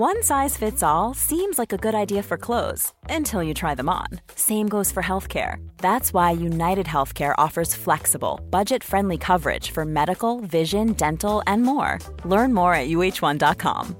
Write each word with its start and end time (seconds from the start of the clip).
One 0.00 0.22
size 0.22 0.56
fits 0.56 0.82
all 0.82 1.12
seems 1.12 1.58
like 1.58 1.74
a 1.74 1.76
good 1.76 1.94
idea 1.94 2.22
for 2.22 2.38
clothes 2.38 2.94
until 3.10 3.42
you 3.42 3.52
try 3.52 3.74
them 3.74 3.90
on. 3.90 4.06
Same 4.34 4.66
goes 4.66 4.90
for 4.90 5.02
healthcare. 5.02 5.56
That's 5.76 6.14
why 6.14 6.30
United 6.30 6.86
Healthcare 6.86 7.34
offers 7.36 7.74
flexible, 7.74 8.40
budget 8.48 8.82
friendly 8.82 9.18
coverage 9.18 9.72
for 9.72 9.84
medical, 9.84 10.40
vision, 10.40 10.94
dental, 10.94 11.42
and 11.46 11.64
more. 11.64 11.98
Learn 12.24 12.54
more 12.54 12.72
at 12.72 12.88
uh1.com. 12.88 13.94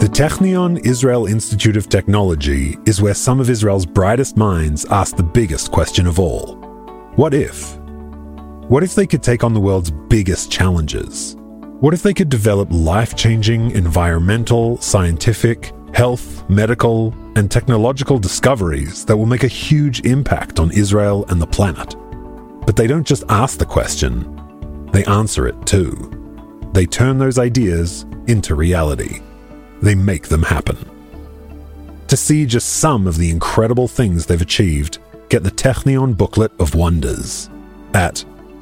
The 0.00 0.10
Technion 0.12 0.84
Israel 0.84 1.24
Institute 1.24 1.78
of 1.78 1.88
Technology 1.88 2.76
is 2.84 3.00
where 3.00 3.14
some 3.14 3.40
of 3.40 3.48
Israel's 3.48 3.86
brightest 3.86 4.36
minds 4.36 4.84
ask 4.90 5.16
the 5.16 5.22
biggest 5.22 5.72
question 5.72 6.06
of 6.06 6.20
all 6.20 6.56
What 7.14 7.32
if? 7.32 7.78
What 8.68 8.82
if 8.82 8.96
they 8.96 9.06
could 9.06 9.22
take 9.22 9.44
on 9.44 9.54
the 9.54 9.60
world's 9.60 9.92
biggest 9.92 10.50
challenges? 10.50 11.36
What 11.78 11.94
if 11.94 12.02
they 12.02 12.12
could 12.12 12.28
develop 12.28 12.66
life 12.72 13.14
changing 13.14 13.70
environmental, 13.70 14.76
scientific, 14.78 15.72
health, 15.94 16.50
medical, 16.50 17.14
and 17.36 17.48
technological 17.48 18.18
discoveries 18.18 19.04
that 19.04 19.16
will 19.16 19.24
make 19.24 19.44
a 19.44 19.48
huge 19.48 20.00
impact 20.00 20.58
on 20.58 20.72
Israel 20.72 21.24
and 21.28 21.40
the 21.40 21.46
planet? 21.46 21.94
But 22.66 22.74
they 22.74 22.88
don't 22.88 23.06
just 23.06 23.22
ask 23.28 23.56
the 23.56 23.64
question, 23.64 24.88
they 24.90 25.04
answer 25.04 25.46
it 25.46 25.64
too. 25.64 26.10
They 26.72 26.86
turn 26.86 27.18
those 27.18 27.38
ideas 27.38 28.04
into 28.26 28.56
reality. 28.56 29.20
They 29.80 29.94
make 29.94 30.26
them 30.26 30.42
happen. 30.42 30.76
To 32.08 32.16
see 32.16 32.44
just 32.44 32.70
some 32.70 33.06
of 33.06 33.16
the 33.16 33.30
incredible 33.30 33.86
things 33.86 34.26
they've 34.26 34.42
achieved, 34.42 34.98
get 35.28 35.44
the 35.44 35.52
Technion 35.52 36.16
Booklet 36.16 36.50
of 36.58 36.74
Wonders 36.74 37.48
at 37.94 38.24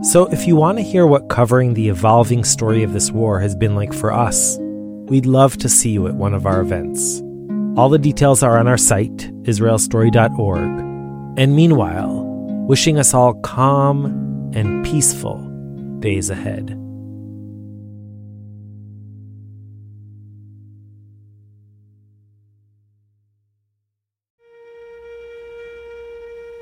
so, 0.00 0.26
if 0.26 0.46
you 0.46 0.54
want 0.54 0.78
to 0.78 0.84
hear 0.84 1.08
what 1.08 1.28
covering 1.28 1.74
the 1.74 1.88
evolving 1.88 2.44
story 2.44 2.84
of 2.84 2.92
this 2.92 3.10
war 3.10 3.40
has 3.40 3.56
been 3.56 3.74
like 3.74 3.92
for 3.92 4.12
us, 4.12 4.56
we'd 4.60 5.26
love 5.26 5.56
to 5.56 5.68
see 5.68 5.90
you 5.90 6.06
at 6.06 6.14
one 6.14 6.34
of 6.34 6.46
our 6.46 6.60
events. 6.60 7.20
All 7.76 7.88
the 7.88 7.98
details 7.98 8.44
are 8.44 8.58
on 8.58 8.68
our 8.68 8.76
site, 8.76 9.16
israelstory.org. 9.42 10.60
And 11.36 11.56
meanwhile, 11.56 12.24
wishing 12.68 12.96
us 12.96 13.12
all 13.12 13.34
calm 13.40 14.52
and 14.54 14.84
peaceful 14.84 15.38
days 15.98 16.30
ahead. 16.30 16.70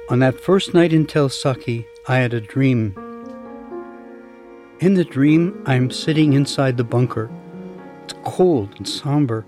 On 0.08 0.20
that 0.20 0.40
first 0.40 0.72
night 0.72 0.94
in 0.94 1.04
Tel 1.06 1.28
Saki, 1.28 1.84
I 2.08 2.16
had 2.18 2.32
a 2.32 2.40
dream 2.40 2.94
in 4.80 4.94
the 4.94 5.04
dream, 5.04 5.62
I'm 5.66 5.90
sitting 5.90 6.34
inside 6.34 6.76
the 6.76 6.84
bunker. 6.84 7.30
It's 8.04 8.14
cold 8.24 8.74
and 8.76 8.88
somber. 8.88 9.46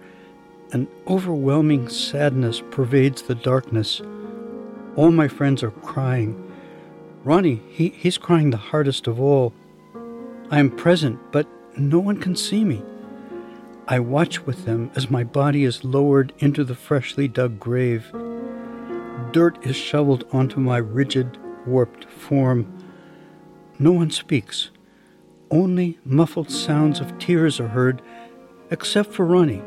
An 0.72 0.88
overwhelming 1.06 1.88
sadness 1.88 2.62
pervades 2.70 3.22
the 3.22 3.34
darkness. 3.34 4.00
All 4.96 5.10
my 5.10 5.28
friends 5.28 5.62
are 5.62 5.70
crying. 5.70 6.44
Ronnie, 7.24 7.62
he, 7.68 7.90
he's 7.90 8.18
crying 8.18 8.50
the 8.50 8.56
hardest 8.56 9.06
of 9.06 9.20
all. 9.20 9.52
I 10.50 10.60
am 10.60 10.70
present, 10.70 11.18
but 11.30 11.46
no 11.76 11.98
one 11.98 12.18
can 12.20 12.34
see 12.34 12.64
me. 12.64 12.82
I 13.86 14.00
watch 14.00 14.46
with 14.46 14.64
them 14.64 14.90
as 14.94 15.10
my 15.10 15.24
body 15.24 15.64
is 15.64 15.84
lowered 15.84 16.32
into 16.38 16.64
the 16.64 16.74
freshly 16.74 17.28
dug 17.28 17.60
grave. 17.60 18.10
Dirt 19.32 19.58
is 19.64 19.76
shoveled 19.76 20.24
onto 20.32 20.58
my 20.58 20.78
rigid, 20.78 21.38
warped 21.66 22.04
form. 22.06 22.82
No 23.78 23.92
one 23.92 24.10
speaks. 24.10 24.70
Only 25.50 25.98
muffled 26.04 26.50
sounds 26.50 27.00
of 27.00 27.18
tears 27.18 27.58
are 27.58 27.68
heard, 27.68 28.02
except 28.70 29.12
for 29.12 29.24
Ronnie. 29.24 29.62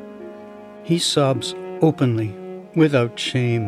He 0.83 0.99
sobs 0.99 1.55
openly, 1.81 2.35
without 2.75 3.17
shame. 3.17 3.63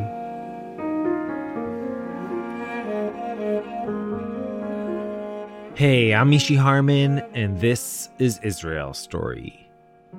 Hey, 5.75 6.13
I'm 6.13 6.29
Mishy 6.29 6.56
Harman, 6.56 7.19
and 7.34 7.59
this 7.59 8.09
is 8.19 8.40
Israel 8.44 8.94
Story. 8.94 9.68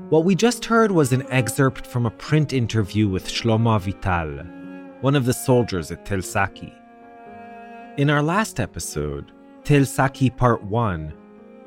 What 0.09 0.25
we 0.25 0.34
just 0.34 0.65
heard 0.65 0.91
was 0.91 1.12
an 1.12 1.25
excerpt 1.31 1.87
from 1.87 2.06
a 2.06 2.10
print 2.10 2.53
interview 2.53 3.09
with 3.09 3.28
Shlomo 3.28 3.78
Avital, 3.78 5.00
one 5.00 5.15
of 5.15 5.27
the 5.27 5.33
soldiers 5.33 5.93
at 5.93 6.04
Tel 6.04 6.22
Saki. 6.22 6.75
In 7.99 8.10
our 8.10 8.22
last 8.22 8.59
episode, 8.59 9.31
Tel 9.62 9.84
Saki 9.84 10.28
Part 10.28 10.65
1, 10.65 11.15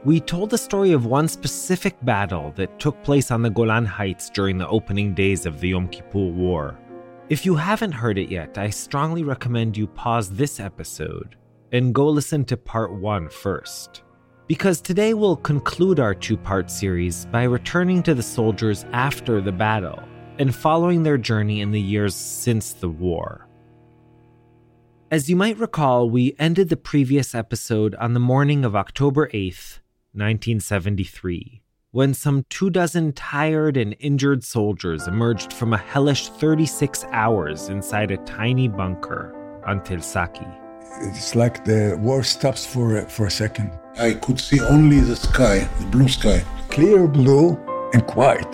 we 0.07 0.21
told 0.21 0.49
the 0.49 0.57
story 0.57 0.93
of 0.93 1.05
one 1.05 1.27
specific 1.27 1.93
battle 2.05 2.53
that 2.55 2.79
took 2.79 3.03
place 3.03 3.29
on 3.29 3.41
the 3.41 3.49
Golan 3.49 3.85
Heights 3.85 4.29
during 4.29 4.57
the 4.57 4.69
opening 4.69 5.13
days 5.13 5.45
of 5.45 5.59
the 5.59 5.67
Yom 5.67 5.89
Kippur 5.89 6.31
War. 6.31 6.79
If 7.27 7.45
you 7.45 7.55
haven't 7.55 7.91
heard 7.91 8.17
it 8.17 8.29
yet, 8.29 8.57
I 8.57 8.69
strongly 8.69 9.25
recommend 9.25 9.75
you 9.75 9.85
pause 9.85 10.29
this 10.29 10.61
episode 10.61 11.35
and 11.73 11.93
go 11.93 12.07
listen 12.07 12.45
to 12.45 12.55
part 12.55 12.93
one 12.93 13.27
first. 13.27 14.03
Because 14.47 14.79
today 14.79 15.13
we'll 15.13 15.35
conclude 15.35 15.99
our 15.99 16.15
two 16.15 16.37
part 16.37 16.71
series 16.71 17.25
by 17.25 17.43
returning 17.43 18.01
to 18.03 18.13
the 18.13 18.23
soldiers 18.23 18.85
after 18.93 19.41
the 19.41 19.51
battle 19.51 20.01
and 20.39 20.55
following 20.55 21.03
their 21.03 21.17
journey 21.17 21.59
in 21.59 21.71
the 21.71 21.81
years 21.81 22.15
since 22.15 22.71
the 22.71 22.87
war. 22.87 23.45
As 25.11 25.29
you 25.29 25.35
might 25.35 25.59
recall, 25.59 26.09
we 26.09 26.33
ended 26.39 26.69
the 26.69 26.77
previous 26.77 27.35
episode 27.35 27.93
on 27.95 28.13
the 28.13 28.21
morning 28.21 28.63
of 28.63 28.73
October 28.73 29.27
8th, 29.33 29.79
1973, 30.17 31.61
when 31.91 32.13
some 32.13 32.45
two 32.49 32.69
dozen 32.69 33.13
tired 33.13 33.77
and 33.77 33.95
injured 33.99 34.43
soldiers 34.43 35.07
emerged 35.07 35.53
from 35.53 35.73
a 35.73 35.77
hellish 35.77 36.29
36 36.29 37.05
hours 37.11 37.69
inside 37.69 38.11
a 38.11 38.17
tiny 38.17 38.67
bunker 38.67 39.33
on 39.65 39.83
Tel 39.83 40.01
Saki. 40.01 40.47
It's 41.01 41.35
like 41.35 41.63
the 41.63 41.97
war 42.01 42.23
stops 42.23 42.65
for, 42.65 43.01
for 43.03 43.27
a 43.27 43.31
second. 43.31 43.71
I 43.99 44.13
could 44.13 44.39
see 44.39 44.59
only 44.59 44.99
the 44.99 45.15
sky, 45.15 45.69
the 45.79 45.85
blue 45.85 46.07
sky. 46.07 46.43
Clear 46.69 47.07
blue 47.07 47.57
and 47.93 48.05
quiet. 48.07 48.47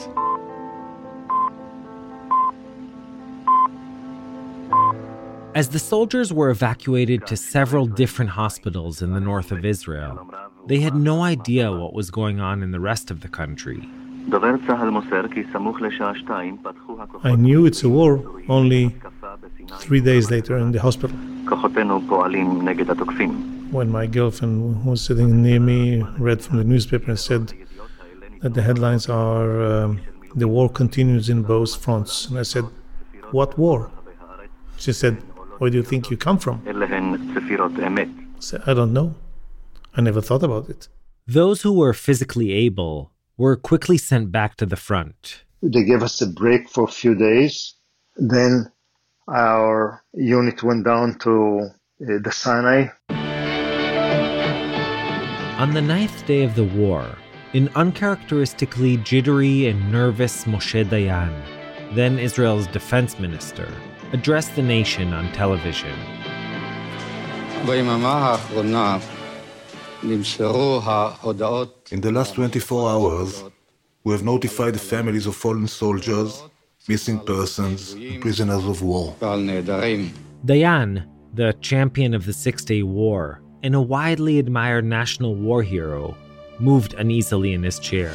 As 5.56 5.70
the 5.70 5.78
soldiers 5.78 6.34
were 6.34 6.50
evacuated 6.50 7.28
to 7.28 7.38
several 7.38 7.86
different 7.86 8.32
hospitals 8.32 9.04
in 9.04 9.14
the 9.14 9.20
north 9.20 9.52
of 9.52 9.64
Israel, 9.64 10.28
they 10.68 10.80
had 10.80 10.96
no 10.96 11.22
idea 11.22 11.72
what 11.72 11.94
was 11.94 12.10
going 12.12 12.40
on 12.40 12.64
in 12.64 12.72
the 12.72 12.80
rest 12.80 13.12
of 13.12 13.22
the 13.22 13.28
country. 13.28 13.88
I 17.24 17.36
knew 17.36 17.66
it's 17.66 17.84
a 17.84 17.90
war 17.90 18.22
only 18.48 18.96
three 19.80 20.00
days 20.02 20.32
later 20.32 20.58
in 20.58 20.72
the 20.72 20.80
hospital. 20.80 21.18
When 23.72 23.90
my 23.90 24.06
girlfriend, 24.08 24.84
who 24.84 24.90
was 24.92 25.02
sitting 25.02 25.42
near 25.42 25.60
me, 25.60 26.04
read 26.18 26.42
from 26.42 26.58
the 26.58 26.64
newspaper 26.64 27.12
and 27.12 27.20
said 27.20 27.54
that 28.42 28.54
the 28.54 28.62
headlines 28.62 29.10
are 29.10 29.62
um, 29.62 30.00
The 30.36 30.48
war 30.48 30.70
continues 30.70 31.30
in 31.30 31.44
both 31.44 31.76
fronts. 31.76 32.28
And 32.28 32.40
I 32.40 32.44
said, 32.44 32.66
What 33.32 33.58
war? 33.58 33.92
She 34.78 34.94
said, 34.94 35.22
where 35.60 35.70
do 35.70 35.78
you 35.78 35.84
think 35.84 36.10
you 36.10 36.18
come 36.18 36.38
from? 36.40 36.62
I 36.68 36.72
said, 38.40 38.62
I 38.66 38.74
don't 38.74 38.92
know. 38.92 39.16
I 39.96 40.02
never 40.02 40.22
thought 40.22 40.44
about 40.44 40.70
it. 40.70 40.88
Those 41.28 41.62
who 41.62 41.74
were 41.74 41.94
physically 41.94 42.52
able 42.52 43.12
were 43.38 43.56
quickly 43.56 43.98
sent 43.98 44.32
back 44.32 44.56
to 44.58 44.66
the 44.66 44.76
front. 44.76 45.44
They 45.62 45.84
gave 45.84 46.04
us 46.04 46.22
a 46.22 46.28
break 46.28 46.70
for 46.70 46.86
a 46.86 46.92
few 46.92 47.16
days. 47.16 47.76
Then 48.18 48.72
our 49.28 50.04
unit 50.14 50.64
went 50.64 50.86
down 50.86 51.18
to 51.20 51.70
uh, 52.02 52.20
the 52.22 52.32
Sinai. 52.32 52.88
On 55.60 55.74
the 55.74 55.82
ninth 55.82 56.26
day 56.26 56.44
of 56.44 56.56
the 56.56 56.66
war, 56.66 57.06
an 57.54 57.70
uncharacteristically 57.76 58.98
jittery 58.98 59.68
and 59.68 59.92
nervous 59.92 60.46
Moshe 60.46 60.84
Dayan, 60.90 61.34
then 61.96 62.18
Israel's 62.18 62.68
defense 62.68 63.20
minister, 63.20 63.72
addressed 64.12 64.56
the 64.56 64.62
nation 64.62 65.14
on 65.14 65.32
television. 65.32 65.98
In 70.04 72.02
the 72.02 72.12
last 72.12 72.36
24 72.36 72.90
hours, 72.90 73.44
we 74.04 74.12
have 74.12 74.24
notified 74.24 74.76
the 74.76 74.80
families 74.80 75.26
of 75.26 75.36
fallen 75.36 75.68
soldiers, 75.68 76.44
missing 76.90 77.20
persons, 77.20 77.94
and 77.94 78.22
prisoners 78.22 78.66
of 78.66 78.82
war. 78.82 79.16
Dayan, 80.46 81.08
the 81.34 81.54
champion 81.62 82.14
of 82.14 82.26
the 82.26 82.34
Six 82.34 82.66
Day 82.66 82.84
War 82.84 83.42
and 83.64 83.76
a 83.76 83.82
widely 83.82 84.40
admired 84.40 84.84
national 84.84 85.36
war 85.36 85.64
hero, 85.64 86.18
moved 86.60 86.94
uneasily 86.96 87.54
in 87.54 87.64
his 87.64 87.80
chair. 87.80 88.14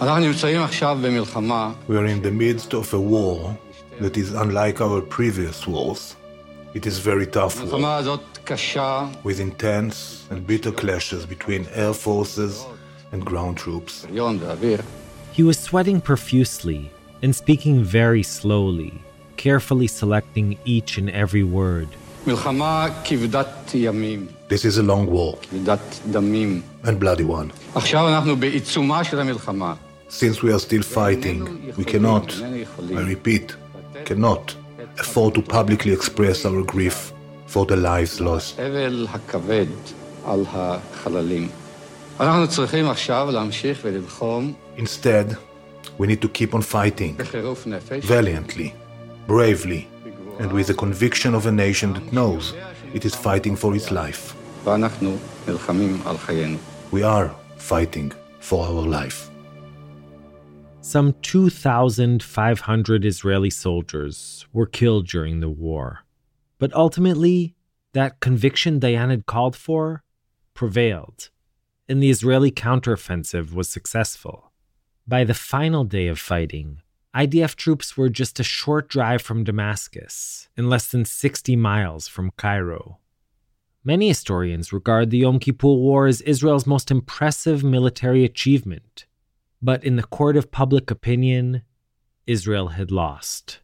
We 0.00 0.06
are 0.08 2.06
in 2.06 2.22
the 2.22 2.30
midst 2.32 2.72
of 2.74 2.92
a 2.94 3.00
war 3.00 3.58
that 4.00 4.16
is 4.16 4.32
unlike 4.32 4.80
our 4.80 5.02
previous 5.02 5.66
wars. 5.66 6.16
It 6.72 6.86
is 6.86 6.98
very 6.98 7.26
tough 7.26 7.60
war, 7.62 8.20
with 9.24 9.40
intense 9.40 10.26
and 10.30 10.46
bitter 10.46 10.70
clashes 10.70 11.26
between 11.26 11.66
air 11.74 11.92
forces 11.92 12.64
and 13.12 13.24
ground 13.24 13.56
troops. 13.56 14.06
He 15.32 15.42
was 15.42 15.58
sweating 15.58 16.00
profusely 16.00 16.90
and 17.22 17.34
speaking 17.34 17.82
very 17.84 18.22
slowly, 18.22 19.02
carefully 19.36 19.86
selecting 19.86 20.58
each 20.64 20.96
and 20.96 21.10
every 21.10 21.42
word. 21.42 21.88
This 24.48 24.64
is 24.64 24.78
a 24.78 24.82
long 24.82 25.06
war. 25.06 25.38
and 26.84 27.00
bloody 27.00 27.24
one. 27.24 27.52
Since 30.08 30.42
we 30.42 30.52
are 30.52 30.60
still 30.60 30.82
fighting, 30.82 31.74
we 31.76 31.84
cannot, 31.84 32.32
I 32.40 33.02
repeat, 33.02 33.56
cannot 34.04 34.54
afford 34.98 35.34
to 35.34 35.42
publicly 35.42 35.92
express 35.92 36.44
our 36.44 36.62
grief 36.62 37.12
for 37.56 37.64
the 37.64 37.76
lives 37.92 38.20
lost. 38.20 38.58
Instead, 44.76 45.36
we 45.96 46.06
need 46.06 46.20
to 46.20 46.28
keep 46.28 46.54
on 46.54 46.62
fighting 46.62 47.16
valiantly, 48.14 48.74
bravely, 49.26 49.88
and 50.38 50.52
with 50.52 50.66
the 50.66 50.74
conviction 50.74 51.34
of 51.34 51.46
a 51.46 51.52
nation 51.52 51.94
that 51.94 52.12
knows 52.12 52.52
it 52.92 53.06
is 53.06 53.14
fighting 53.14 53.56
for 53.56 53.74
its 53.74 53.90
life. 53.90 54.34
We 56.92 57.02
are 57.02 57.34
fighting 57.56 58.12
for 58.40 58.66
our 58.66 58.82
life. 59.00 59.30
Some 60.82 61.14
2,500 61.22 63.04
Israeli 63.06 63.50
soldiers 63.50 64.46
were 64.52 64.66
killed 64.66 65.06
during 65.06 65.40
the 65.40 65.48
war. 65.48 66.05
But 66.58 66.74
ultimately, 66.74 67.54
that 67.92 68.20
conviction 68.20 68.80
Dayan 68.80 69.10
had 69.10 69.26
called 69.26 69.56
for 69.56 70.02
prevailed, 70.54 71.30
and 71.88 72.02
the 72.02 72.10
Israeli 72.10 72.50
counteroffensive 72.50 73.52
was 73.52 73.68
successful. 73.68 74.52
By 75.06 75.24
the 75.24 75.34
final 75.34 75.84
day 75.84 76.08
of 76.08 76.18
fighting, 76.18 76.80
IDF 77.14 77.54
troops 77.54 77.96
were 77.96 78.08
just 78.08 78.40
a 78.40 78.42
short 78.42 78.88
drive 78.88 79.22
from 79.22 79.44
Damascus 79.44 80.48
and 80.56 80.68
less 80.68 80.88
than 80.88 81.04
60 81.04 81.56
miles 81.56 82.08
from 82.08 82.32
Cairo. 82.36 82.98
Many 83.84 84.08
historians 84.08 84.72
regard 84.72 85.10
the 85.10 85.18
Yom 85.18 85.38
Kippur 85.38 85.68
War 85.68 86.06
as 86.06 86.20
Israel's 86.22 86.66
most 86.66 86.90
impressive 86.90 87.62
military 87.62 88.24
achievement. 88.24 89.06
But 89.62 89.84
in 89.84 89.96
the 89.96 90.02
court 90.02 90.36
of 90.36 90.50
public 90.50 90.90
opinion, 90.90 91.62
Israel 92.26 92.68
had 92.68 92.90
lost. 92.90 93.60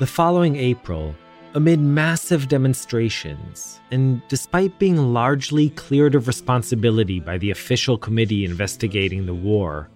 The 0.00 0.06
following 0.06 0.56
April, 0.56 1.14
amid 1.60 1.80
massive 1.80 2.42
demonstrations, 2.56 3.80
and 3.94 4.04
despite 4.28 4.80
being 4.84 4.98
largely 5.20 5.66
cleared 5.82 6.14
of 6.16 6.26
responsibility 6.26 7.18
by 7.20 7.36
the 7.38 7.52
official 7.52 7.96
committee 8.06 8.44
investigating 8.44 9.22
the 9.24 9.40
war, 9.50 9.88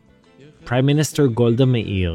Prime 0.68 0.86
Minister 0.92 1.26
Golda 1.40 1.66
Meir 1.66 2.14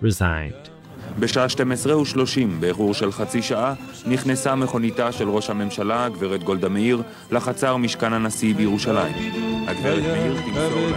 resigned. 0.00 0.72
בשעה 1.18 1.46
12:30, 1.48 2.60
באיחור 2.60 2.94
של 2.94 3.12
חצי 3.12 3.42
שעה, 3.42 3.74
נכנסה 4.06 4.54
מכוניתה 4.54 5.12
של 5.12 5.28
ראש 5.28 5.50
הממשלה, 5.50 6.04
הגברת 6.04 6.42
גולדה 6.42 6.68
מאיר, 6.68 7.02
לחצר 7.30 7.76
משכן 7.76 8.12
הנשיא 8.12 8.54
בירושלים. 8.54 9.12
הגברת 9.66 10.02
מאיר 10.02 10.34
תמסור 10.40 10.88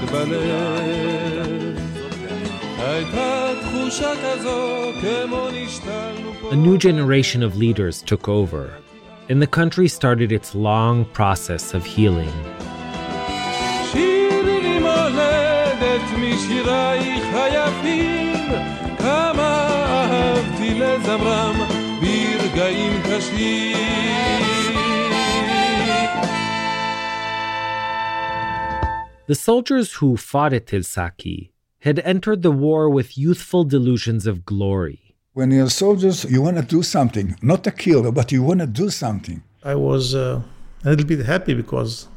a 6.51 6.57
new 6.57 6.77
generation 6.77 7.43
of 7.45 7.57
leaders 7.57 8.03
took 8.03 8.29
over, 8.29 8.77
and 9.29 9.41
the 9.41 9.47
country 9.47 9.87
started 9.87 10.33
its 10.33 10.57
long 10.57 11.05
process 11.05 11.73
of 11.73 11.85
healing. 11.85 12.33
The 29.27 29.37
soldiers 29.37 29.93
who 29.93 30.17
fought 30.17 30.53
at 30.53 30.67
Tel 30.67 30.83
Saki 30.83 31.53
had 31.81 31.99
entered 32.01 32.43
the 32.43 32.51
war 32.51 32.91
with 32.91 33.17
youthful 33.17 33.65
delusions 33.65 34.27
of 34.27 34.45
glory. 34.45 35.15
When 35.33 35.51
you're 35.51 35.71
soldiers, 35.71 36.25
you 36.25 36.43
want 36.43 36.57
to 36.59 36.63
do 36.63 36.83
something, 36.83 37.37
not 37.41 37.65
to 37.65 37.71
kill, 37.71 38.13
but 38.13 38.31
you 38.33 38.43
want 38.43 38.61
to 38.61 38.67
do 38.67 38.91
something. 38.91 39.43
I 39.65 39.75
was 39.75 40.15
uh, 40.15 40.43
a 40.85 40.91
little 40.91 41.07
bit 41.07 41.25
happy 41.25 41.55
because 41.55 42.09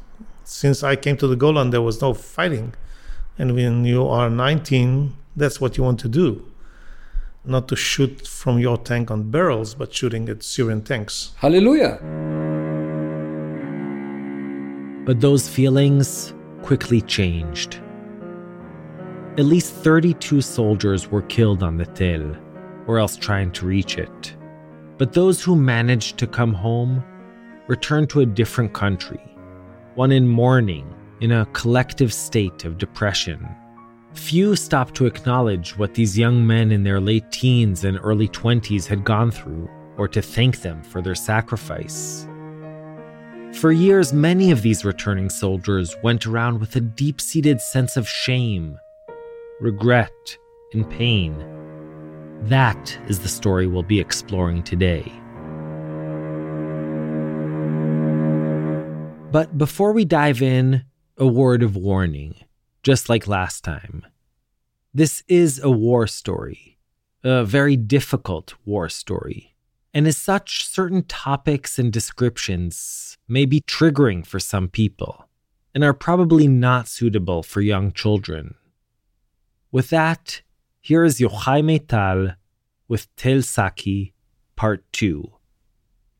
since 0.44 0.82
I 0.82 0.96
came 0.96 1.16
to 1.16 1.26
the 1.26 1.36
Golan, 1.36 1.70
there 1.70 1.80
was 1.80 2.02
no 2.02 2.12
fighting. 2.12 2.74
And 3.38 3.54
when 3.54 3.84
you 3.84 4.06
are 4.06 4.28
19, 4.28 5.16
that's 5.34 5.60
what 5.60 5.78
you 5.78 5.84
want 5.84 6.00
to 6.00 6.08
do. 6.08 6.44
Not 7.44 7.68
to 7.68 7.76
shoot 7.76 8.26
from 8.26 8.58
your 8.58 8.76
tank 8.76 9.10
on 9.10 9.30
barrels, 9.30 9.74
but 9.74 9.94
shooting 9.94 10.28
at 10.28 10.42
Syrian 10.42 10.82
tanks. 10.82 11.32
Hallelujah. 11.36 11.98
But 15.06 15.20
those 15.20 15.48
feelings 15.48 16.34
quickly 16.62 17.00
changed. 17.00 17.80
At 19.36 19.46
least 19.46 19.74
32 19.74 20.40
soldiers 20.40 21.10
were 21.10 21.22
killed 21.22 21.64
on 21.64 21.76
the 21.76 21.86
Tel, 21.86 22.36
or 22.86 23.00
else 23.00 23.16
trying 23.16 23.50
to 23.52 23.66
reach 23.66 23.98
it. 23.98 24.36
But 24.96 25.12
those 25.12 25.42
who 25.42 25.56
managed 25.56 26.18
to 26.18 26.28
come 26.28 26.52
home 26.52 27.02
returned 27.66 28.10
to 28.10 28.20
a 28.20 28.26
different 28.26 28.72
country, 28.74 29.20
one 29.96 30.12
in 30.12 30.28
mourning, 30.28 30.94
in 31.20 31.32
a 31.32 31.46
collective 31.46 32.12
state 32.12 32.64
of 32.64 32.78
depression. 32.78 33.44
Few 34.12 34.54
stopped 34.54 34.94
to 34.94 35.06
acknowledge 35.06 35.76
what 35.76 35.94
these 35.94 36.16
young 36.16 36.46
men 36.46 36.70
in 36.70 36.84
their 36.84 37.00
late 37.00 37.32
teens 37.32 37.82
and 37.82 37.98
early 38.04 38.28
20s 38.28 38.86
had 38.86 39.02
gone 39.02 39.32
through, 39.32 39.68
or 39.96 40.06
to 40.06 40.22
thank 40.22 40.62
them 40.62 40.80
for 40.84 41.02
their 41.02 41.16
sacrifice. 41.16 42.28
For 43.54 43.72
years, 43.72 44.12
many 44.12 44.52
of 44.52 44.62
these 44.62 44.84
returning 44.84 45.28
soldiers 45.28 45.96
went 46.04 46.24
around 46.24 46.60
with 46.60 46.76
a 46.76 46.80
deep 46.80 47.20
seated 47.20 47.60
sense 47.60 47.96
of 47.96 48.08
shame, 48.08 48.78
regret, 49.60 50.36
and 50.72 50.88
pain. 50.90 51.34
That 52.42 52.98
is 53.08 53.20
the 53.20 53.28
story 53.28 53.66
we'll 53.66 53.82
be 53.82 54.00
exploring 54.00 54.62
today. 54.62 55.12
But 59.30 59.56
before 59.56 59.92
we 59.92 60.04
dive 60.04 60.42
in, 60.42 60.84
a 61.16 61.26
word 61.26 61.62
of 61.62 61.76
warning, 61.76 62.34
just 62.82 63.08
like 63.08 63.26
last 63.26 63.64
time. 63.64 64.04
This 64.92 65.22
is 65.28 65.60
a 65.60 65.70
war 65.70 66.06
story, 66.06 66.78
a 67.22 67.44
very 67.44 67.76
difficult 67.76 68.54
war 68.64 68.88
story. 68.88 69.54
And 69.92 70.06
as 70.06 70.16
such, 70.16 70.66
certain 70.66 71.04
topics 71.04 71.78
and 71.78 71.92
descriptions 71.92 73.16
may 73.28 73.44
be 73.44 73.60
triggering 73.60 74.26
for 74.26 74.40
some 74.40 74.68
people 74.68 75.28
and 75.74 75.82
are 75.82 75.94
probably 75.94 76.46
not 76.46 76.88
suitable 76.88 77.42
for 77.42 77.60
young 77.60 77.92
children. 77.92 78.54
With 79.74 79.90
that, 79.90 80.42
here 80.80 81.02
is 81.02 81.18
Yochai 81.18 81.60
Maital 81.60 82.36
with 82.86 83.08
Tel 83.16 83.42
Saki, 83.42 84.14
Part 84.54 84.84
2. 84.92 85.32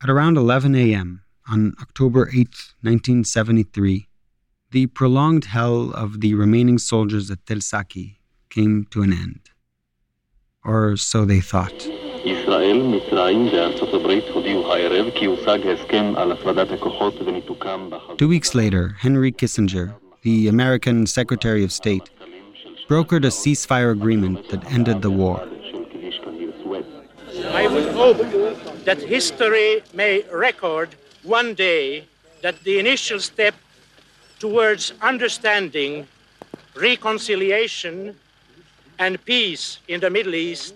At 0.03 0.09
around 0.09 0.35
11 0.35 0.75
a.m., 0.75 1.21
on 1.49 1.73
October 1.81 2.27
8, 2.27 2.35
1973, 2.81 4.09
the 4.71 4.87
prolonged 4.87 5.45
hell 5.45 5.93
of 5.93 6.19
the 6.19 6.33
remaining 6.33 6.77
soldiers 6.77 7.31
at 7.31 7.45
Tel 7.45 7.61
Saki 7.61 8.19
came 8.49 8.87
to 8.91 9.03
an 9.03 9.13
end. 9.13 9.39
Or 10.65 10.97
so 10.97 11.23
they 11.23 11.39
thought. 11.39 11.79
Two 18.17 18.27
weeks 18.27 18.53
later, 18.53 18.95
Henry 18.99 19.31
Kissinger, 19.31 19.95
the 20.23 20.49
American 20.49 21.07
Secretary 21.07 21.63
of 21.63 21.71
State, 21.71 22.09
brokered 22.87 23.25
a 23.25 23.29
ceasefire 23.29 23.91
agreement 23.91 24.49
that 24.49 24.63
ended 24.71 25.01
the 25.01 25.09
war. 25.09 25.41
I 27.51 27.67
would 27.67 27.91
hope 27.93 28.17
that 28.85 28.99
history 29.01 29.81
may 29.93 30.23
record 30.31 30.95
one 31.23 31.55
day 31.55 32.05
that 32.41 32.63
the 32.63 32.77
initial 32.79 33.19
step 33.19 33.55
towards 34.39 34.93
understanding, 35.01 36.07
reconciliation, 36.75 38.15
and 38.99 39.23
peace 39.25 39.79
in 39.87 39.99
the 39.99 40.09
Middle 40.09 40.35
East 40.35 40.75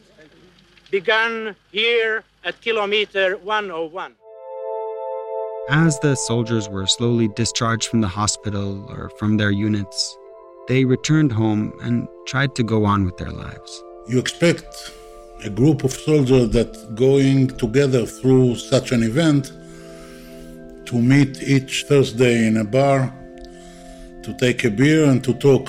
began 0.89 1.55
here 1.71 2.23
at 2.43 2.59
kilometer 2.61 3.37
101. 3.37 4.15
As 5.69 5.99
the 5.99 6.15
soldiers 6.15 6.67
were 6.67 6.87
slowly 6.87 7.27
discharged 7.27 7.87
from 7.89 8.01
the 8.01 8.07
hospital 8.07 8.85
or 8.89 9.11
from 9.19 9.37
their 9.37 9.51
units, 9.51 10.17
they 10.69 10.85
returned 10.85 11.31
home 11.31 11.73
and 11.81 12.07
tried 12.27 12.55
to 12.55 12.63
go 12.63 12.85
on 12.85 13.03
with 13.03 13.17
their 13.17 13.31
lives. 13.31 13.83
You 14.07 14.19
expect 14.19 14.91
a 15.43 15.49
group 15.49 15.83
of 15.83 15.91
soldiers 15.91 16.51
that 16.51 16.71
going 16.95 17.47
together 17.63 18.05
through 18.05 18.55
such 18.55 18.91
an 18.91 19.01
event 19.01 19.51
to 20.85 20.95
meet 21.01 21.41
each 21.41 21.85
Thursday 21.89 22.47
in 22.47 22.57
a 22.57 22.63
bar, 22.63 23.11
to 24.23 24.33
take 24.37 24.63
a 24.63 24.69
beer 24.69 25.05
and 25.05 25.23
to 25.23 25.33
talk. 25.33 25.65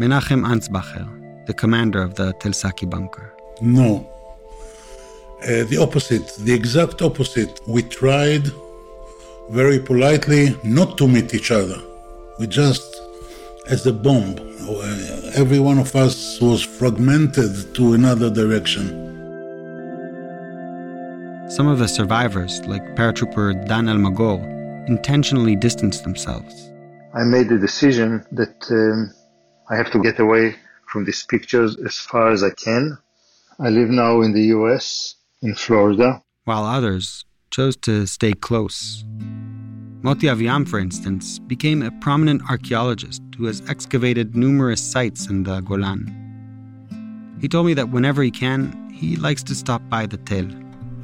Menachem 0.00 0.42
Ansbacher, 0.52 1.06
the 1.46 1.54
commander 1.54 2.02
of 2.02 2.14
the 2.16 2.32
Tel 2.40 2.52
Saki 2.52 2.86
bunker. 2.86 3.32
No. 3.60 4.10
Uh, 5.42 5.62
the 5.70 5.78
opposite, 5.80 6.26
the 6.40 6.52
exact 6.52 7.02
opposite. 7.02 7.60
We 7.68 7.82
tried 7.82 8.50
very 9.50 9.78
politely 9.78 10.56
not 10.64 10.98
to 10.98 11.06
meet 11.06 11.34
each 11.34 11.50
other. 11.52 11.80
We 12.40 12.46
just, 12.48 12.93
as 13.66 13.86
a 13.86 13.92
bomb, 13.92 14.36
every 15.34 15.58
one 15.58 15.78
of 15.78 15.96
us 15.96 16.40
was 16.40 16.62
fragmented 16.62 17.74
to 17.74 17.94
another 17.94 18.30
direction. 18.30 19.00
Some 21.48 21.68
of 21.68 21.78
the 21.78 21.88
survivors, 21.88 22.60
like 22.66 22.82
paratrooper 22.94 23.66
Dan 23.66 23.86
Almagor, 23.86 24.88
intentionally 24.88 25.56
distanced 25.56 26.04
themselves. 26.04 26.70
I 27.14 27.24
made 27.24 27.48
the 27.48 27.58
decision 27.58 28.24
that 28.32 28.56
um, 28.70 29.14
I 29.70 29.76
have 29.76 29.90
to 29.92 29.98
get 30.00 30.18
away 30.18 30.56
from 30.86 31.04
these 31.04 31.24
pictures 31.24 31.76
as 31.86 31.98
far 31.98 32.32
as 32.32 32.42
I 32.42 32.50
can. 32.50 32.98
I 33.58 33.70
live 33.70 33.88
now 33.88 34.20
in 34.20 34.32
the 34.32 34.42
US, 34.56 35.14
in 35.40 35.54
Florida. 35.54 36.22
While 36.44 36.64
others 36.64 37.24
chose 37.50 37.76
to 37.76 38.06
stay 38.06 38.32
close. 38.32 39.04
Moti 40.04 40.26
Aviam, 40.26 40.68
for 40.68 40.78
instance, 40.78 41.38
became 41.38 41.80
a 41.80 41.90
prominent 41.90 42.42
archaeologist 42.50 43.22
who 43.38 43.46
has 43.46 43.62
excavated 43.70 44.36
numerous 44.36 44.82
sites 44.82 45.30
in 45.30 45.44
the 45.44 45.62
Golan. 45.62 46.04
He 47.40 47.48
told 47.48 47.64
me 47.64 47.72
that 47.72 47.88
whenever 47.88 48.22
he 48.22 48.30
can, 48.30 48.90
he 48.90 49.16
likes 49.16 49.42
to 49.44 49.54
stop 49.54 49.80
by 49.88 50.04
the 50.04 50.18
Tel. 50.18 50.46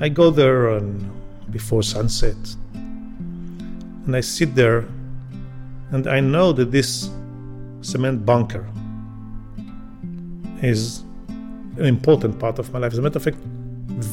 I 0.01 0.11
go 0.11 0.31
there 0.31 0.69
on, 0.69 1.11
before 1.49 1.83
sunset, 1.83 2.37
and 2.75 4.15
I 4.15 4.21
sit 4.21 4.55
there, 4.55 4.87
and 5.93 6.07
I 6.07 6.21
know 6.21 6.53
that 6.53 6.71
this 6.71 7.09
cement 7.81 8.27
bunker 8.27 8.69
is 10.61 11.05
an 11.79 11.87
important 11.87 12.39
part 12.39 12.59
of 12.59 12.71
my 12.71 12.81
life. 12.81 12.93
As 12.93 12.99
a 12.99 13.03
matter 13.03 13.17
of 13.17 13.25
fact, 13.25 13.39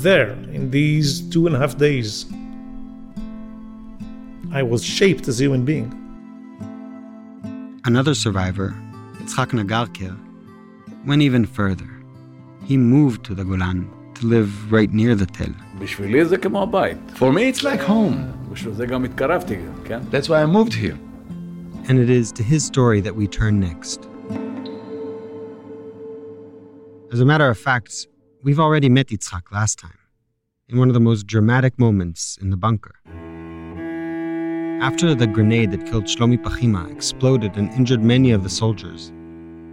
there, 0.02 0.32
in 0.54 0.72
these 0.72 1.20
two 1.30 1.46
and 1.46 1.58
a 1.58 1.60
half 1.60 1.78
days, 1.78 2.26
I 4.58 4.64
was 4.64 4.84
shaped 4.84 5.28
as 5.28 5.40
a 5.40 5.44
human 5.44 5.66
being. 5.66 5.90
Another 7.86 8.16
survivor, 8.16 8.76
Yitzhak 9.20 9.54
Nagarker, 9.54 10.18
went 11.06 11.22
even 11.22 11.46
further. 11.46 11.88
He 12.66 12.76
moved 12.76 13.24
to 13.26 13.36
the 13.36 13.46
Golan 13.46 13.88
to 14.16 14.26
live 14.26 14.72
right 14.72 14.92
near 14.92 15.14
the 15.14 15.28
Tel. 15.28 15.54
For 17.20 17.32
me 17.32 17.50
it's 17.50 17.62
like 17.62 17.80
home. 17.80 18.34
That's 20.10 20.28
why 20.28 20.42
I 20.42 20.48
moved 20.48 20.74
here. 20.74 20.98
And 21.88 22.00
it 22.00 22.10
is 22.10 22.32
to 22.32 22.42
his 22.42 22.66
story 22.66 23.00
that 23.02 23.16
we 23.16 23.28
turn 23.28 23.60
next. 23.60 24.10
As 27.14 27.20
a 27.20 27.26
matter 27.26 27.48
of 27.48 27.60
fact, 27.60 28.08
we've 28.42 28.60
already 28.60 28.90
met 28.90 29.10
Yitzhak 29.10 29.52
last 29.52 29.78
time, 29.78 30.00
in 30.68 30.80
one 30.80 30.88
of 30.88 30.96
the 30.96 31.00
most 31.00 31.28
dramatic 31.28 31.78
moments 31.78 32.40
in 32.42 32.50
the 32.50 32.58
bunker. 32.58 32.96
After 34.80 35.16
the 35.16 35.26
grenade 35.26 35.72
that 35.72 35.88
killed 35.88 36.06
Shlomi 36.06 36.38
Pachima 36.38 36.92
exploded 36.92 37.56
and 37.58 37.72
injured 37.74 38.04
many 38.04 38.30
of 38.30 38.44
the 38.44 38.50
soldiers, 38.50 39.12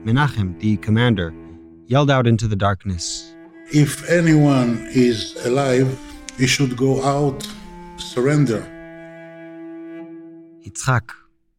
Menachem, 0.02 0.58
the 0.60 0.78
commander, 0.78 1.34
yelled 1.86 2.10
out 2.10 2.26
into 2.26 2.48
the 2.48 2.56
darkness 2.56 3.34
If 3.70 4.08
anyone 4.08 4.88
is 4.90 5.36
alive, 5.44 6.00
he 6.38 6.46
should 6.46 6.74
go 6.78 7.04
out, 7.04 7.46
surrender. 7.98 8.62
Yitzhak, 10.64 11.10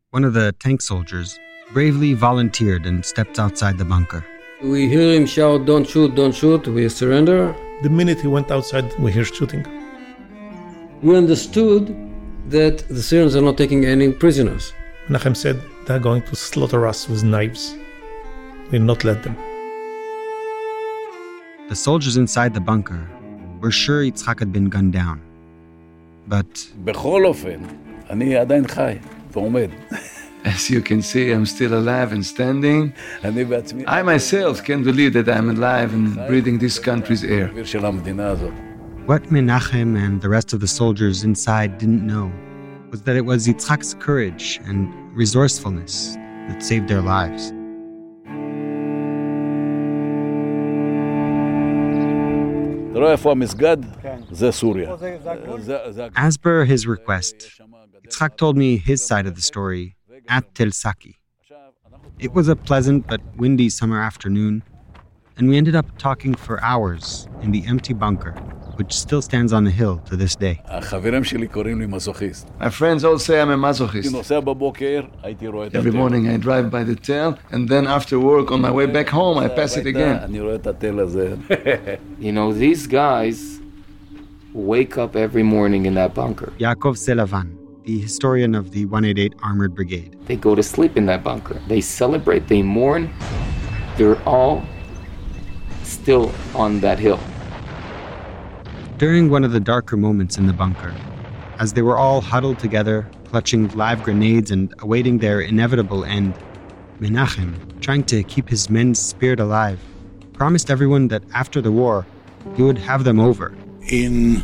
one 0.10 0.24
of 0.24 0.34
the 0.34 0.52
tank 0.54 0.82
soldiers, 0.82 1.38
bravely 1.72 2.16
volunteered 2.16 2.88
and 2.88 3.06
stepped 3.06 3.38
outside 3.38 3.78
the 3.78 3.86
bunker. 3.86 4.26
We 4.64 4.90
hear 4.90 5.14
him 5.14 5.28
shout, 5.28 5.68
Don't 5.68 5.88
shoot, 5.88 6.16
don't 6.16 6.34
shoot, 6.34 6.68
we 6.68 6.90
surrender. 6.90 7.56
The 7.84 7.92
minute 7.92 8.22
he 8.22 8.28
went 8.28 8.50
outside, 8.50 8.92
we 8.98 9.12
hear 9.12 9.24
shooting. 9.24 9.64
We 11.04 11.16
understood 11.16 12.05
that 12.50 12.80
the 12.88 13.02
Syrians 13.02 13.36
are 13.36 13.42
not 13.42 13.58
taking 13.58 13.86
any 13.86 14.12
prisoners. 14.12 14.74
Menachem 15.08 15.36
said, 15.36 15.62
They're 15.86 16.00
going 16.00 16.22
to 16.24 16.36
slaughter 16.36 16.88
us 16.88 17.08
with 17.10 17.24
knives. 17.24 17.76
We'll 18.72 18.82
not 18.82 19.04
let 19.04 19.24
them. 19.24 19.36
The 21.70 21.76
soldiers 21.76 22.18
inside 22.18 22.54
the 22.54 22.60
bunker 22.62 23.08
were 23.60 23.72
sure 23.72 24.04
Yitzhak 24.04 24.40
had 24.40 24.52
been 24.52 24.70
gunned 24.70 24.94
down. 24.94 25.22
But. 26.28 26.68
As 30.46 30.70
you 30.70 30.82
can 30.82 31.02
see, 31.02 31.32
I'm 31.32 31.48
still 31.48 31.74
alive 31.74 32.12
and 32.12 32.24
standing. 32.24 32.94
I 33.88 34.04
myself 34.04 34.64
can't 34.64 34.84
believe 34.84 35.14
that 35.14 35.28
I'm 35.28 35.50
alive 35.50 35.92
and 35.92 36.16
breathing 36.28 36.60
this 36.60 36.78
country's 36.78 37.24
air 37.24 37.48
what 39.06 39.22
Menachem 39.26 39.96
and 39.96 40.20
the 40.20 40.30
rest 40.30 40.52
of 40.52 40.60
the 40.62 40.68
soldiers 40.68 41.24
inside 41.24 41.78
didn't 41.78 42.06
know 42.06 42.32
was 42.90 43.04
that 43.04 43.16
it 43.16 43.22
was 43.22 43.48
Yitzhak's 43.48 43.94
courage 44.00 44.60
and 44.66 44.92
resourcefulness 45.16 46.16
that 46.48 46.64
saved 46.64 46.88
their 46.88 47.02
lives. 47.02 47.54
As 56.16 56.38
per 56.38 56.66
his 56.66 56.88
request, 56.88 57.62
Yitzhak 58.08 58.38
told 58.38 58.58
me 58.58 58.78
his 58.78 59.06
side 59.06 59.28
of 59.28 59.36
the 59.36 59.42
story 59.42 59.96
at 60.30 60.56
Tel 60.56 60.72
Saki. 60.72 61.18
It 62.18 62.34
was 62.34 62.48
a 62.48 62.56
pleasant 62.56 63.06
but 63.06 63.22
windy 63.36 63.70
summer 63.70 64.02
afternoon, 64.02 64.64
and 65.38 65.48
we 65.48 65.58
ended 65.58 65.76
up 65.76 65.96
talking 66.00 66.34
for 66.34 66.60
hours 66.64 67.28
in 67.44 67.52
the 67.52 67.64
empty 67.68 67.94
bunker, 67.94 68.34
which 68.78 68.94
still 68.94 69.22
stands 69.22 69.54
on 69.54 69.64
the 69.64 69.72
hill 69.72 69.98
to 70.10 70.16
this 70.16 70.36
day. 70.36 70.62
My 70.70 70.82
friends 72.70 73.04
all 73.04 73.20
say 73.20 73.42
I'm 73.42 73.50
a 73.50 73.58
masochist. 73.58 75.76
Every 75.76 75.92
morning 75.92 76.28
I 76.30 76.38
drive 76.38 76.70
by 76.72 76.84
the 76.84 76.96
Tel, 76.96 77.38
and 77.52 77.70
then 77.70 77.88
after 77.88 78.20
work 78.20 78.52
on 78.52 78.62
my 78.62 78.72
way 78.72 78.86
back 78.86 79.10
home 79.10 79.38
I 79.38 79.48
pass 79.60 79.78
it 79.78 79.86
again. 79.88 80.34
You 82.20 82.32
know, 82.32 82.54
these 82.54 82.88
guys 82.88 83.60
wake 84.54 84.98
up 84.98 85.16
every 85.16 85.44
morning 85.44 85.86
in 85.86 85.94
that 85.96 86.14
bunker. 86.14 86.52
Yaakov 86.60 86.96
Selavan, 86.98 87.56
the 87.84 88.00
historian 88.00 88.56
of 88.56 88.72
the 88.72 88.86
188 88.86 89.34
Armored 89.44 89.76
Brigade. 89.76 90.18
They 90.26 90.36
go 90.38 90.56
to 90.56 90.64
sleep 90.64 90.96
in 90.98 91.06
that 91.08 91.24
bunker. 91.24 91.62
They 91.68 91.82
celebrate, 91.82 92.48
they 92.48 92.62
mourn. 92.62 93.14
They're 93.98 94.22
all 94.24 94.64
still 95.84 96.32
on 96.54 96.80
that 96.82 97.00
hill. 97.00 97.20
During 98.98 99.30
one 99.30 99.44
of 99.44 99.52
the 99.52 99.60
darker 99.60 99.98
moments 99.98 100.38
in 100.38 100.48
the 100.48 100.54
bunker, 100.54 100.96
as 101.60 101.74
they 101.74 101.82
were 101.82 101.98
all 101.98 102.22
huddled 102.22 102.60
together, 102.60 103.06
clutching 103.26 103.68
live 103.76 104.02
grenades 104.04 104.52
and 104.52 104.74
awaiting 104.80 105.18
their 105.18 105.42
inevitable 105.42 106.06
end, 106.06 106.34
Menachem, 107.02 107.82
trying 107.82 108.06
to 108.06 108.24
keep 108.24 108.48
his 108.48 108.70
men's 108.70 108.98
spirit 108.98 109.42
alive, 109.42 109.82
promised 110.32 110.72
everyone 110.72 111.10
that 111.10 111.24
after 111.34 111.60
the 111.60 111.74
war, 111.74 112.08
he 112.56 112.64
would 112.64 112.78
have 112.78 113.04
them 113.04 113.20
over. 113.20 113.54
In 113.90 114.42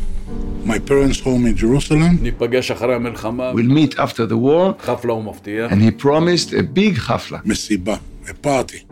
my 0.66 0.78
parents' 0.78 1.20
home 1.20 1.46
in 1.46 1.56
Jerusalem. 1.56 2.20
We'll 2.22 3.64
meet 3.64 3.98
after 3.98 4.26
the 4.26 4.36
war. 4.36 4.76
And 5.70 5.82
he 5.82 5.90
promised 5.90 6.52
a 6.52 6.62
big 6.62 6.96
chafla. 6.96 7.42
Mesiba, 7.44 8.00
a 8.28 8.34
party. 8.34 8.84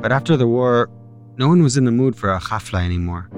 But 0.00 0.12
after 0.12 0.36
the 0.36 0.46
war, 0.46 0.88
no 1.36 1.48
one 1.48 1.64
was 1.64 1.76
in 1.76 1.84
the 1.84 1.90
mood 1.90 2.14
for 2.14 2.32
a 2.32 2.38
chafla 2.38 2.84
anymore. 2.84 3.28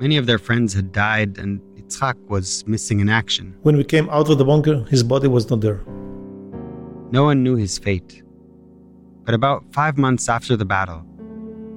Many 0.00 0.16
of 0.16 0.24
their 0.24 0.38
friends 0.38 0.72
had 0.72 0.92
died, 0.92 1.36
and 1.36 1.60
Yitzhak 1.76 2.16
was 2.28 2.66
missing 2.66 3.00
in 3.00 3.10
action. 3.10 3.54
When 3.62 3.76
we 3.76 3.84
came 3.84 4.08
out 4.08 4.30
of 4.30 4.38
the 4.38 4.46
bunker, 4.46 4.84
his 4.84 5.02
body 5.02 5.28
was 5.28 5.50
not 5.50 5.60
there. 5.60 5.82
No 7.10 7.24
one 7.24 7.42
knew 7.42 7.56
his 7.56 7.76
fate. 7.76 8.22
But 9.24 9.34
about 9.34 9.62
five 9.72 9.98
months 9.98 10.30
after 10.30 10.56
the 10.56 10.64
battle, 10.64 11.04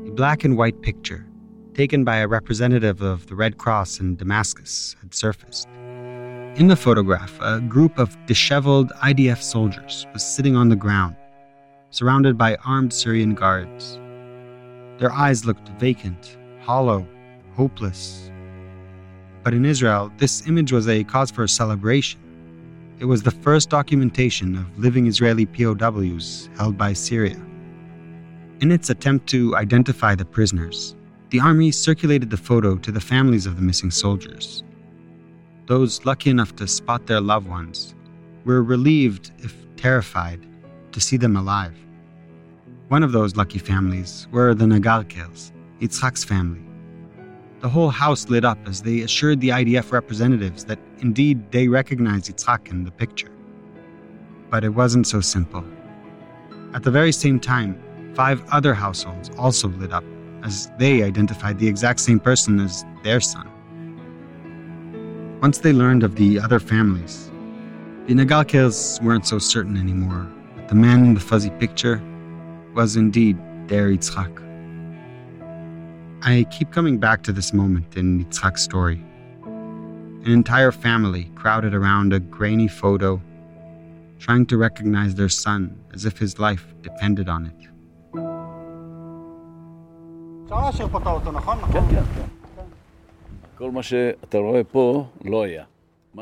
a 0.08 0.12
black 0.12 0.46
and 0.46 0.58
white 0.58 0.82
picture 0.82 1.28
taken 1.74 2.06
by 2.06 2.18
a 2.18 2.28
representative 2.28 3.02
of 3.02 3.28
the 3.28 3.36
Red 3.36 3.58
Cross 3.58 4.00
in 4.00 4.16
Damascus, 4.16 4.96
had 5.02 5.14
surfaced. 5.14 5.68
In 6.56 6.68
the 6.68 6.76
photograph, 6.76 7.38
a 7.42 7.60
group 7.60 7.98
of 7.98 8.16
disheveled 8.26 8.92
IDF 9.04 9.42
soldiers 9.42 10.06
was 10.14 10.24
sitting 10.24 10.56
on 10.56 10.70
the 10.70 10.76
ground, 10.76 11.16
surrounded 11.90 12.38
by 12.38 12.56
armed 12.64 12.94
Syrian 12.94 13.34
guards. 13.34 14.00
Their 15.00 15.12
eyes 15.12 15.46
looked 15.46 15.68
vacant, 15.80 16.38
hollow, 16.62 17.08
hopeless. 17.56 18.32
But 19.44 19.54
in 19.54 19.66
Israel, 19.66 20.12
this 20.18 20.48
image 20.48 20.72
was 20.72 20.88
a 20.88 21.04
cause 21.04 21.32
for 21.32 21.48
celebration. 21.48 22.20
It 23.00 23.06
was 23.06 23.24
the 23.24 23.32
first 23.32 23.70
documentation 23.70 24.56
of 24.56 24.80
living 24.80 25.08
Israeli 25.08 25.46
POWs 25.46 26.50
held 26.58 26.78
by 26.78 26.94
Syria. 26.94 27.42
In 28.62 28.72
its 28.72 28.90
attempt 28.90 29.28
to 29.28 29.56
identify 29.58 30.16
the 30.16 30.26
prisoners, 30.26 30.96
the 31.32 31.40
army 31.40 31.72
circulated 31.72 32.30
the 32.30 32.38
photo 32.38 32.78
to 32.78 32.92
the 32.92 33.02
families 33.02 33.46
of 33.46 33.56
the 33.56 33.62
missing 33.62 33.92
soldiers. 33.92 34.64
Those 35.66 36.06
lucky 36.06 36.30
enough 36.30 36.56
to 36.58 36.68
spot 36.68 37.08
their 37.08 37.22
loved 37.22 37.48
ones 37.48 37.96
were 38.46 38.64
relieved, 38.64 39.32
if 39.40 39.56
terrified, 39.76 40.46
to 40.92 41.02
see 41.02 41.18
them 41.18 41.36
alive. 41.36 41.76
One 42.90 43.04
of 43.04 43.12
those 43.12 43.36
lucky 43.36 43.60
families 43.60 44.28
were 44.32 44.54
the 44.54 44.66
Nagarkels, 44.66 45.52
Yitzhak's 45.82 46.24
family. 46.24 46.62
The 47.64 47.70
whole 47.70 47.92
house 47.92 48.28
lit 48.28 48.44
up 48.44 48.58
as 48.68 48.82
they 48.82 49.04
assured 49.04 49.40
the 49.40 49.48
IDF 49.48 49.94
representatives 49.94 50.66
that 50.66 50.80
indeed 51.00 51.50
they 51.54 51.70
recognized 51.70 52.30
Yitzhak 52.30 52.70
in 52.70 52.84
the 52.84 52.92
picture. 52.92 53.32
But 54.50 54.66
it 54.66 54.72
wasn't 54.72 55.08
so 55.08 55.22
simple. 55.22 55.64
At 56.74 56.84
the 56.84 56.92
very 56.92 57.14
same 57.14 57.40
time, 57.40 57.82
five 58.16 58.44
other 58.52 58.74
households 58.74 59.32
also 59.38 59.70
lit 59.70 59.94
up 59.94 60.04
as 60.44 60.72
they 60.78 61.04
identified 61.04 61.58
the 61.58 61.66
exact 61.66 62.02
same 62.02 62.20
person 62.20 62.60
as 62.60 62.84
their 63.02 63.22
son. 63.22 63.50
Once 65.42 65.60
they 65.60 65.72
learned 65.72 66.04
of 66.04 66.18
the 66.18 66.42
other 66.42 66.60
families, 66.60 67.32
the 68.08 68.14
Nagalkels 68.14 69.02
weren't 69.02 69.26
so 69.26 69.40
certain 69.40 69.78
anymore 69.78 70.28
that 70.58 70.68
the 70.68 70.76
man 70.76 71.06
in 71.06 71.14
the 71.14 71.22
fuzzy 71.22 71.52
picture 71.52 72.04
was 72.76 72.98
indeed 72.98 73.38
their 73.70 73.88
Yitzhak. 73.88 74.53
I 76.26 76.46
keep 76.50 76.72
coming 76.72 77.00
back 77.00 77.24
to 77.24 77.34
this 77.34 77.52
moment 77.52 77.98
in 77.98 78.24
Yitzhak's 78.24 78.62
story. 78.62 79.04
An 79.44 80.32
entire 80.32 80.72
family 80.72 81.30
crowded 81.36 81.74
around 81.74 82.14
a 82.14 82.20
grainy 82.22 82.70
photo, 82.70 83.22
trying 84.20 84.46
to 84.46 84.56
recognize 84.56 85.16
their 85.16 85.28
son 85.28 85.78
as 85.94 86.06
if 86.06 86.18
his 86.18 86.40
life 86.40 86.66
depended 86.82 87.28
on 87.28 87.48
it. 87.48 87.56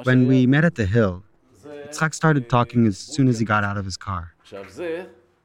When 0.04 0.28
we 0.28 0.48
met 0.48 0.66
at 0.66 0.76
the 0.76 0.88
hill, 0.88 1.24
Yitzhak 1.64 2.16
started 2.16 2.50
talking 2.50 2.88
as 2.88 2.98
soon 2.98 3.28
as 3.28 3.38
he 3.38 3.46
got 3.46 3.64
out 3.64 3.78
of 3.78 3.86
his 3.86 3.98
car. 3.98 4.34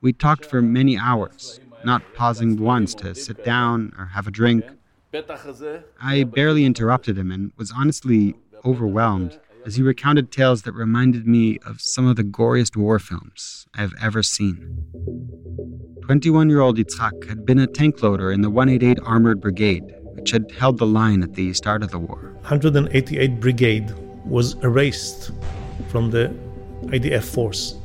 We 0.01 0.15
talked 0.15 0.47
for 0.47 0.63
many 0.63 0.97
hours, 0.97 1.61
not 1.87 2.03
pausing 2.15 2.57
once 2.57 2.95
to 2.97 3.15
sit 3.15 3.43
down 3.45 3.93
or 3.97 4.07
have 4.07 4.27
a 4.27 4.31
drink. 4.31 4.65
I 6.03 6.25
barely 6.25 6.65
interrupted 6.67 7.17
him 7.17 7.31
and 7.31 7.53
was 7.57 7.73
honestly 7.75 8.35
overwhelmed 8.65 9.39
as 9.65 9.77
he 9.77 9.83
recounted 9.83 10.31
tales 10.31 10.63
that 10.63 10.73
reminded 10.73 11.27
me 11.27 11.59
of 11.65 11.81
some 11.81 12.07
of 12.07 12.17
the 12.17 12.25
goriest 12.25 12.77
war 12.77 12.99
films 12.99 13.67
I 13.75 13.81
have 13.81 13.95
ever 14.03 14.23
seen. 14.23 14.85
21 16.03 16.51
year 16.51 16.61
old 16.61 16.77
Yitzhak 16.77 17.29
had 17.29 17.47
been 17.47 17.59
a 17.59 17.67
tank 17.67 18.03
loader 18.03 18.31
in 18.31 18.43
the 18.43 18.51
188 18.51 18.99
Armored 19.05 19.41
Brigade, 19.41 19.95
which 20.15 20.33
had 20.33 20.51
held 20.53 20.79
the 20.79 20.87
line 20.87 21.23
at 21.23 21.35
the 21.35 21.53
start 21.53 21.83
of 21.83 21.91
the 21.91 21.99
war. 21.99 22.37
188 22.43 23.41
Brigade 23.41 23.93
was 24.25 24.55
erased 24.63 25.31
from 25.89 26.11
the 26.11 26.35
IDF 26.87 27.25
force. 27.25 27.77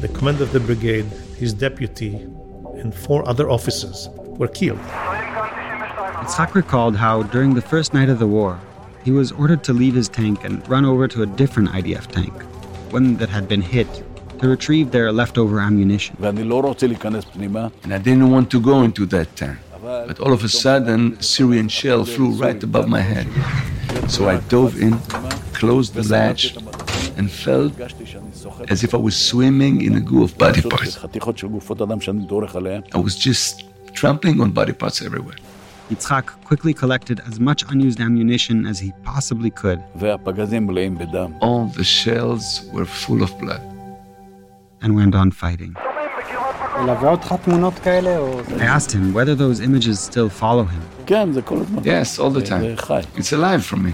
The 0.00 0.08
commander 0.08 0.44
of 0.44 0.52
the 0.52 0.60
brigade, 0.60 1.04
his 1.38 1.52
deputy, 1.54 2.26
and 2.80 2.94
four 2.94 3.28
other 3.28 3.48
officers 3.48 4.08
were 4.16 4.48
killed. 4.48 4.80
Yitzhak 6.20 6.54
recalled 6.54 6.96
how, 6.96 7.22
during 7.22 7.54
the 7.54 7.62
first 7.62 7.94
night 7.94 8.08
of 8.08 8.18
the 8.18 8.26
war, 8.26 8.58
he 9.04 9.10
was 9.10 9.32
ordered 9.32 9.62
to 9.64 9.72
leave 9.72 9.94
his 9.94 10.08
tank 10.08 10.44
and 10.44 10.66
run 10.68 10.84
over 10.84 11.08
to 11.08 11.22
a 11.22 11.26
different 11.26 11.70
IDF 11.70 12.06
tank, 12.08 12.32
one 12.92 13.16
that 13.16 13.28
had 13.28 13.48
been 13.48 13.62
hit 13.62 14.02
to 14.40 14.48
retrieve 14.48 14.90
their 14.90 15.12
leftover 15.12 15.60
ammunition. 15.60 16.16
And 16.20 17.94
I 17.94 17.98
didn't 17.98 18.30
want 18.30 18.50
to 18.50 18.60
go 18.60 18.82
into 18.82 19.06
that 19.06 19.34
tank. 19.36 19.58
But 19.82 20.20
all 20.20 20.32
of 20.32 20.44
a 20.44 20.48
sudden, 20.48 21.14
a 21.14 21.22
Syrian 21.22 21.68
shell 21.68 22.04
flew 22.04 22.30
right 22.32 22.62
above 22.62 22.88
my 22.88 23.00
head. 23.00 23.26
So 24.10 24.28
I 24.28 24.38
dove 24.48 24.80
in, 24.80 24.98
closed 25.52 25.94
the 25.94 26.02
latch, 26.02 26.56
and 27.16 27.30
felt 27.30 27.72
as 28.68 28.84
if 28.84 28.94
I 28.94 28.98
was 28.98 29.16
swimming 29.16 29.82
in 29.82 29.94
a 29.96 30.00
goo 30.00 30.22
of 30.24 30.36
body 30.38 30.60
parts. 30.62 30.96
I 32.94 32.98
was 32.98 33.16
just 33.16 33.64
trampling 33.94 34.40
on 34.40 34.50
body 34.52 34.72
parts 34.72 35.02
everywhere. 35.02 35.36
Yitzhak 35.90 36.26
quickly 36.44 36.72
collected 36.72 37.20
as 37.26 37.40
much 37.40 37.64
unused 37.68 38.00
ammunition 38.00 38.64
as 38.66 38.78
he 38.78 38.92
possibly 39.02 39.50
could. 39.50 39.82
All 41.40 41.66
the 41.66 41.82
shells 41.82 42.62
were 42.72 42.84
full 42.84 43.22
of 43.22 43.36
blood 43.40 43.60
and 44.82 44.94
went 44.94 45.14
on 45.14 45.30
fighting. 45.32 45.74
I 48.60 48.64
asked 48.64 48.92
him 48.92 49.12
whether 49.12 49.34
those 49.34 49.60
images 49.60 49.98
still 50.00 50.28
follow 50.28 50.64
him. 50.64 50.80
Yes, 51.84 52.18
all 52.20 52.30
the 52.30 52.40
time. 52.42 52.62
It's 53.16 53.32
alive 53.32 53.64
for 53.64 53.76
me. 53.76 53.92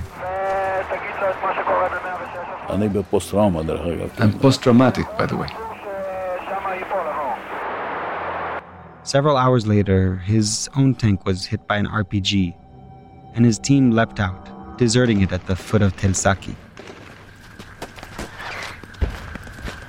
I'm 4.19 4.39
post 4.39 4.63
traumatic, 4.63 5.07
by 5.19 5.27
the 5.27 5.37
way. 5.37 5.49
Several 9.03 9.37
hours 9.37 9.67
later, 9.67 10.17
his 10.17 10.69
own 10.77 10.95
tank 10.95 11.25
was 11.25 11.47
hit 11.47 11.67
by 11.67 11.77
an 11.77 11.87
RPG, 11.87 12.55
and 13.35 13.45
his 13.45 13.59
team 13.59 13.93
leapt 13.93 14.19
out, 14.19 14.79
deserting 14.79 15.21
it 15.21 15.33
at 15.33 15.47
the 15.47 15.55
foot 15.55 15.83
of 15.83 15.97
Tel 15.97 16.13
Saki. 16.13 16.57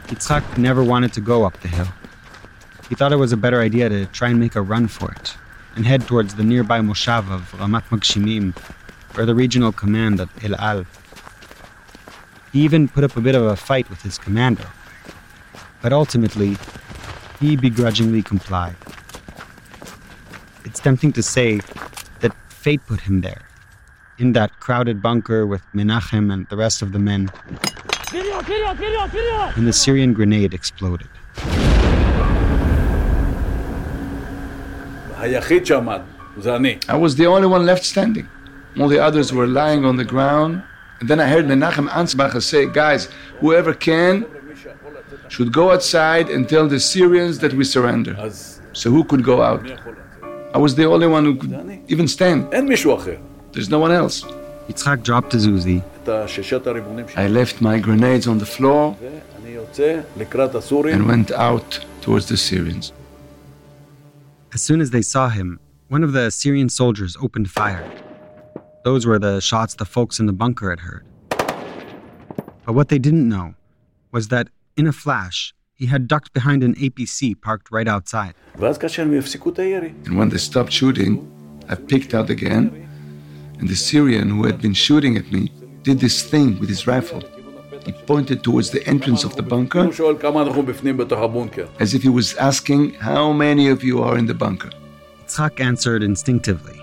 Yitzhak 0.08 0.58
never 0.58 0.84
wanted 0.84 1.13
to 1.13 1.21
go 1.21 1.45
up 1.45 1.60
the 1.62 1.67
hill. 1.67 1.88
He 2.89 2.95
thought 2.95 3.12
it 3.12 3.17
was 3.17 3.34
a 3.34 3.38
better 3.38 3.60
idea 3.60 3.89
to 3.89 4.06
try 4.06 4.30
and 4.30 4.39
make 4.39 4.56
a 4.56 4.62
run 4.62 4.88
for 4.88 5.12
it 5.12 5.36
and 5.78 5.86
head 5.86 6.08
towards 6.08 6.34
the 6.36 6.43
nearby 6.43 6.80
moshav 6.80 7.32
of 7.32 7.52
Ramat 7.52 7.84
Magshimim, 7.89 8.56
or 9.15 9.26
the 9.26 9.36
regional 9.36 9.71
command 9.71 10.19
at 10.19 10.30
El 10.43 10.56
Al. 10.56 10.86
He 12.54 12.62
even 12.62 12.88
put 12.88 13.04
up 13.04 13.18
a 13.18 13.22
bit 13.22 13.36
of 13.36 13.44
a 13.44 13.56
fight 13.56 13.90
with 13.90 14.02
his 14.02 14.18
commander, 14.18 14.68
but 15.82 15.94
ultimately, 15.94 16.58
he 17.40 17.56
begrudgingly 17.56 18.24
complied. 18.24 18.76
It's 20.66 20.80
tempting 20.80 21.14
to 21.14 21.24
say 21.24 21.62
that 22.20 22.36
fate 22.50 22.82
put 22.88 23.02
him 23.02 23.22
there, 23.22 23.48
in 24.18 24.34
that 24.34 24.60
crowded 24.60 25.02
bunker 25.02 25.46
with 25.46 25.62
Menachem 25.74 26.32
and 26.34 26.48
the 26.50 26.58
rest 26.58 26.82
of 26.82 26.92
the 26.92 27.00
men 27.00 27.30
and 29.56 29.68
the 29.68 29.74
Syrian 29.74 30.14
grenade 30.14 30.54
exploded. 30.54 31.10
I 36.88 36.96
was 36.96 37.16
the 37.16 37.26
only 37.26 37.48
one 37.48 37.66
left 37.66 37.84
standing. 37.84 38.30
All 38.80 38.88
the 38.88 39.00
others 39.00 39.34
were 39.34 39.48
lying 39.48 39.84
on 39.84 39.98
the 39.98 40.06
ground. 40.06 40.64
And 41.00 41.10
then 41.10 41.20
I 41.20 41.28
heard 41.28 41.46
Menachem 41.46 41.90
Ansbacher 41.90 42.42
say, 42.42 42.66
guys, 42.66 43.10
whoever 43.40 43.74
can 43.74 44.26
should 45.30 45.54
go 45.54 45.72
outside 45.72 46.30
and 46.30 46.50
tell 46.50 46.68
the 46.68 46.80
Syrians 46.80 47.40
that 47.40 47.54
we 47.54 47.64
surrender. 47.64 48.16
So 48.74 48.92
who 48.92 49.04
could 49.04 49.24
go 49.24 49.42
out? 49.42 49.66
I 50.54 50.58
was 50.58 50.76
the 50.76 50.86
only 50.86 51.08
one 51.08 51.26
who 51.26 51.36
could 51.36 51.82
even 51.88 52.08
stand. 52.08 52.52
There's 52.52 53.70
no 53.70 53.80
one 53.80 53.92
else. 53.92 54.24
Yitzhak 54.68 55.04
dropped 55.04 55.32
his 55.32 55.48
Uzi. 55.48 55.84
I 57.18 57.28
left 57.28 57.62
my 57.62 57.80
grenades 57.80 58.28
on 58.28 58.38
the 58.38 58.46
floor 58.46 58.98
and 59.02 61.08
went 61.08 61.32
out 61.32 61.86
towards 62.02 62.28
the 62.28 62.38
Syrians. 62.38 62.94
As 64.54 64.62
soon 64.62 64.82
as 64.82 64.92
they 64.92 65.02
saw 65.02 65.30
him, 65.30 65.60
one 65.90 66.04
of 66.04 66.14
the 66.14 66.32
Syrian 66.32 66.70
soldiers 66.70 67.18
opened 67.22 67.50
fire. 67.50 67.84
Those 68.88 69.06
were 69.06 69.19
the 69.19 69.41
shots 69.41 69.76
the 69.76 69.84
folks 69.84 70.17
in 70.17 70.28
the 70.28 70.38
bunker 70.43 70.69
had 70.69 70.80
heard. 70.80 71.06
But 72.65 72.71
what 72.71 72.88
they 72.88 72.97
didn't 72.97 73.28
know 73.28 73.56
was 74.13 74.30
that, 74.30 74.47
in 74.78 74.88
a 74.88 74.93
flash, 74.93 75.54
he 75.73 75.88
had 75.88 76.08
ducked 76.08 76.32
behind 76.32 76.63
an 76.63 76.73
APC 76.76 77.36
parked 77.41 77.69
right 77.69 77.86
outside. 77.86 78.34
And 80.06 80.17
when 80.17 80.30
they 80.30 80.38
stopped 80.38 80.71
shooting, 80.71 81.12
I 81.67 81.76
picked 81.76 82.13
out 82.13 82.30
again, 82.30 82.63
and 83.60 83.67
the 83.67 83.76
Syrian 83.76 84.30
who 84.30 84.45
had 84.45 84.62
been 84.62 84.73
shooting 84.73 85.17
at 85.17 85.34
me 85.34 85.52
did 85.84 86.00
this 86.00 86.23
thing 86.23 86.58
with 86.58 86.69
his 86.69 86.88
rifle. 86.88 87.21
He 87.86 87.91
pointed 87.91 88.41
towards 88.41 88.69
the 88.69 88.88
entrance 88.88 89.26
of 89.26 89.36
the 89.36 89.43
bunker 89.43 89.84
as 91.82 91.93
if 91.93 92.04
he 92.04 92.10
was 92.19 92.36
asking 92.38 92.93
how 92.93 93.34
many 93.34 93.67
of 93.67 93.84
you 93.84 94.02
are 94.02 94.17
in 94.17 94.28
the 94.28 94.34
bunker. 94.45 94.71
Yitzhak 95.26 95.60
answered 95.60 96.04
instinctively. 96.04 96.82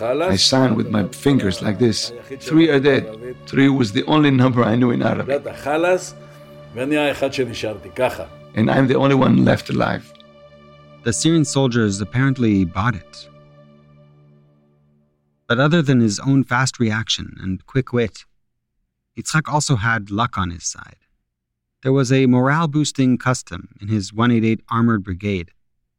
I 0.00 0.36
signed 0.36 0.76
with 0.76 0.90
my 0.90 1.08
fingers 1.08 1.62
like 1.62 1.78
this. 1.78 2.12
Three 2.40 2.68
are 2.68 2.80
dead. 2.80 3.36
Three 3.46 3.68
was 3.68 3.92
the 3.92 4.04
only 4.04 4.30
number 4.30 4.62
I 4.62 4.76
knew 4.76 4.90
in 4.90 5.02
Arabic. 5.02 5.44
And 8.54 8.70
I'm 8.70 8.86
the 8.86 8.96
only 8.96 9.14
one 9.14 9.44
left 9.44 9.70
alive. 9.70 10.12
The 11.04 11.12
Syrian 11.12 11.44
soldiers 11.44 12.00
apparently 12.00 12.64
bought 12.64 12.94
it. 12.94 13.28
But 15.46 15.58
other 15.58 15.80
than 15.80 16.00
his 16.00 16.20
own 16.20 16.44
fast 16.44 16.78
reaction 16.78 17.36
and 17.40 17.64
quick 17.66 17.92
wit, 17.92 18.24
Yitzhak 19.16 19.48
also 19.48 19.76
had 19.76 20.10
luck 20.10 20.36
on 20.36 20.50
his 20.50 20.64
side. 20.64 20.96
There 21.82 21.92
was 21.92 22.12
a 22.12 22.26
morale 22.26 22.68
boosting 22.68 23.18
custom 23.18 23.68
in 23.80 23.88
his 23.88 24.12
188 24.12 24.60
Armored 24.68 25.02
Brigade 25.02 25.52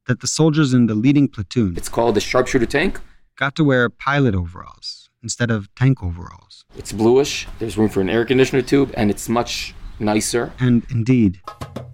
that 0.08 0.19
the 0.19 0.28
soldiers 0.28 0.73
in 0.73 0.88
the 0.88 0.95
leading 0.95 1.28
platoon. 1.28 1.75
It's 1.78 1.89
called 1.89 2.15
the 2.15 2.21
sharpshooter 2.21 2.65
tank. 2.65 2.99
Got 3.39 3.56
to 3.56 3.63
wear 3.63 3.89
pilot 3.89 4.36
overalls 4.36 5.10
instead 5.23 5.49
of 5.49 5.73
tank 5.73 6.04
overalls. 6.04 6.65
It's 6.78 6.91
bluish, 6.91 7.47
there's 7.58 7.78
room 7.78 7.88
for 7.88 8.02
an 8.02 8.10
air 8.10 8.25
conditioner 8.25 8.62
tube, 8.62 8.91
and 8.97 9.10
it's 9.10 9.30
much 9.30 9.73
nicer. 9.97 10.52
And 10.60 10.86
indeed, 10.89 11.39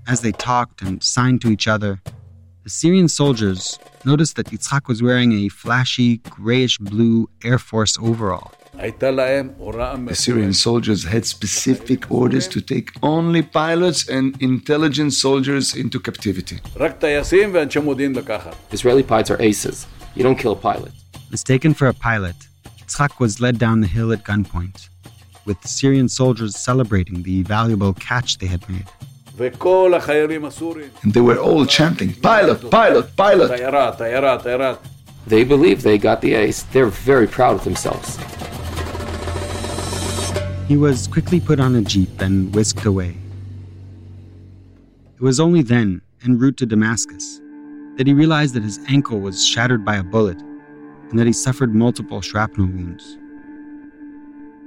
as 0.07 0.21
they 0.21 0.31
talked 0.31 0.81
and 0.81 1.03
signed 1.03 1.41
to 1.41 1.49
each 1.49 1.67
other, 1.67 2.01
the 2.63 2.71
Syrian 2.71 3.07
soldiers 3.07 3.77
noticed 4.05 4.37
that 4.37 4.47
Yitzhak 4.47 4.87
was 4.87 5.03
wearing 5.03 5.33
a 5.33 5.49
flashy 5.49 6.17
grayish 6.17 6.79
blue 6.79 7.29
Air 7.43 7.59
Force 7.59 7.95
overall. 7.99 8.51
The 8.73 10.15
Syrian 10.15 10.53
soldiers 10.53 11.03
had 11.03 11.27
specific 11.27 12.09
orders 12.09 12.47
to 12.47 12.59
take 12.59 12.89
only 13.03 13.43
pilots 13.43 14.09
and 14.09 14.35
intelligence 14.41 15.19
soldiers 15.21 15.75
into 15.75 15.99
captivity. 15.99 16.59
Israeli 18.71 19.03
pilots 19.03 19.29
are 19.29 19.39
aces. 19.39 19.85
You 20.15 20.23
don't 20.23 20.39
kill 20.39 20.53
a 20.53 20.55
pilot. 20.55 20.91
Mistaken 21.35 21.73
for 21.73 21.87
a 21.89 21.93
pilot, 21.93 22.47
Yitzhak 22.79 23.19
was 23.19 23.41
led 23.41 23.59
down 23.59 23.81
the 23.81 23.87
hill 23.87 24.13
at 24.13 24.23
gunpoint, 24.23 24.87
with 25.43 25.57
Syrian 25.67 26.07
soldiers 26.07 26.55
celebrating 26.55 27.23
the 27.23 27.43
valuable 27.43 27.93
catch 27.95 28.37
they 28.37 28.45
had 28.47 28.63
made. 28.69 28.87
And 31.03 31.13
they 31.13 31.19
were 31.19 31.37
all 31.37 31.65
chanting, 31.65 32.13
Pilot, 32.13 32.71
pilot, 32.71 33.13
pilot. 33.17 33.49
They 35.27 35.43
believe 35.43 35.81
they 35.83 35.97
got 35.97 36.21
the 36.21 36.35
ace. 36.35 36.63
They're 36.63 36.85
very 36.85 37.27
proud 37.27 37.55
of 37.55 37.65
themselves. 37.65 38.17
He 40.69 40.77
was 40.77 41.05
quickly 41.05 41.41
put 41.41 41.59
on 41.59 41.75
a 41.75 41.81
jeep 41.81 42.21
and 42.21 42.55
whisked 42.55 42.85
away. 42.85 43.17
It 45.17 45.21
was 45.21 45.41
only 45.41 45.63
then, 45.63 46.01
en 46.23 46.39
route 46.39 46.55
to 46.59 46.65
Damascus, 46.65 47.41
that 47.97 48.07
he 48.07 48.13
realized 48.13 48.53
that 48.53 48.63
his 48.63 48.79
ankle 48.87 49.19
was 49.19 49.45
shattered 49.45 49.83
by 49.83 49.97
a 49.97 50.03
bullet 50.03 50.41
and 51.15 51.19
that 51.21 51.27
he 51.27 51.31
suffered 51.31 51.73
multiple 51.73 52.19
shrapnel 52.19 52.67
wounds. 52.67 53.17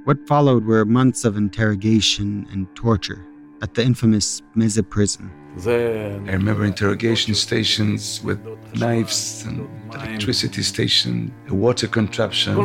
What 0.05 0.27
followed 0.27 0.65
were 0.65 0.87
months 0.87 1.27
of 1.27 1.37
interrogation 1.37 2.47
and 2.51 2.67
torture 2.75 3.23
at 3.61 3.75
the 3.75 3.83
infamous 3.83 4.41
Mezzeh 4.57 4.89
prison. 4.89 5.31
I 5.67 6.33
remember 6.33 6.65
interrogation 6.65 7.35
stations 7.35 8.23
with 8.25 8.41
knives 8.77 9.45
and 9.45 9.69
electricity 9.93 10.63
station, 10.63 11.35
a 11.51 11.55
water 11.55 11.87
contraption, 11.87 12.57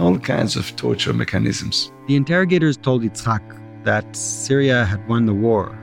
all 0.00 0.18
kinds 0.18 0.56
of 0.56 0.74
torture 0.74 1.12
mechanisms. 1.12 1.92
The 2.08 2.16
interrogators 2.16 2.76
told 2.76 3.04
Yitzhak 3.04 3.84
that 3.84 4.16
Syria 4.16 4.84
had 4.84 5.06
won 5.08 5.26
the 5.26 5.34
war 5.34 5.78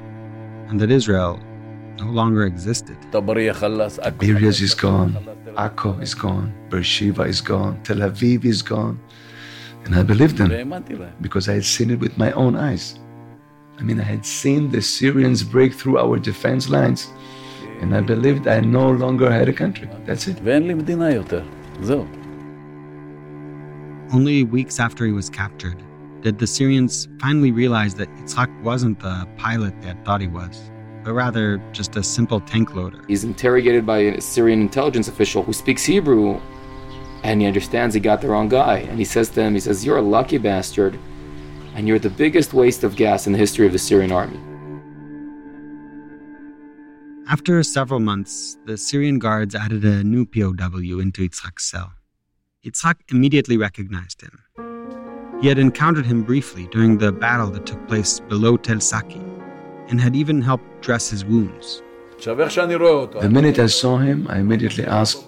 and 0.68 0.78
that 0.82 0.92
Israel 0.92 1.40
no 2.00 2.08
longer 2.08 2.46
existed. 2.46 2.98
Tiberias 3.14 4.62
is 4.62 4.74
gone, 4.76 5.16
Akko 5.56 6.02
is 6.02 6.14
gone, 6.14 6.54
Beersheba 6.70 7.24
is 7.24 7.42
gone, 7.42 7.82
Tel 7.84 7.98
Aviv 7.98 8.46
is 8.46 8.62
gone. 8.62 9.00
And 9.86 9.96
I 9.96 10.04
believed 10.04 10.38
them 10.38 11.10
because 11.22 11.50
I 11.50 11.54
had 11.54 11.66
seen 11.66 11.90
it 11.90 12.00
with 12.00 12.18
my 12.18 12.32
own 12.34 12.56
eyes. 12.56 13.00
I 13.80 13.84
mean, 13.84 14.00
I 14.00 14.04
had 14.04 14.26
seen 14.26 14.70
the 14.70 14.82
Syrians 14.82 15.44
break 15.44 15.74
through 15.74 15.98
our 15.98 16.20
defense 16.20 16.70
lines, 16.70 17.10
and 17.80 17.96
I 17.96 18.02
believed 18.02 18.48
I 18.48 18.60
no 18.62 18.92
longer 18.92 19.32
had 19.32 19.50
a 19.50 19.54
country. 19.54 19.90
That's 20.06 20.28
it. 20.28 20.38
Only 24.14 24.44
weeks 24.44 24.80
after 24.80 25.06
he 25.06 25.12
was 25.12 25.30
captured 25.30 25.82
did 26.22 26.38
the 26.38 26.48
Syrians 26.48 27.08
finally 27.20 27.52
realize 27.52 27.96
that 27.96 28.08
Yitzhak 28.18 28.62
wasn't 28.62 29.00
the 29.00 29.28
pilot 29.38 29.74
they 29.82 29.88
had 29.88 30.06
thought 30.06 30.22
he 30.22 30.28
was, 30.28 30.71
but 31.04 31.14
rather 31.14 31.58
just 31.72 31.96
a 31.96 32.04
simple 32.04 32.40
tank 32.40 32.76
loader. 32.76 33.02
He's 33.08 33.24
interrogated 33.24 33.86
by 33.86 34.00
a 34.00 34.22
Syrian 34.22 34.62
intelligence 34.62 35.08
official 35.08 35.44
who 35.44 35.54
speaks 35.54 35.84
Hebrew, 35.84 36.40
and 37.24 37.42
he 37.42 37.48
understands 37.48 37.94
he 37.94 38.02
got 38.02 38.22
the 38.22 38.28
wrong 38.28 38.50
guy. 38.50 38.80
And 38.80 38.98
he 39.00 39.06
says 39.06 39.30
to 39.30 39.42
him, 39.42 39.54
he 39.54 39.60
says, 39.60 39.86
You're 39.86 39.98
a 39.98 40.02
lucky 40.02 40.38
bastard 40.38 40.98
and 41.76 41.88
you're 41.88 42.00
the 42.00 42.10
biggest 42.10 42.54
waste 42.54 42.84
of 42.84 42.96
gas 42.96 43.28
in 43.28 43.34
the 43.34 43.40
history 43.40 43.66
of 43.66 43.72
the 43.72 43.80
Syrian 43.80 44.12
army. 44.12 44.40
After 47.28 47.64
several 47.64 48.02
months, 48.02 48.58
the 48.66 48.78
Syrian 48.78 49.18
guards 49.18 49.56
added 49.56 49.86
a 49.86 50.04
new 50.04 50.26
POW 50.26 51.00
into 51.00 51.28
Yitzhak's 51.28 51.64
cell. 51.64 51.94
Yitzhak 52.66 52.96
immediately 53.10 53.58
recognized 53.58 54.22
him. 54.22 54.44
He 55.42 55.48
had 55.48 55.58
encountered 55.58 56.06
him 56.06 56.24
briefly 56.24 56.68
during 56.72 56.98
the 56.98 57.12
battle 57.12 57.48
that 57.52 57.66
took 57.66 57.88
place 57.88 58.20
below 58.20 58.58
Tel 58.58 58.80
Saki 58.80 59.22
and 59.92 60.02
had 60.02 60.16
even 60.16 60.42
helped 60.42 60.82
dress 60.82 61.12
his 61.12 61.24
wounds. 61.24 61.84
The 62.24 63.30
minute 63.30 63.60
I 63.60 63.68
saw 63.68 63.98
him, 63.98 64.28
I 64.30 64.40
immediately 64.40 64.86
asked, 64.86 65.28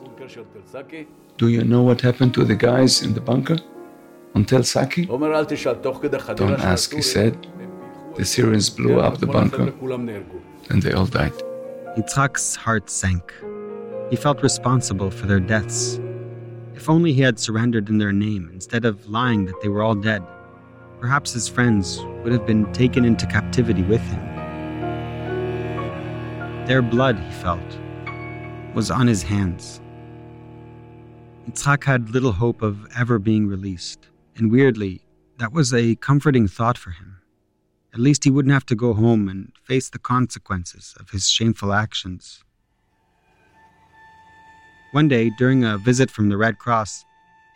Do 1.38 1.48
you 1.48 1.64
know 1.64 1.84
what 1.84 2.02
happened 2.02 2.34
to 2.34 2.44
the 2.44 2.56
guys 2.56 3.04
in 3.04 3.14
the 3.14 3.22
bunker? 3.22 3.58
on 4.36 4.46
Tel 4.46 4.64
Saki? 4.64 5.06
Don't 5.06 6.60
ask, 6.60 6.94
he 6.94 7.02
said. 7.02 7.48
The 8.16 8.26
Syrians 8.26 8.70
blew 8.70 9.00
up 9.00 9.18
the 9.18 9.28
bunker 9.28 9.74
and 10.70 10.82
they 10.82 10.94
all 10.94 11.06
died. 11.06 11.34
Yitzhak's 11.98 12.56
heart 12.56 12.90
sank. 12.90 13.34
He 14.10 14.16
felt 14.16 14.42
responsible 14.44 15.12
for 15.12 15.28
their 15.28 15.40
deaths. 15.40 16.00
If 16.76 16.90
only 16.90 17.14
he 17.14 17.22
had 17.22 17.40
surrendered 17.40 17.90
in 17.90 17.98
their 17.98 18.12
name 18.12 18.50
instead 18.54 18.86
of 18.86 19.08
lying 19.08 19.46
that 19.46 19.62
they 19.62 19.70
were 19.70 19.84
all 19.84 19.96
dead, 19.96 20.24
perhaps 21.00 21.34
his 21.34 21.48
friends 21.48 22.00
would 22.24 22.34
have 22.34 22.46
been 22.46 22.72
taken 22.74 23.06
into 23.06 23.26
captivity 23.28 23.84
with 23.84 24.02
him. 24.02 24.33
Their 26.66 26.82
blood, 26.82 27.20
he 27.20 27.32
felt, 27.32 27.78
was 28.74 28.90
on 28.90 29.08
his 29.08 29.22
hands. 29.22 29.82
Yitzhak 31.46 31.84
had 31.84 32.12
little 32.12 32.32
hope 32.32 32.62
of 32.62 32.88
ever 32.98 33.20
being 33.20 33.48
released. 33.48 34.08
And 34.38 34.50
weirdly, 34.50 35.02
that 35.40 35.52
was 35.52 35.74
a 35.74 35.96
comforting 35.96 36.48
thought 36.48 36.78
for 36.78 36.92
him. 36.92 37.18
At 37.94 38.00
least 38.00 38.24
he 38.24 38.32
wouldn't 38.32 38.54
have 38.54 38.66
to 38.68 38.76
go 38.76 38.94
home 38.94 39.28
and 39.28 39.52
face 39.62 39.90
the 39.90 40.00
consequences 40.00 40.96
of 41.02 41.10
his 41.10 41.30
shameful 41.30 41.74
actions. 41.74 42.42
One 44.94 45.10
day, 45.10 45.32
during 45.38 45.66
a 45.66 45.78
visit 45.78 46.10
from 46.10 46.30
the 46.30 46.38
Red 46.38 46.60
Cross, 46.60 47.04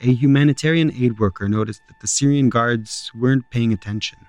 a 0.02 0.14
humanitarian 0.14 0.92
aid 0.92 1.18
worker 1.18 1.48
noticed 1.48 1.82
that 1.88 2.02
the 2.02 2.08
Syrian 2.08 2.50
guards 2.50 3.10
weren't 3.16 3.50
paying 3.52 3.72
attention 3.72 4.20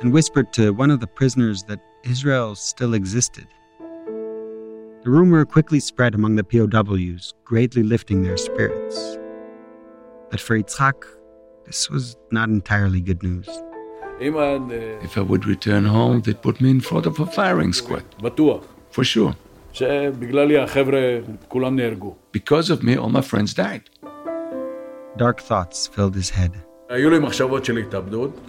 and 0.00 0.12
whispered 0.12 0.52
to 0.54 0.72
one 0.72 0.90
of 0.90 0.98
the 0.98 1.06
prisoners 1.06 1.62
that 1.62 1.80
Israel 2.02 2.56
still 2.56 2.94
existed. 2.94 3.46
The 5.04 5.10
rumor 5.10 5.44
quickly 5.44 5.80
spread 5.80 6.14
among 6.14 6.36
the 6.36 6.44
POWs, 6.44 7.34
greatly 7.44 7.82
lifting 7.82 8.22
their 8.22 8.38
spirits. 8.38 9.18
But 10.30 10.40
for 10.40 10.58
Yitzhak, 10.58 11.04
this 11.66 11.90
was 11.90 12.16
not 12.30 12.48
entirely 12.48 13.02
good 13.02 13.22
news. 13.22 13.46
If 14.18 15.18
I 15.18 15.20
would 15.20 15.44
return 15.44 15.84
home, 15.84 16.22
they'd 16.22 16.40
put 16.40 16.58
me 16.62 16.70
in 16.70 16.80
front 16.80 17.04
of 17.04 17.20
a 17.20 17.26
firing 17.26 17.74
squad. 17.74 18.02
But 18.18 18.38
for 18.90 19.04
sure. 19.04 19.36
Because 22.32 22.70
of 22.70 22.82
me, 22.82 22.96
all 22.96 23.10
my 23.10 23.20
friends 23.20 23.52
died. 23.52 23.90
Dark 25.18 25.40
thoughts 25.42 25.86
filled 25.86 26.14
his 26.14 26.30
head. 26.30 26.64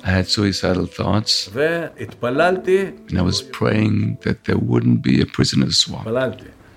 I 0.03 0.12
had 0.12 0.27
suicidal 0.27 0.86
thoughts. 0.86 1.47
And 3.10 3.17
I 3.17 3.23
was 3.23 3.41
praying 3.41 4.19
that 4.21 4.43
there 4.43 4.58
wouldn't 4.60 5.01
be 5.01 5.19
a 5.19 5.25
prisoner 5.25 5.71
swap. 5.71 6.05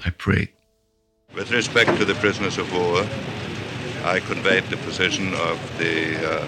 I 0.07 0.11
prayed. 0.11 0.49
With 1.35 1.51
respect 1.51 1.99
to 1.99 2.07
the 2.07 2.15
prisoners 2.15 2.57
of 2.57 2.73
war, 2.73 3.05
I 4.05 4.21
conveyed 4.21 4.65
the 4.71 4.79
position 4.79 5.35
of 5.35 5.61
the 5.77 6.17
uh, 6.41 6.47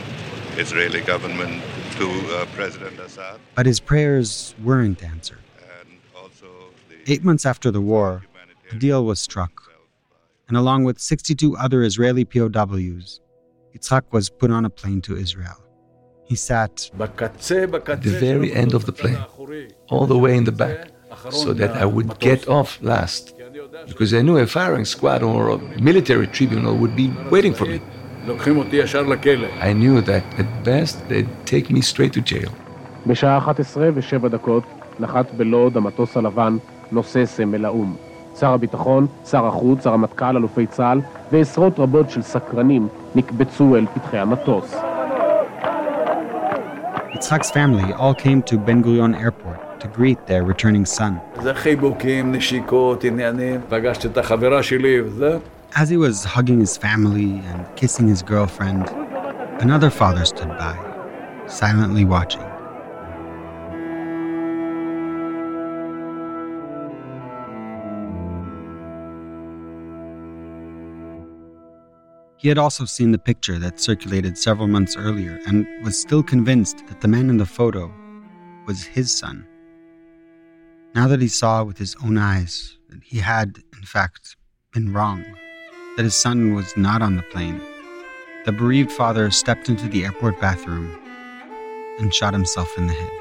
Israeli 0.57 1.03
government 1.03 1.63
to 1.99 2.09
uh, 2.09 2.47
President 2.55 2.99
Assad. 2.99 3.39
But 3.55 3.67
his 3.67 3.79
prayers 3.79 4.55
weren't 4.65 5.03
answered. 5.03 5.39
Eight 7.07 7.25
months 7.25 7.45
after 7.45 7.71
the 7.71 7.83
war, 7.83 8.23
a 8.71 8.77
deal 8.77 9.05
was 9.05 9.21
struck. 9.21 9.71
And 10.49 10.57
along 10.57 10.85
with 10.85 10.99
62 10.99 11.57
other 11.59 11.83
Israeli 11.83 12.25
POWs, 12.25 13.21
Yitzhak 13.76 14.04
was 14.12 14.30
put 14.30 14.52
on 14.52 14.64
a 14.66 14.70
plane 14.70 15.02
to 15.02 15.18
Israel. 15.26 15.60
He 16.30 16.36
sat 16.36 16.74
at 17.00 18.02
the 18.08 18.18
very 18.28 18.50
end 18.54 18.74
of 18.74 18.86
the 18.86 18.96
plane, 19.02 19.24
all 19.90 20.08
the 20.08 20.18
way 20.18 20.36
in 20.36 20.46
the 20.46 20.52
back, 20.64 20.78
so 21.30 21.54
that 21.54 21.72
I 21.84 21.86
would 21.86 22.20
get 22.20 22.48
off 22.48 22.72
last. 22.82 23.24
Because 23.88 24.12
I 24.14 24.22
knew 24.22 24.38
a 24.38 24.48
firing 24.48 24.86
squad 24.86 25.22
or 25.22 25.42
a 25.50 25.58
military 25.90 26.28
tribunal 26.28 26.76
would 26.82 26.96
be 26.96 27.08
waiting 27.30 27.54
for 27.54 27.66
me. 27.66 27.80
I 29.70 29.74
knew 29.82 30.02
that 30.02 30.24
at 30.42 30.64
best 30.64 31.08
they'd 31.10 31.30
take 31.46 31.70
me 31.70 31.82
straight 31.82 32.14
to 32.14 32.22
jail. 32.22 32.52
בשעה 33.08 33.38
11 33.38 33.92
ו-7 33.94 34.28
דקות 34.28 34.64
נחת 35.00 35.32
בלוד 35.32 35.78
המטוס 35.78 36.18
הלבן 36.18 36.58
נושא 36.92 37.26
סמל 37.26 37.66
האו"ם. 37.66 37.96
שר 38.40 38.54
הביטחון, 38.54 39.08
שר 39.26 39.46
החוץ, 39.48 39.88
הרמטכ"ל, 39.88 40.38
אלופי 40.38 40.68
צה"ל 40.68 41.02
ועשרות 41.32 41.80
רבות 41.80 42.10
של 42.10 42.22
סקרנים 42.22 42.88
נקבצו 43.16 43.76
אל 43.76 43.86
פתחי 43.94 44.18
המטוס. 44.18 44.76
Yitzhak's 47.14 47.50
family 47.50 47.94
all 47.94 48.14
came 48.14 48.42
to 48.42 48.58
Ben 48.58 48.82
Gurion 48.84 49.14
Airport 49.16 49.60
to 49.80 49.88
greet 49.88 50.20
their 50.28 50.44
returning 50.44 50.86
son. 50.86 51.42
זה 51.42 51.54
חיבוקים, 51.54 52.32
נשיקות, 52.32 53.04
עניינים. 53.04 53.62
פגשתי 53.70 54.08
את 54.08 54.18
החברה 54.18 54.64
שלי 54.64 55.02
וזה. 55.02 55.38
As 55.74 55.90
he 55.90 55.98
was 55.98 56.26
hugging 56.26 56.60
his 56.60 56.78
family 56.78 57.42
and 57.52 57.62
kissing 57.76 58.08
his 58.08 58.22
girlfriend, 58.22 58.84
another 59.60 59.90
father 59.90 60.26
stood 60.26 60.52
by, 60.58 60.76
silently 61.48 62.06
watching. 62.06 62.49
He 72.41 72.49
had 72.49 72.57
also 72.57 72.87
seen 72.87 73.13
the 73.13 73.19
picture 73.19 73.59
that 73.59 73.79
circulated 73.79 74.39
several 74.39 74.67
months 74.67 74.97
earlier 74.97 75.39
and 75.47 75.67
was 75.85 76.01
still 76.01 76.23
convinced 76.23 76.87
that 76.87 77.03
the 77.03 77.09
man 77.09 77.29
in 77.29 77.37
the 77.37 77.45
photo 77.45 77.93
was 78.67 78.83
his 78.83 79.13
son. 79.13 79.47
Now 80.95 81.07
that 81.09 81.21
he 81.21 81.29
saw 81.29 81.63
with 81.65 81.77
his 81.77 81.95
own 82.03 82.17
eyes 82.17 82.79
that 82.89 83.03
he 83.05 83.19
had, 83.19 83.63
in 83.77 83.83
fact, 83.83 84.37
been 84.73 84.91
wrong, 84.95 85.23
that 85.99 86.05
his 86.05 86.15
son 86.15 86.55
was 86.55 86.75
not 86.79 87.03
on 87.03 87.17
the 87.17 87.23
plane, 87.25 87.61
the 88.47 88.53
bereaved 88.53 88.91
father 88.91 89.31
stepped 89.31 89.69
into 89.69 89.87
the 89.87 90.07
airport 90.07 90.41
bathroom 90.41 90.99
and 91.99 92.15
shot 92.15 92.33
himself 92.33 92.71
in 92.79 92.87
the 92.87 92.95
head. 92.95 93.20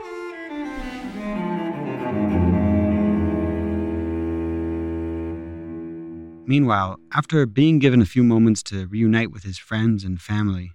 Meanwhile, 6.50 6.98
after 7.14 7.46
being 7.46 7.78
given 7.78 8.02
a 8.02 8.08
few 8.08 8.24
moments 8.24 8.64
to 8.64 8.88
reunite 8.88 9.30
with 9.32 9.44
his 9.44 9.60
friends 9.60 10.04
and 10.04 10.20
family, 10.20 10.72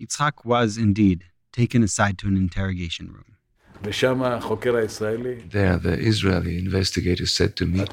Yitzhak 0.00 0.44
was 0.44 0.78
indeed 0.78 1.24
taken 1.52 1.82
aside 1.82 2.16
to 2.18 2.28
an 2.28 2.36
interrogation 2.36 3.08
room. 3.08 3.34
There, 5.50 5.78
the 5.78 5.98
Israeli 5.98 6.58
investigator 6.58 7.26
said 7.26 7.56
to 7.56 7.66
me, 7.66 7.84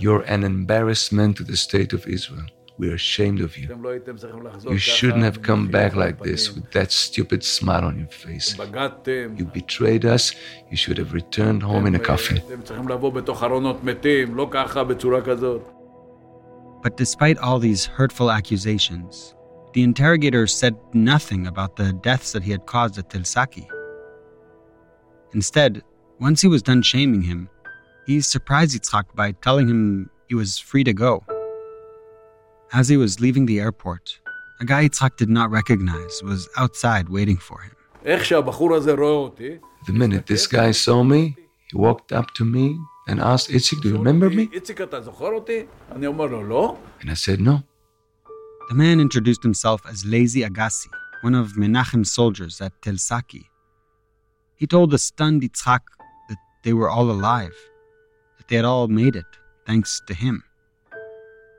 You're 0.00 0.22
an 0.22 0.42
embarrassment 0.42 1.36
to 1.36 1.44
the 1.44 1.56
state 1.56 1.92
of 1.92 2.04
Israel. 2.08 2.46
We're 2.80 2.94
ashamed 2.94 3.42
of 3.42 3.58
you. 3.58 3.68
You 4.66 4.78
shouldn't 4.78 5.22
have 5.22 5.42
come 5.42 5.68
back 5.68 5.94
like 5.96 6.18
this 6.22 6.50
with 6.54 6.70
that 6.72 6.90
stupid 6.90 7.44
smile 7.44 7.84
on 7.84 7.98
your 7.98 8.08
face. 8.08 8.56
You 9.36 9.44
betrayed 9.44 10.06
us. 10.06 10.34
You 10.70 10.78
should 10.78 10.96
have 10.96 11.12
returned 11.12 11.62
home 11.62 11.86
in 11.86 11.94
a 11.94 11.98
coffin. 11.98 12.40
But 16.82 16.96
despite 16.96 17.36
all 17.36 17.58
these 17.58 17.84
hurtful 17.84 18.30
accusations, 18.30 19.34
the 19.74 19.82
interrogator 19.82 20.46
said 20.46 20.74
nothing 20.94 21.46
about 21.48 21.76
the 21.76 21.92
deaths 21.92 22.32
that 22.32 22.42
he 22.42 22.50
had 22.50 22.64
caused 22.64 22.96
at 22.96 23.10
Tel 23.10 23.24
Saki. 23.24 23.68
Instead, 25.34 25.82
once 26.18 26.40
he 26.40 26.48
was 26.48 26.62
done 26.62 26.80
shaming 26.80 27.20
him, 27.20 27.50
he 28.06 28.22
surprised 28.22 28.74
Yitzhak 28.74 29.14
by 29.14 29.32
telling 29.32 29.68
him 29.68 30.08
he 30.30 30.34
was 30.34 30.58
free 30.58 30.82
to 30.84 30.94
go. 30.94 31.22
As 32.72 32.88
he 32.88 32.96
was 32.96 33.20
leaving 33.20 33.46
the 33.46 33.58
airport, 33.58 34.20
a 34.60 34.64
guy 34.64 34.88
Yitzhak 34.88 35.16
did 35.16 35.28
not 35.28 35.50
recognize 35.50 36.22
was 36.22 36.48
outside 36.56 37.08
waiting 37.08 37.36
for 37.36 37.60
him. 37.60 37.72
The 39.86 39.92
minute 39.92 40.26
this 40.26 40.46
guy 40.46 40.70
saw 40.70 41.02
me, 41.02 41.36
he 41.70 41.76
walked 41.76 42.12
up 42.12 42.32
to 42.34 42.44
me 42.44 42.78
and 43.08 43.20
asked, 43.20 43.50
Itzik, 43.50 43.82
do 43.82 43.88
you 43.88 43.96
remember 43.96 44.30
me? 44.30 44.48
And 47.00 47.10
I 47.10 47.14
said, 47.14 47.40
no. 47.40 47.62
The 48.68 48.74
man 48.74 49.00
introduced 49.00 49.42
himself 49.42 49.82
as 49.88 50.04
Lazy 50.04 50.42
Agassi, 50.42 50.86
one 51.22 51.34
of 51.34 51.56
Menachem's 51.56 52.12
soldiers 52.12 52.60
at 52.60 52.72
Tel 52.82 52.98
Saki, 52.98 53.50
he 54.60 54.66
told 54.66 54.90
the 54.90 54.98
stunned 54.98 55.40
Yitzhak 55.40 55.80
that 56.28 56.36
they 56.62 56.74
were 56.74 56.90
all 56.90 57.10
alive, 57.10 57.56
that 58.36 58.46
they 58.48 58.56
had 58.56 58.66
all 58.66 58.88
made 58.88 59.16
it, 59.16 59.24
thanks 59.66 60.02
to 60.06 60.12
him. 60.12 60.44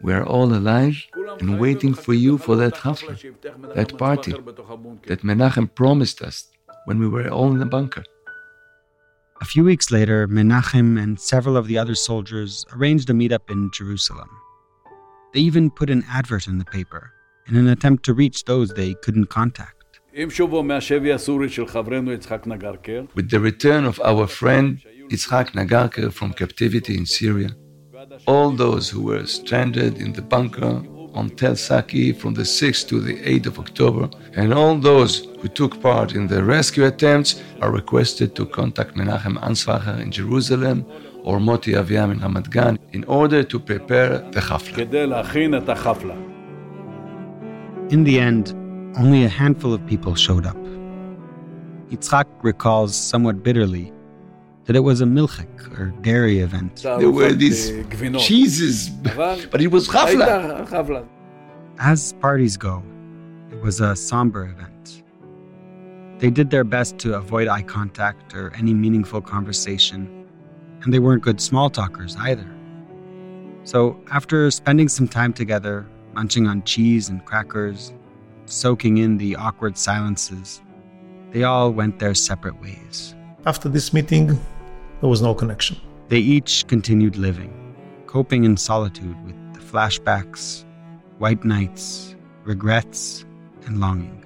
We 0.02 0.14
are 0.14 0.26
all 0.26 0.54
alive 0.54 0.96
and 1.40 1.60
waiting 1.60 1.94
for 1.94 2.14
you 2.14 2.38
for 2.38 2.56
that 2.56 2.74
hafla, 2.74 3.16
that 3.76 3.98
party 3.98 4.32
that 5.08 5.22
Menachem 5.22 5.74
promised 5.76 6.22
us 6.22 6.48
when 6.86 7.00
we 7.00 7.08
were 7.08 7.30
all 7.30 7.52
in 7.52 7.60
the 7.60 7.66
bunker. 7.66 8.04
A 9.42 9.46
few 9.46 9.64
weeks 9.64 9.92
later, 9.92 10.28
Menachem 10.28 11.02
and 11.02 11.20
several 11.20 11.58
of 11.58 11.68
the 11.68 11.78
other 11.78 11.96
soldiers 11.96 12.66
arranged 12.76 13.10
a 13.10 13.14
meetup 13.14 13.50
in 13.50 13.72
Jerusalem. 13.74 14.30
They 15.34 15.40
even 15.42 15.70
put 15.70 15.90
an 15.90 16.04
advert 16.10 16.48
in 16.48 16.58
the 16.58 16.66
paper 16.66 17.12
in 17.48 17.56
an 17.56 17.68
attempt 17.68 18.04
to 18.06 18.14
reach 18.14 18.46
those 18.46 18.70
they 18.70 18.94
couldn't 18.96 19.28
contact. 19.28 20.00
With 20.14 20.36
the 23.30 23.40
return 23.40 23.86
of 23.86 24.00
our 24.02 24.28
friend 24.28 24.82
Yitzhak 25.10 25.52
Nagarker 25.52 26.12
from 26.12 26.34
captivity 26.34 26.98
in 26.98 27.06
Syria, 27.06 27.56
all 28.26 28.52
those 28.52 28.90
who 28.90 29.02
were 29.04 29.26
stranded 29.26 29.98
in 29.98 30.14
the 30.14 30.22
bunker 30.22 30.84
on 31.14 31.30
Tel 31.30 31.56
Saki 31.56 32.14
from 32.14 32.34
the 32.34 32.44
6th 32.44 32.88
to 32.90 33.00
the 33.00 33.16
8th 33.18 33.48
of 33.48 33.60
October, 33.60 34.10
and 34.34 34.54
all 34.54 34.78
those 34.78 35.26
who 35.40 35.48
took 35.48 35.82
part 35.82 36.14
in 36.14 36.28
the 36.28 36.44
rescue 36.44 36.86
attempts 36.86 37.42
are 37.62 37.72
requested 37.72 38.36
to 38.36 38.46
contact 38.46 38.96
Menachem 38.96 39.38
Ansbacher 39.42 40.00
in 40.00 40.12
Jerusalem 40.12 40.86
or 41.24 41.40
Moti 41.40 41.74
Aviam 41.74 42.12
in 42.12 42.20
Ramat 42.20 42.50
Gan 42.50 42.80
in 42.94 43.04
order 43.06 43.44
to 43.44 43.60
prepare 43.60 44.20
the 44.32 44.40
chafla. 44.40 44.78
In 47.92 48.04
the 48.04 48.20
end, 48.20 48.54
only 48.98 49.26
a 49.26 49.30
handful 49.30 49.74
of 49.74 49.86
people 49.86 50.16
showed 50.16 50.46
up. 50.46 50.58
Yitzhak 51.90 52.26
recalls 52.42 52.96
somewhat 52.96 53.44
bitterly 53.44 53.92
that 54.66 54.76
it 54.76 54.82
was 54.82 55.02
a 55.02 55.06
milchek 55.06 55.80
or 55.80 55.88
dairy 56.02 56.40
event. 56.40 56.82
There 56.84 57.12
were 57.12 57.34
these 57.34 57.72
cheeses, 58.20 58.90
but 59.16 59.62
it 59.62 59.72
was 59.72 59.88
chafla. 59.88 61.08
As 61.80 62.14
parties 62.14 62.58
go, 62.58 62.84
it 63.52 63.62
was 63.62 63.82
a 63.82 63.96
somber 63.96 64.46
event. 64.46 65.04
They 66.20 66.30
did 66.30 66.52
their 66.52 66.64
best 66.64 67.00
to 67.00 67.16
avoid 67.16 67.48
eye 67.48 67.64
contact 67.64 68.36
or 68.36 68.54
any 68.56 68.74
meaningful 68.74 69.22
conversation, 69.22 70.28
and 70.84 70.94
they 70.94 71.00
weren't 71.00 71.24
good 71.24 71.42
small 71.42 71.70
talkers 71.70 72.16
either. 72.20 72.48
So, 73.64 74.00
after 74.12 74.50
spending 74.52 74.88
some 74.88 75.08
time 75.08 75.34
together, 75.34 75.88
munching 76.14 76.48
on 76.48 76.64
cheese 76.64 77.10
and 77.10 77.24
crackers, 77.26 77.94
soaking 78.46 78.98
in 78.98 79.18
the 79.18 79.36
awkward 79.36 79.78
silences, 79.78 80.62
they 81.32 81.44
all 81.44 81.72
went 81.72 81.98
their 82.00 82.14
separate 82.14 82.60
ways. 82.62 83.16
After 83.46 83.70
this 83.70 83.92
meeting, 83.92 84.28
there 84.28 85.10
was 85.10 85.22
no 85.22 85.34
connection. 85.34 85.78
They 86.10 86.20
each 86.20 86.68
continued 86.68 87.18
living, 87.18 87.76
coping 88.06 88.44
in 88.44 88.56
solitude 88.56 89.16
with 89.26 89.36
the 89.54 89.60
flashbacks, 89.60 90.64
white 91.18 91.44
nights, 91.44 92.16
regrets, 92.44 93.26
and 93.66 93.80
longing. 93.80 94.24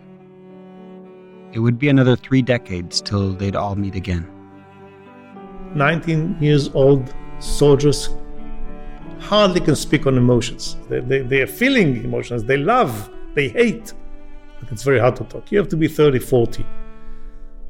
It 1.53 1.59
would 1.59 1.79
be 1.79 1.87
another 1.87 2.17
three 2.17 2.41
decades 2.41 2.99
till 3.01 3.31
they'd 3.33 3.55
all 3.55 3.75
meet 3.75 3.95
again. 3.95 4.27
19 5.75 6.37
years 6.41 6.69
old 6.73 7.13
soldiers 7.39 8.09
hardly 9.19 9.61
can 9.61 9.75
speak 9.75 10.07
on 10.07 10.17
emotions. 10.17 10.75
They, 10.89 10.99
they, 10.99 11.21
they 11.21 11.41
are 11.41 11.47
feeling 11.47 12.03
emotions. 12.03 12.43
They 12.43 12.57
love, 12.57 13.09
they 13.33 13.47
hate 13.47 13.93
but 14.59 14.71
it's 14.71 14.83
very 14.83 14.99
hard 14.99 15.15
to 15.17 15.23
talk. 15.25 15.51
You 15.51 15.57
have 15.59 15.67
to 15.69 15.77
be 15.77 15.87
30, 15.87 16.19
40 16.19 16.65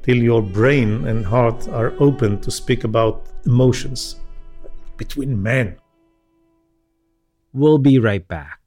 till 0.06 0.18
your 0.18 0.44
brain 0.44 1.08
and 1.08 1.26
heart 1.26 1.68
are 1.68 1.94
open 2.00 2.40
to 2.42 2.52
speak 2.52 2.84
about 2.84 3.26
emotions 3.46 4.18
between 4.98 5.42
men. 5.42 5.76
We'll 7.54 7.80
be 7.80 7.98
right 7.98 8.26
back. 8.28 8.60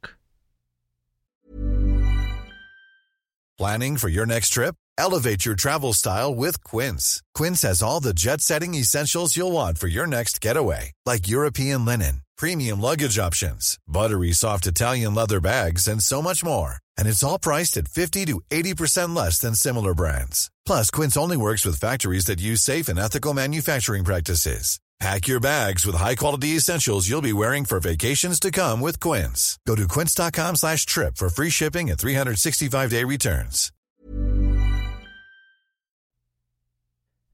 Planning 3.57 3.97
for 3.99 4.09
your 4.09 4.27
next 4.27 4.51
trip? 4.51 4.75
Elevate 4.97 5.45
your 5.45 5.55
travel 5.55 5.93
style 5.93 6.35
with 6.35 6.63
Quince. 6.65 7.23
Quince 7.35 7.63
has 7.63 7.83
all 7.83 8.01
the 8.01 8.15
jet 8.15 8.41
setting 8.41 8.75
essentials 8.75 9.37
you'll 9.37 9.53
want 9.53 9.79
for 9.79 9.87
your 9.87 10.07
next 10.07 10.41
getaway, 10.41 10.93
like 11.07 11.29
European 11.29 11.85
linen, 11.85 12.23
premium 12.37 12.81
luggage 12.81 13.19
options, 13.19 13.79
buttery 13.87 14.33
soft 14.33 14.67
Italian 14.67 15.15
leather 15.15 15.41
bags, 15.41 15.87
and 15.87 16.03
so 16.03 16.21
much 16.21 16.45
more. 16.45 16.79
And 16.99 17.09
it's 17.09 17.25
all 17.25 17.39
priced 17.39 17.79
at 17.79 17.89
50 17.89 18.27
to 18.27 18.41
80% 18.51 19.17
less 19.17 19.39
than 19.39 19.55
similar 19.55 19.95
brands. 19.95 20.51
Plus, 20.67 20.91
Quince 20.91 21.17
only 21.17 21.37
works 21.37 21.65
with 21.65 21.81
factories 21.81 22.27
that 22.27 22.41
use 22.41 22.61
safe 22.61 22.89
and 22.89 22.99
ethical 22.99 23.33
manufacturing 23.33 24.05
practices. 24.05 24.81
Pack 25.01 25.29
your 25.29 25.39
bags 25.39 25.87
with 25.87 25.95
high-quality 25.95 26.57
essentials 26.57 27.09
you'll 27.09 27.23
be 27.23 27.33
wearing 27.33 27.65
for 27.65 27.79
vacations 27.79 28.41
to 28.41 28.51
come 28.51 28.81
with 28.81 28.99
Quince. 28.99 29.57
Go 29.65 29.77
to 29.77 29.87
quince.com 29.87 30.57
slash 30.57 30.85
trip 30.87 31.17
for 31.17 31.29
free 31.29 31.51
shipping 31.51 31.89
and 31.89 31.99
365-day 31.99 33.05
returns. 33.05 33.71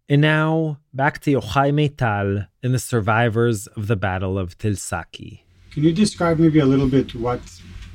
And 0.07 0.21
now, 0.21 0.81
back 0.93 1.21
to 1.21 1.31
Yochai 1.33 1.73
Maital 1.73 2.47
and 2.63 2.75
the 2.75 2.79
survivors 2.79 3.67
of 3.69 3.87
the 3.87 3.97
Battle 3.97 4.39
of 4.39 4.59
Tel 4.59 4.75
Saki. 4.75 5.47
Can 5.71 5.85
you 5.85 5.93
describe 5.93 6.39
maybe 6.39 6.59
a 6.59 6.67
little 6.67 6.89
bit 6.89 7.15
what 7.15 7.41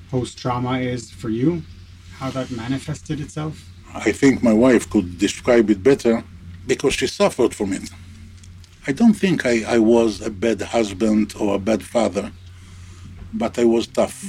post-trauma 0.10 0.80
is 0.80 1.10
for 1.12 1.30
you? 1.30 1.62
How 2.18 2.30
that 2.32 2.52
manifested 2.52 3.20
itself? 3.20 3.70
I 3.94 4.12
think 4.12 4.44
my 4.44 4.54
wife 4.54 4.90
could 4.90 5.18
describe 5.18 5.70
it 5.70 5.82
better 5.82 6.24
because 6.68 6.94
she 6.94 7.08
suffered 7.08 7.56
from 7.56 7.74
it. 7.74 7.90
I 8.88 8.92
don't 8.92 9.14
think 9.14 9.46
I, 9.46 9.64
I 9.76 9.80
was 9.80 10.22
a 10.22 10.30
bad 10.30 10.62
husband 10.62 11.34
or 11.40 11.56
a 11.56 11.60
bad 11.60 11.84
father, 11.84 12.32
but 13.34 13.58
I 13.58 13.66
was 13.66 13.88
tough. 13.88 14.24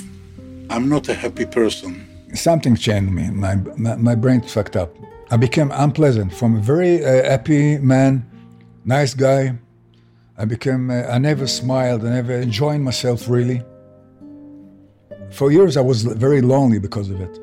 I'm 0.70 0.88
not 0.88 1.08
a 1.08 1.14
happy 1.14 1.46
person. 1.46 2.06
Something 2.34 2.76
changed 2.76 3.12
me. 3.12 3.30
My, 3.30 3.56
my, 3.76 3.96
my 3.96 4.14
brain 4.14 4.40
fucked 4.42 4.76
up. 4.76 4.94
I 5.30 5.36
became 5.36 5.70
unpleasant 5.72 6.32
from 6.34 6.56
a 6.56 6.60
very 6.60 7.04
uh, 7.04 7.24
happy 7.24 7.78
man, 7.78 8.28
nice 8.84 9.14
guy. 9.14 9.58
I 10.38 10.44
became, 10.44 10.90
uh, 10.90 11.02
I 11.02 11.18
never 11.18 11.46
smiled, 11.46 12.04
I 12.04 12.10
never 12.10 12.34
enjoyed 12.34 12.80
myself 12.80 13.28
really. 13.28 13.62
For 15.30 15.52
years, 15.52 15.76
I 15.76 15.80
was 15.80 16.02
very 16.02 16.40
lonely 16.40 16.78
because 16.78 17.08
of 17.08 17.20
it. 17.20 17.38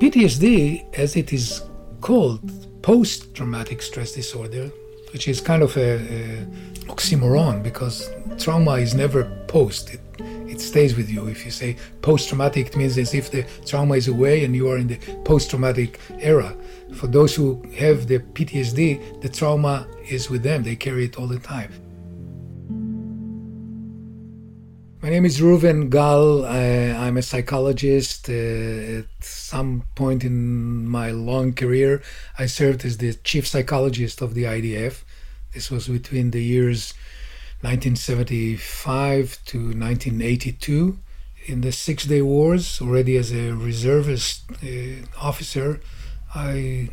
PTSD, 0.00 0.94
as 0.94 1.16
it 1.16 1.32
is 1.32 1.62
called, 2.00 2.40
post 2.82 3.34
traumatic 3.34 3.82
stress 3.82 4.12
disorder, 4.12 4.70
which 5.12 5.28
is 5.28 5.40
kind 5.40 5.62
of 5.62 5.76
a, 5.76 5.96
a, 5.96 6.46
oxymoron 6.86 7.62
because 7.62 8.10
trauma 8.38 8.72
is 8.72 8.94
never 8.94 9.24
post. 9.46 9.94
It, 9.94 10.00
it 10.48 10.60
stays 10.60 10.96
with 10.96 11.08
you. 11.08 11.28
If 11.28 11.44
you 11.44 11.50
say 11.50 11.76
post 12.02 12.28
traumatic, 12.28 12.68
it 12.68 12.76
means 12.76 12.98
as 12.98 13.14
if 13.14 13.30
the 13.30 13.44
trauma 13.64 13.94
is 13.94 14.08
away 14.08 14.44
and 14.44 14.56
you 14.56 14.68
are 14.70 14.78
in 14.78 14.88
the 14.88 14.98
post 15.24 15.50
traumatic 15.50 16.00
era. 16.18 16.56
For 16.94 17.06
those 17.06 17.34
who 17.34 17.62
have 17.76 18.08
the 18.08 18.18
PTSD, 18.18 19.20
the 19.20 19.28
trauma 19.28 19.86
is 20.08 20.30
with 20.30 20.42
them, 20.42 20.62
they 20.64 20.74
carry 20.74 21.04
it 21.04 21.16
all 21.16 21.26
the 21.26 21.38
time. 21.38 21.72
My 25.00 25.10
name 25.10 25.24
is 25.24 25.40
Reuven 25.40 25.90
Gal. 25.90 26.44
I, 26.44 27.06
am 27.06 27.16
a 27.16 27.22
psychologist. 27.22 28.28
Uh, 28.28 28.32
at 28.32 29.06
some 29.20 29.84
point 29.94 30.24
in 30.24 30.88
my 30.88 31.12
long 31.12 31.52
career, 31.52 32.02
I 32.36 32.46
served 32.46 32.84
as 32.84 32.98
the 32.98 33.14
chief 33.14 33.46
psychologist 33.46 34.20
of 34.20 34.34
the 34.34 34.42
IDF. 34.42 35.04
This 35.54 35.70
was 35.70 35.86
between 35.86 36.32
the 36.32 36.42
years 36.42 36.94
1975 37.60 39.38
to 39.44 39.58
1982. 39.58 40.98
In 41.46 41.60
the 41.60 41.70
Six 41.70 42.04
Day 42.04 42.20
Wars, 42.20 42.80
already 42.80 43.16
as 43.16 43.30
a 43.30 43.52
reservist 43.52 44.50
uh, 44.64 45.06
officer, 45.16 45.80
I 46.34 46.88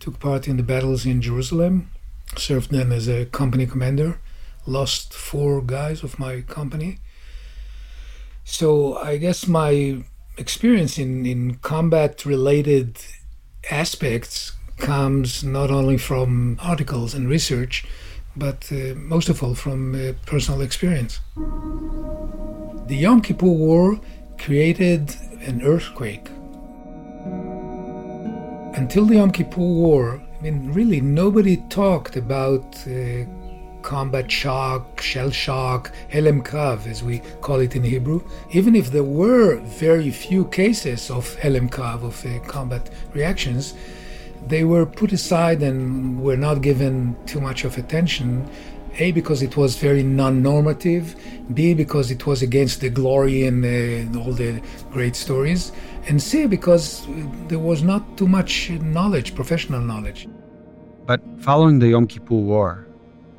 took 0.00 0.18
part 0.18 0.48
in 0.48 0.56
the 0.56 0.64
battles 0.64 1.06
in 1.06 1.22
Jerusalem, 1.22 1.92
served 2.36 2.72
then 2.72 2.90
as 2.90 3.08
a 3.08 3.26
company 3.26 3.66
commander, 3.66 4.18
lost 4.66 5.14
four 5.14 5.62
guys 5.62 6.02
of 6.02 6.18
my 6.18 6.40
company 6.40 6.98
so 8.46 8.96
I 8.98 9.16
guess 9.16 9.48
my 9.48 10.02
experience 10.38 10.98
in, 10.98 11.26
in 11.26 11.56
combat 11.56 12.24
related 12.24 12.96
aspects 13.70 14.52
comes 14.76 15.42
not 15.42 15.72
only 15.72 15.98
from 15.98 16.56
articles 16.62 17.12
and 17.12 17.28
research, 17.28 17.84
but 18.36 18.70
uh, 18.70 18.94
most 18.94 19.28
of 19.28 19.42
all 19.42 19.56
from 19.56 19.96
uh, 19.96 20.12
personal 20.26 20.60
experience. 20.60 21.18
The 22.86 22.96
Yom 22.96 23.20
Kippur 23.20 23.46
War 23.46 24.00
created 24.38 25.16
an 25.40 25.62
earthquake. 25.62 26.28
Until 28.78 29.06
the 29.06 29.16
Yom 29.16 29.32
Kippur 29.32 29.60
War, 29.60 30.22
I 30.38 30.42
mean, 30.42 30.72
really 30.72 31.00
nobody 31.00 31.56
talked 31.68 32.14
about 32.16 32.76
uh, 32.86 33.24
combat 33.86 34.28
shock, 34.28 35.00
shell 35.00 35.30
shock, 35.30 35.92
helem 36.12 36.42
krav, 36.42 36.88
as 36.88 37.04
we 37.04 37.20
call 37.40 37.60
it 37.60 37.76
in 37.76 37.84
Hebrew. 37.84 38.20
Even 38.50 38.74
if 38.74 38.90
there 38.90 39.04
were 39.04 39.60
very 39.60 40.10
few 40.10 40.46
cases 40.46 41.08
of 41.08 41.24
helem 41.36 41.70
krav, 41.70 42.02
of 42.02 42.16
uh, 42.26 42.40
combat 42.48 42.90
reactions, 43.14 43.74
they 44.48 44.64
were 44.64 44.84
put 44.84 45.12
aside 45.12 45.62
and 45.62 46.20
were 46.20 46.36
not 46.36 46.62
given 46.62 47.16
too 47.26 47.40
much 47.40 47.64
of 47.64 47.78
attention. 47.78 48.48
A, 48.98 49.12
because 49.12 49.40
it 49.42 49.56
was 49.56 49.76
very 49.76 50.02
non 50.02 50.42
normative, 50.42 51.14
B, 51.54 51.72
because 51.74 52.10
it 52.10 52.26
was 52.26 52.42
against 52.42 52.80
the 52.80 52.90
glory 52.90 53.46
and 53.46 53.58
uh, 53.64 54.18
all 54.18 54.32
the 54.32 54.60
great 54.90 55.14
stories, 55.14 55.70
and 56.08 56.20
C, 56.20 56.46
because 56.46 57.06
there 57.46 57.58
was 57.58 57.82
not 57.82 58.16
too 58.16 58.26
much 58.26 58.70
knowledge, 58.70 59.34
professional 59.34 59.80
knowledge. 59.80 60.26
But 61.04 61.20
following 61.38 61.78
the 61.78 61.88
Yom 61.88 62.06
Kippur 62.06 62.34
War, 62.34 62.85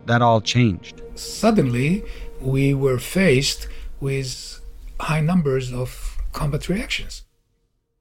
that 0.08 0.22
all 0.22 0.42
changed. 0.42 1.02
Suddenly, 1.16 2.04
we 2.40 2.74
were 2.74 3.00
faced 3.00 3.68
with 4.00 4.60
high 5.00 5.22
numbers 5.22 5.74
of 5.74 6.18
combat 6.32 6.70
reactions. 6.70 7.24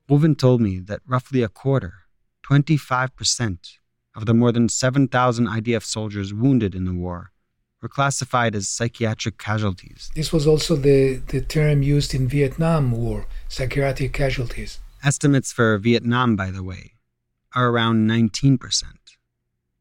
Reuven 0.09 0.37
told 0.39 0.61
me 0.61 0.79
that 0.79 1.01
roughly 1.07 1.43
a 1.43 1.49
quarter, 1.49 1.95
25%, 2.49 3.59
of 4.15 4.25
the 4.25 4.35
more 4.35 4.53
than 4.53 4.69
7,000 4.69 5.47
IDF 5.47 5.85
soldiers 5.85 6.33
wounded 6.33 6.75
in 6.75 6.85
the 6.87 6.95
war 6.95 7.33
were 7.83 7.89
classified 7.89 8.55
as 8.55 8.69
psychiatric 8.69 9.37
casualties. 9.37 10.11
This 10.15 10.33
was 10.33 10.47
also 10.47 10.75
the, 10.77 11.17
the 11.27 11.43
term 11.43 11.83
used 11.83 12.15
in 12.15 12.27
Vietnam 12.27 12.93
War, 12.93 13.27
psychiatric 13.49 14.15
casualties. 14.15 14.79
Estimates 15.05 15.53
for 15.53 15.77
Vietnam, 15.77 16.35
by 16.35 16.51
the 16.51 16.63
way, 16.63 16.93
are 17.55 17.69
around 17.69 18.09
19%. 18.09 18.59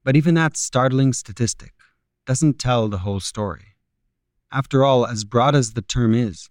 But 0.03 0.15
even 0.15 0.35
that 0.35 0.57
startling 0.57 1.13
statistic 1.13 1.73
doesn't 2.25 2.59
tell 2.59 2.87
the 2.87 2.99
whole 2.99 3.19
story. 3.19 3.75
After 4.51 4.83
all, 4.83 5.05
as 5.05 5.23
broad 5.23 5.55
as 5.55 5.73
the 5.73 5.81
term 5.81 6.13
is, 6.13 6.49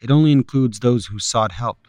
it 0.00 0.10
only 0.10 0.32
includes 0.32 0.80
those 0.80 1.06
who 1.06 1.18
sought 1.18 1.52
help. 1.52 1.88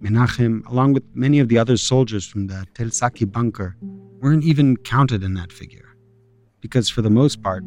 Menachem, 0.00 0.64
along 0.66 0.92
with 0.92 1.04
many 1.14 1.40
of 1.40 1.48
the 1.48 1.58
other 1.58 1.76
soldiers 1.76 2.26
from 2.26 2.46
the 2.46 2.66
Tel 2.74 2.90
Saki 2.90 3.24
bunker, 3.24 3.76
weren't 4.20 4.44
even 4.44 4.76
counted 4.76 5.22
in 5.22 5.34
that 5.34 5.52
figure. 5.52 5.88
Because 6.60 6.88
for 6.88 7.02
the 7.02 7.10
most 7.10 7.42
part, 7.42 7.64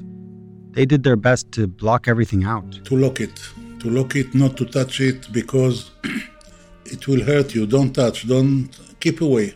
they 0.72 0.86
did 0.86 1.04
their 1.04 1.16
best 1.16 1.52
to 1.52 1.68
block 1.68 2.08
everything 2.08 2.44
out. 2.44 2.72
To 2.86 2.96
lock 2.96 3.20
it. 3.20 3.36
To 3.80 3.90
lock 3.90 4.16
it, 4.16 4.34
not 4.34 4.56
to 4.58 4.66
touch 4.66 5.02
it, 5.02 5.32
because 5.32 5.92
it 6.86 7.08
will 7.08 7.24
hurt 7.24 7.54
you. 7.54 7.66
Don't 7.66 7.94
touch. 7.94 8.28
Don't 8.28 8.70
keep 9.00 9.22
away. 9.22 9.56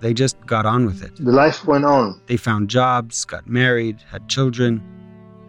They 0.00 0.12
just 0.12 0.36
got 0.44 0.66
on 0.66 0.84
with 0.84 1.02
it. 1.02 1.16
The 1.16 1.32
life 1.32 1.64
went 1.64 1.84
on. 1.84 2.20
They 2.26 2.36
found 2.36 2.68
jobs, 2.68 3.24
got 3.24 3.48
married, 3.48 3.98
had 4.10 4.28
children, 4.28 4.82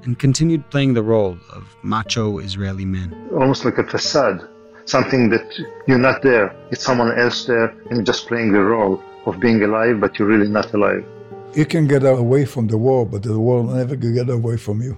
and 0.04 0.18
continued 0.18 0.70
playing 0.70 0.94
the 0.94 1.04
role 1.04 1.38
of 1.52 1.76
macho 1.84 2.40
Israeli 2.40 2.86
men. 2.86 3.30
Almost 3.34 3.66
like 3.66 3.78
a 3.78 3.84
facade, 3.84 4.48
something 4.86 5.30
that 5.32 5.46
you're 5.86 5.98
not 5.98 6.22
there. 6.22 6.56
It's 6.72 6.84
someone 6.84 7.20
else 7.20 7.46
there, 7.46 7.68
and 7.88 7.98
you're 7.98 8.04
just 8.04 8.28
playing 8.28 8.54
the 8.54 8.64
role 8.64 9.04
of 9.26 9.40
being 9.42 9.62
alive, 9.64 10.00
but 10.00 10.18
you're 10.18 10.28
really 10.30 10.48
not 10.48 10.74
alive. 10.74 11.06
You 11.54 11.66
can 11.66 11.88
get 11.88 12.04
away 12.06 12.46
from 12.46 12.68
the 12.68 12.78
war, 12.78 13.06
but 13.06 13.24
the 13.24 13.38
war 13.38 13.64
will 13.64 13.74
never 13.74 13.96
get 13.98 14.30
away 14.30 14.56
from 14.56 14.82
you. 14.82 14.98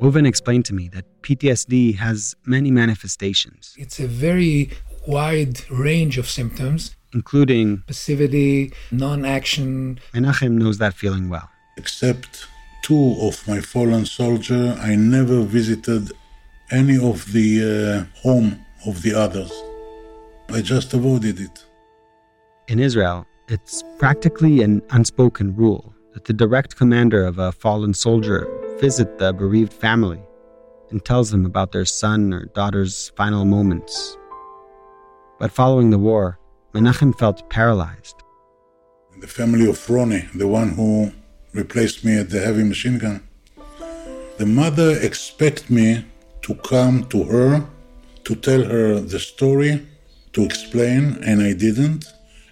Reuven 0.00 0.26
explained 0.26 0.64
to 0.66 0.74
me 0.74 0.88
that 0.88 1.04
PTSD 1.22 1.96
has 1.96 2.36
many 2.46 2.70
manifestations. 2.70 3.74
It's 3.76 3.98
a 3.98 4.06
very 4.06 4.70
wide 5.08 5.58
range 5.70 6.18
of 6.18 6.28
symptoms, 6.28 6.94
including 7.14 7.82
passivity, 7.86 8.72
non 8.92 9.24
action. 9.24 9.98
Menachem 10.14 10.52
knows 10.52 10.76
that 10.78 10.94
feeling 10.94 11.28
well. 11.30 11.48
Except 11.78 12.46
two 12.82 13.16
of 13.22 13.34
my 13.48 13.60
fallen 13.60 14.04
soldiers, 14.04 14.78
I 14.78 14.94
never 14.96 15.40
visited 15.42 16.12
any 16.70 16.98
of 16.98 17.32
the 17.32 17.48
uh, 17.64 18.20
home 18.22 18.64
of 18.86 19.02
the 19.02 19.14
others. 19.14 19.52
I 20.50 20.60
just 20.60 20.92
avoided 20.92 21.40
it. 21.40 21.64
In 22.68 22.78
Israel, 22.78 23.26
it's 23.48 23.82
practically 23.98 24.62
an 24.62 24.82
unspoken 24.90 25.56
rule 25.56 25.94
that 26.12 26.26
the 26.26 26.34
direct 26.34 26.76
commander 26.76 27.24
of 27.24 27.38
a 27.38 27.52
fallen 27.52 27.94
soldier 27.94 28.46
visit 28.78 29.18
the 29.18 29.32
bereaved 29.32 29.72
family 29.72 30.20
and 30.90 31.02
tells 31.02 31.30
them 31.30 31.46
about 31.46 31.72
their 31.72 31.84
son 31.86 32.34
or 32.34 32.46
daughter's 32.54 33.10
final 33.16 33.44
moments. 33.46 34.18
But 35.38 35.52
following 35.52 35.90
the 35.90 35.98
war, 35.98 36.38
Menachem 36.74 37.16
felt 37.18 37.48
paralyzed. 37.48 38.16
The 39.20 39.26
family 39.26 39.68
of 39.68 39.88
Ronnie, 39.88 40.28
the 40.34 40.48
one 40.48 40.70
who 40.70 41.12
replaced 41.52 42.04
me 42.04 42.18
at 42.18 42.30
the 42.30 42.40
heavy 42.40 42.64
machine 42.64 42.98
gun, 42.98 43.22
the 44.38 44.46
mother 44.46 44.98
expected 45.00 45.70
me 45.70 46.04
to 46.42 46.54
come 46.54 47.04
to 47.06 47.24
her 47.24 47.66
to 48.24 48.34
tell 48.34 48.62
her 48.62 49.00
the 49.00 49.18
story, 49.18 49.86
to 50.34 50.44
explain, 50.44 51.18
and 51.24 51.42
I 51.42 51.52
didn't. 51.54 52.04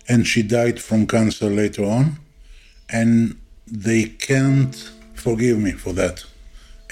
And 0.09 0.27
she 0.27 0.43
died 0.43 0.81
from 0.81 1.07
cancer 1.07 1.51
later 1.51 1.85
on. 1.85 2.19
And 2.89 3.39
they 3.67 4.05
can't 4.05 4.75
forgive 5.15 5.59
me 5.59 5.73
for 5.73 5.93
that. 5.93 6.25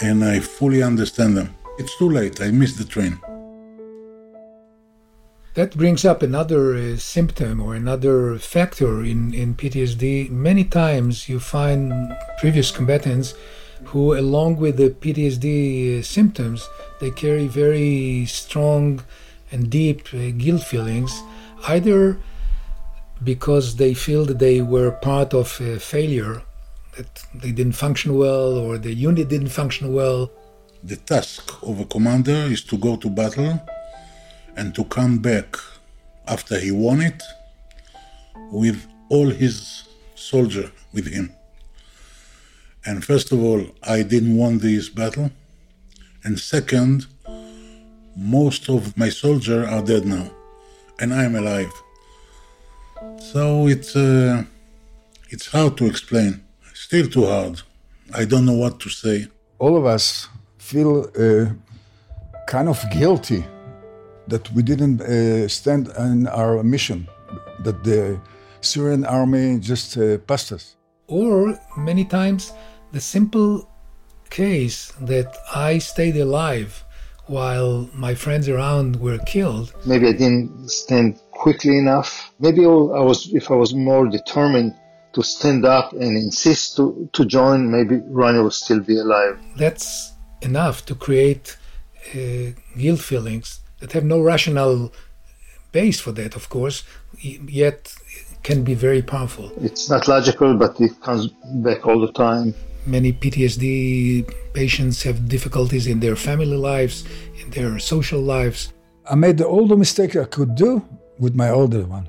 And 0.01 0.25
I 0.25 0.41
fully 0.41 0.83
understand 0.83 1.37
them. 1.37 1.55
It's 1.79 1.97
too 1.99 2.11
late. 2.11 2.41
I 2.41 2.51
missed 2.51 2.79
the 2.79 2.85
train. 2.85 3.19
That 5.55 5.77
brings 5.77 6.05
up 6.05 6.21
another 6.21 6.75
uh, 6.75 6.97
symptom 6.97 7.61
or 7.61 7.77
another 7.77 8.39
factor 8.39 9.05
in, 9.05 9.33
in 9.33 9.55
PTSD. 9.55 10.29
Many 10.29 10.65
times 10.65 11.29
you 11.29 11.39
find 11.39 12.17
previous 12.41 12.73
combatants 12.73 13.35
who, 13.85 14.19
along 14.19 14.57
with 14.57 14.79
the 14.79 14.91
PTSD 14.91 16.01
uh, 16.01 16.03
symptoms, 16.03 16.69
they 17.01 17.13
carry 17.13 17.47
very 17.47 18.27
strong 18.27 19.05
and 19.53 19.71
deep 19.71 20.09
uh, 20.13 20.33
guilt 20.37 20.65
feelings, 20.65 21.23
either 21.69 22.19
because 23.23 23.77
they 23.77 23.95
feel 23.95 24.25
that 24.25 24.41
they 24.41 24.61
were 24.61 24.91
part 24.91 25.35
of 25.35 25.61
a 25.61 25.79
failure, 25.79 26.43
that 26.97 27.27
they 27.33 27.53
didn't 27.53 27.75
function 27.75 28.19
well, 28.19 28.59
or 28.59 28.77
the 28.77 28.93
unit 28.93 29.29
didn't 29.29 29.51
function 29.51 29.93
well. 29.93 30.33
The 30.83 30.97
task 30.97 31.63
of 31.63 31.79
a 31.79 31.85
commander 31.85 32.51
is 32.51 32.65
to 32.65 32.77
go 32.77 32.97
to 32.97 33.09
battle 33.09 33.61
and 34.57 34.75
to 34.75 34.85
come 34.85 35.19
back 35.19 35.57
after 36.27 36.59
he 36.59 36.71
won 36.71 37.01
it 37.01 37.23
with 38.51 38.87
all 39.09 39.31
his 39.31 39.85
soldier 40.15 40.71
with 40.93 41.07
him. 41.07 41.33
And 42.87 43.05
first 43.05 43.33
of 43.33 43.43
all, 43.43 43.63
I 43.83 44.03
didn't 44.03 44.37
win 44.37 44.59
this 44.59 44.89
battle. 44.89 45.31
And 46.23 46.39
second, 46.39 47.07
most 48.17 48.69
of 48.69 48.97
my 48.97 49.09
soldiers 49.09 49.67
are 49.69 49.83
dead 49.83 50.05
now, 50.07 50.31
and 51.01 51.13
I'm 51.13 51.35
alive. 51.35 51.73
So 53.19 53.67
it's 53.69 53.97
uh, 53.97 54.45
it's 55.31 55.47
hard 55.47 55.77
to 55.79 55.87
explain. 55.87 56.45
Still 56.73 57.09
too 57.09 57.27
hard. 57.27 57.63
I 58.15 58.25
don't 58.25 58.47
know 58.47 58.59
what 58.65 58.81
to 58.81 58.89
say. 58.89 59.29
All 59.59 59.77
of 59.77 59.85
us 59.87 60.29
feel 60.59 61.11
uh, 61.19 61.47
kind 62.47 62.69
of 62.69 62.79
guilty 62.91 63.45
that 64.29 64.51
we 64.53 64.63
didn't 64.63 65.01
uh, 65.01 65.49
stand 65.49 65.89
in 65.99 66.27
our 66.29 66.63
mission, 66.63 67.09
that 67.61 67.85
the 67.85 68.21
Syrian 68.61 69.05
army 69.05 69.59
just 69.59 69.97
uh, 69.97 70.19
passed 70.19 70.53
us. 70.53 70.77
Or 71.07 71.59
many 71.77 72.05
times, 72.05 72.53
the 72.93 73.01
simple 73.01 73.69
case 74.31 74.93
that 75.03 75.37
I 75.55 75.79
stayed 75.79 76.17
alive 76.17 76.85
while 77.27 77.89
my 77.95 78.15
friends 78.15 78.49
around 78.49 78.97
were 78.97 79.19
killed. 79.19 79.75
Maybe 79.87 80.09
I 80.09 80.13
didn't 80.13 80.69
stand 80.71 81.21
quickly 81.31 81.79
enough. 81.79 82.33
Maybe 82.39 82.65
I 82.65 83.03
was, 83.11 83.33
if 83.35 83.51
I 83.51 83.55
was 83.55 83.75
more 83.75 84.07
determined 84.09 84.75
to 85.15 85.23
stand 85.23 85.65
up 85.65 85.93
and 85.93 86.17
insist 86.17 86.77
to, 86.77 87.09
to 87.13 87.25
join, 87.25 87.71
maybe 87.71 88.01
Ronnie 88.09 88.43
would 88.43 88.53
still 88.53 88.81
be 88.81 88.99
alive. 88.99 89.39
That's 89.57 90.13
enough 90.43 90.85
to 90.87 90.95
create 90.95 91.57
uh, 92.15 92.53
guilt 92.77 93.01
feelings 93.01 93.61
that 93.85 93.93
have 93.93 94.05
no 94.05 94.19
rational 94.19 94.91
base 95.73 96.01
for 96.01 96.13
that, 96.13 96.35
of 96.35 96.49
course, 96.49 96.85
yet 97.21 97.95
can 98.43 98.65
be 98.65 98.73
very 98.73 99.03
powerful. 99.03 99.53
It's 99.61 99.91
not 99.91 100.09
logical, 100.09 100.57
but 100.57 100.81
it 100.81 100.99
comes 101.03 101.29
back 101.67 101.87
all 101.87 102.01
the 102.01 102.13
time. 102.13 102.55
Many 102.87 103.13
PTSD 103.13 104.33
patients 104.55 105.03
have 105.03 105.29
difficulties 105.29 105.87
in 105.87 106.01
their 106.01 106.17
family 106.17 106.57
lives, 106.57 107.05
in 107.43 107.51
their 107.51 107.79
social 107.79 108.23
lives. 108.23 108.73
I 109.11 109.17
made 109.17 109.37
the 109.37 109.47
older 109.47 109.77
mistake 109.77 110.17
I 110.17 110.25
could 110.25 110.55
do 110.55 110.83
with 111.19 111.35
my 111.35 111.51
older 111.51 111.85
one. 111.85 112.09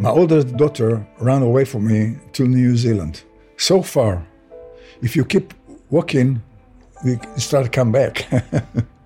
My 0.00 0.10
older 0.10 0.42
daughter 0.42 1.06
ran 1.20 1.42
away 1.42 1.64
from 1.64 1.86
me 1.86 2.16
to 2.32 2.42
New 2.48 2.76
Zealand. 2.76 3.22
So 3.56 3.82
far, 3.82 4.26
if 5.00 5.14
you 5.14 5.24
keep 5.24 5.54
walking, 5.90 6.42
we 7.04 7.18
start 7.36 7.64
to 7.66 7.70
come 7.70 7.92
back. 7.92 8.26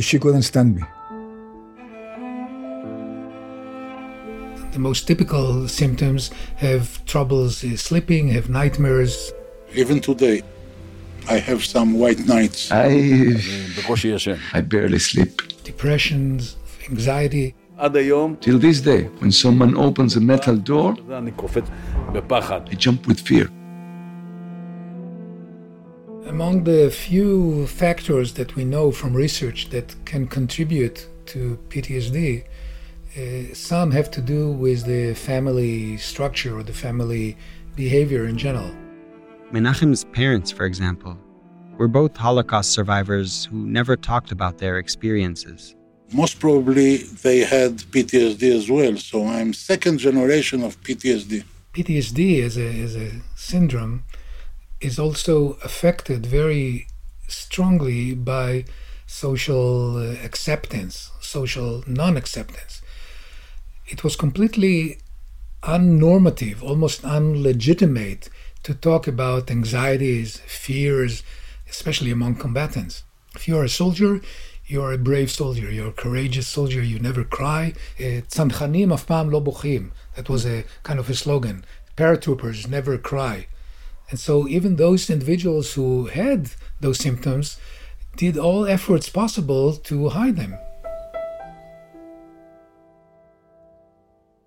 she 0.00 0.18
couldn't 0.18 0.42
stand 0.42 0.76
me. 0.76 0.82
The 4.72 4.80
most 4.80 5.06
typical 5.06 5.68
symptoms 5.68 6.30
have 6.56 7.04
troubles 7.04 7.62
uh, 7.62 7.76
sleeping, 7.76 8.28
have 8.28 8.50
nightmares. 8.50 9.32
Even 9.72 10.00
today, 10.00 10.42
I 11.28 11.38
have 11.38 11.64
some 11.64 11.94
white 11.94 12.26
nights. 12.26 12.70
I, 12.72 13.36
I 14.52 14.60
barely 14.60 14.98
sleep. 14.98 15.42
Depressions, 15.62 16.56
anxiety. 16.90 17.54
Till 18.40 18.58
this 18.58 18.80
day, 18.80 19.04
when 19.18 19.32
someone 19.32 19.76
opens 19.76 20.16
a 20.16 20.20
metal 20.20 20.56
door, 20.56 20.96
I 21.10 22.74
jump 22.76 23.06
with 23.06 23.20
fear. 23.20 23.48
Among 26.26 26.64
the 26.64 26.90
few 26.90 27.66
factors 27.66 28.32
that 28.34 28.56
we 28.56 28.64
know 28.64 28.90
from 28.90 29.12
research 29.12 29.68
that 29.68 29.94
can 30.06 30.26
contribute 30.26 31.06
to 31.26 31.58
PTSD, 31.68 32.44
uh, 32.44 33.54
some 33.54 33.90
have 33.90 34.10
to 34.12 34.22
do 34.22 34.50
with 34.50 34.86
the 34.86 35.12
family 35.12 35.98
structure 35.98 36.56
or 36.56 36.62
the 36.62 36.72
family 36.72 37.36
behavior 37.76 38.26
in 38.26 38.38
general. 38.38 38.74
Menachem's 39.52 40.04
parents, 40.04 40.50
for 40.50 40.64
example, 40.64 41.18
were 41.76 41.88
both 41.88 42.16
Holocaust 42.16 42.72
survivors 42.72 43.44
who 43.44 43.66
never 43.66 43.94
talked 43.94 44.32
about 44.32 44.56
their 44.56 44.78
experiences. 44.78 45.76
Most 46.10 46.40
probably 46.40 46.98
they 47.22 47.40
had 47.40 47.76
PTSD 47.92 48.50
as 48.50 48.70
well, 48.70 48.96
so 48.96 49.26
I'm 49.26 49.52
second 49.52 49.98
generation 49.98 50.62
of 50.62 50.80
PTSD. 50.80 51.44
PTSD 51.74 52.42
as 52.42 52.56
a, 52.56 52.80
as 52.80 52.96
a 52.96 53.10
syndrome 53.36 54.04
is 54.84 54.98
also 54.98 55.56
affected 55.64 56.26
very 56.26 56.86
strongly 57.26 58.14
by 58.14 58.64
social 59.06 59.96
uh, 59.96 60.14
acceptance, 60.22 61.10
social 61.20 61.82
non 61.86 62.16
acceptance. 62.18 62.82
It 63.86 64.04
was 64.04 64.14
completely 64.14 64.98
unnormative, 65.62 66.62
almost 66.62 67.02
unlegitimate 67.02 68.28
to 68.62 68.74
talk 68.74 69.06
about 69.08 69.50
anxieties, 69.50 70.36
fears, 70.46 71.22
especially 71.68 72.10
among 72.10 72.34
combatants. 72.36 73.04
If 73.34 73.48
you're 73.48 73.64
a 73.64 73.70
soldier, 73.70 74.20
you're 74.66 74.92
a 74.92 74.98
brave 74.98 75.30
soldier, 75.30 75.70
you're 75.70 75.88
a 75.88 75.92
courageous 75.92 76.46
soldier, 76.46 76.82
you 76.82 76.98
never 76.98 77.24
cry. 77.24 77.72
Uh, 77.98 78.20
Tzanchanim 78.28 78.92
af 78.92 79.08
lo 79.08 79.40
bochim. 79.40 79.92
That 80.14 80.28
was 80.28 80.44
a 80.44 80.64
kind 80.82 80.98
of 80.98 81.08
a 81.08 81.14
slogan. 81.14 81.64
Paratroopers 81.96 82.68
never 82.68 82.98
cry. 82.98 83.46
And 84.14 84.20
so 84.20 84.46
even 84.46 84.76
those 84.76 85.10
individuals 85.10 85.74
who 85.74 86.06
had 86.06 86.48
those 86.80 86.98
symptoms 87.00 87.58
did 88.16 88.38
all 88.38 88.64
efforts 88.64 89.08
possible 89.08 89.72
to 89.90 90.08
hide 90.10 90.36
them. 90.36 90.56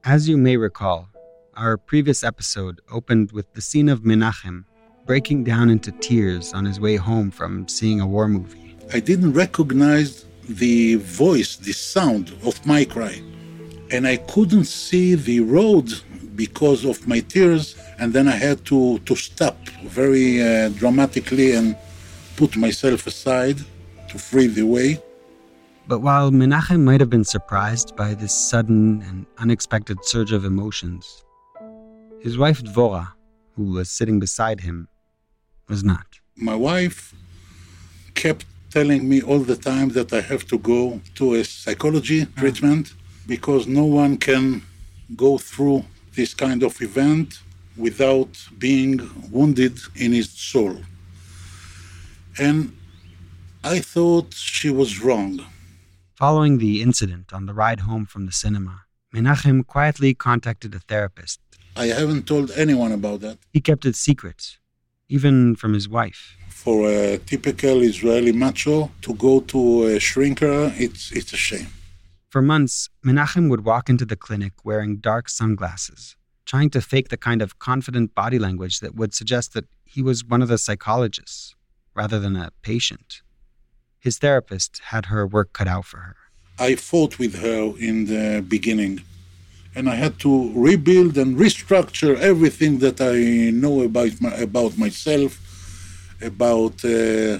As 0.06 0.30
you 0.30 0.38
may 0.38 0.56
recall, 0.56 1.10
our 1.58 1.76
previous 1.76 2.24
episode 2.24 2.80
opened 2.90 3.34
with 3.34 3.54
the 3.56 3.60
scene 3.60 3.90
of 3.90 4.04
Menachem 4.04 4.64
breaking 5.06 5.44
down 5.44 5.70
into 5.70 5.92
tears 5.92 6.54
on 6.54 6.64
his 6.64 6.80
way 6.80 6.96
home 6.96 7.30
from 7.30 7.68
seeing 7.68 8.00
a 8.00 8.08
war 8.08 8.30
movie. 8.30 8.78
I 8.94 9.02
didn't 9.02 9.34
recognize 9.34 10.24
the 10.48 10.96
voice, 10.96 11.58
the 11.58 11.74
sound 11.74 12.34
of 12.46 12.66
my 12.66 12.86
cry. 12.86 13.22
And 13.92 14.08
I 14.08 14.16
couldn't 14.16 14.64
see 14.64 15.16
the 15.16 15.42
road 15.42 15.92
because 16.38 16.86
of 16.86 17.06
my 17.08 17.20
tears 17.20 17.76
and 18.00 18.14
then 18.14 18.28
I 18.28 18.38
had 18.48 18.64
to, 18.66 19.00
to 19.00 19.16
stop 19.16 19.58
very 20.00 20.42
uh, 20.42 20.70
dramatically 20.70 21.54
and 21.54 21.76
put 22.38 22.56
myself 22.56 23.08
aside 23.08 23.58
to 24.10 24.18
free 24.18 24.48
the 24.48 24.64
way. 24.64 25.02
But 25.88 26.00
while 26.00 26.32
Menachem 26.32 26.82
might 26.84 27.00
have 27.00 27.10
been 27.10 27.24
surprised 27.24 27.96
by 27.96 28.14
this 28.14 28.34
sudden 28.34 29.02
and 29.08 29.26
unexpected 29.40 29.98
surge 30.06 30.32
of 30.32 30.46
emotions, 30.46 31.26
his 32.22 32.38
wife 32.38 32.62
Dvora, 32.62 33.08
who 33.56 33.72
was 33.72 33.90
sitting 33.90 34.20
beside 34.20 34.60
him, 34.62 34.88
was 35.68 35.84
not. 35.84 36.08
My 36.36 36.56
wife 36.56 37.16
kept 38.14 38.46
telling 38.70 39.08
me 39.10 39.22
all 39.22 39.40
the 39.40 39.56
time 39.56 39.90
that 39.90 40.14
I 40.14 40.22
have 40.22 40.46
to 40.48 40.58
go 40.60 41.02
to 41.16 41.36
a 41.36 41.44
psychology 41.44 42.26
treatment 42.38 42.94
because 43.26 43.66
no 43.66 43.86
one 43.86 44.18
can 44.18 44.62
go 45.16 45.38
through 45.38 45.84
this 46.18 46.34
kind 46.34 46.62
of 46.64 46.74
event 46.82 47.30
without 47.86 48.34
being 48.58 48.94
wounded 49.32 49.76
in 49.96 50.12
his 50.20 50.30
soul. 50.52 50.76
And 52.40 52.60
I 53.64 53.78
thought 53.94 54.34
she 54.34 54.70
was 54.82 54.92
wrong. 55.06 55.34
Following 56.16 56.58
the 56.58 56.82
incident 56.88 57.28
on 57.38 57.46
the 57.46 57.54
ride 57.54 57.82
home 57.90 58.06
from 58.14 58.26
the 58.26 58.36
cinema, 58.44 58.76
Menachem 59.16 59.58
quietly 59.76 60.12
contacted 60.16 60.72
a 60.74 60.80
therapist. 60.92 61.40
I 61.76 61.88
haven't 62.00 62.24
told 62.32 62.48
anyone 62.66 62.92
about 63.00 63.20
that. 63.22 63.38
He 63.54 63.62
kept 63.62 63.86
it 63.86 63.96
secret, 63.96 64.58
even 65.16 65.56
from 65.56 65.72
his 65.80 65.88
wife. 65.88 66.22
For 66.50 66.90
a 66.90 67.20
typical 67.20 67.84
Israeli 67.92 68.32
macho 68.32 68.90
to 69.04 69.14
go 69.14 69.34
to 69.54 69.60
a 69.94 70.00
shrinker, 70.08 70.74
it's, 70.86 71.12
it's 71.12 71.32
a 71.34 71.38
shame. 71.38 71.70
For 72.30 72.42
months, 72.42 72.90
Menachem 73.06 73.50
would 73.50 73.64
walk 73.64 73.90
into 73.90 74.06
the 74.06 74.18
clinic 74.18 74.54
wearing 74.66 74.98
dark 74.98 75.30
sunglasses, 75.30 76.18
trying 76.46 76.70
to 76.72 76.82
fake 76.82 77.08
the 77.08 77.16
kind 77.16 77.42
of 77.42 77.58
confident 77.58 78.16
body 78.16 78.38
language 78.38 78.82
that 78.82 78.96
would 78.96 79.14
suggest 79.14 79.54
that 79.54 79.66
he 79.86 80.02
was 80.02 80.26
one 80.26 80.42
of 80.42 80.50
the 80.50 80.58
psychologists 80.58 81.56
rather 81.96 82.20
than 82.20 82.36
a 82.36 82.52
patient. 82.62 83.22
His 84.00 84.18
therapist 84.18 84.82
had 84.92 85.06
her 85.06 85.26
work 85.26 85.54
cut 85.54 85.70
out 85.70 85.86
for 85.86 86.00
her. 86.00 86.18
I 86.60 86.76
fought 86.76 87.18
with 87.18 87.36
her 87.42 87.74
in 87.80 88.06
the 88.06 88.44
beginning, 88.46 89.02
and 89.74 89.90
I 89.90 89.96
had 89.96 90.20
to 90.20 90.52
rebuild 90.54 91.18
and 91.18 91.38
restructure 91.38 92.18
everything 92.18 92.80
that 92.80 93.00
I 93.00 93.52
know 93.52 93.84
about, 93.84 94.20
my, 94.20 94.34
about 94.34 94.78
myself, 94.78 95.40
about 96.22 96.84
uh, 96.84 97.40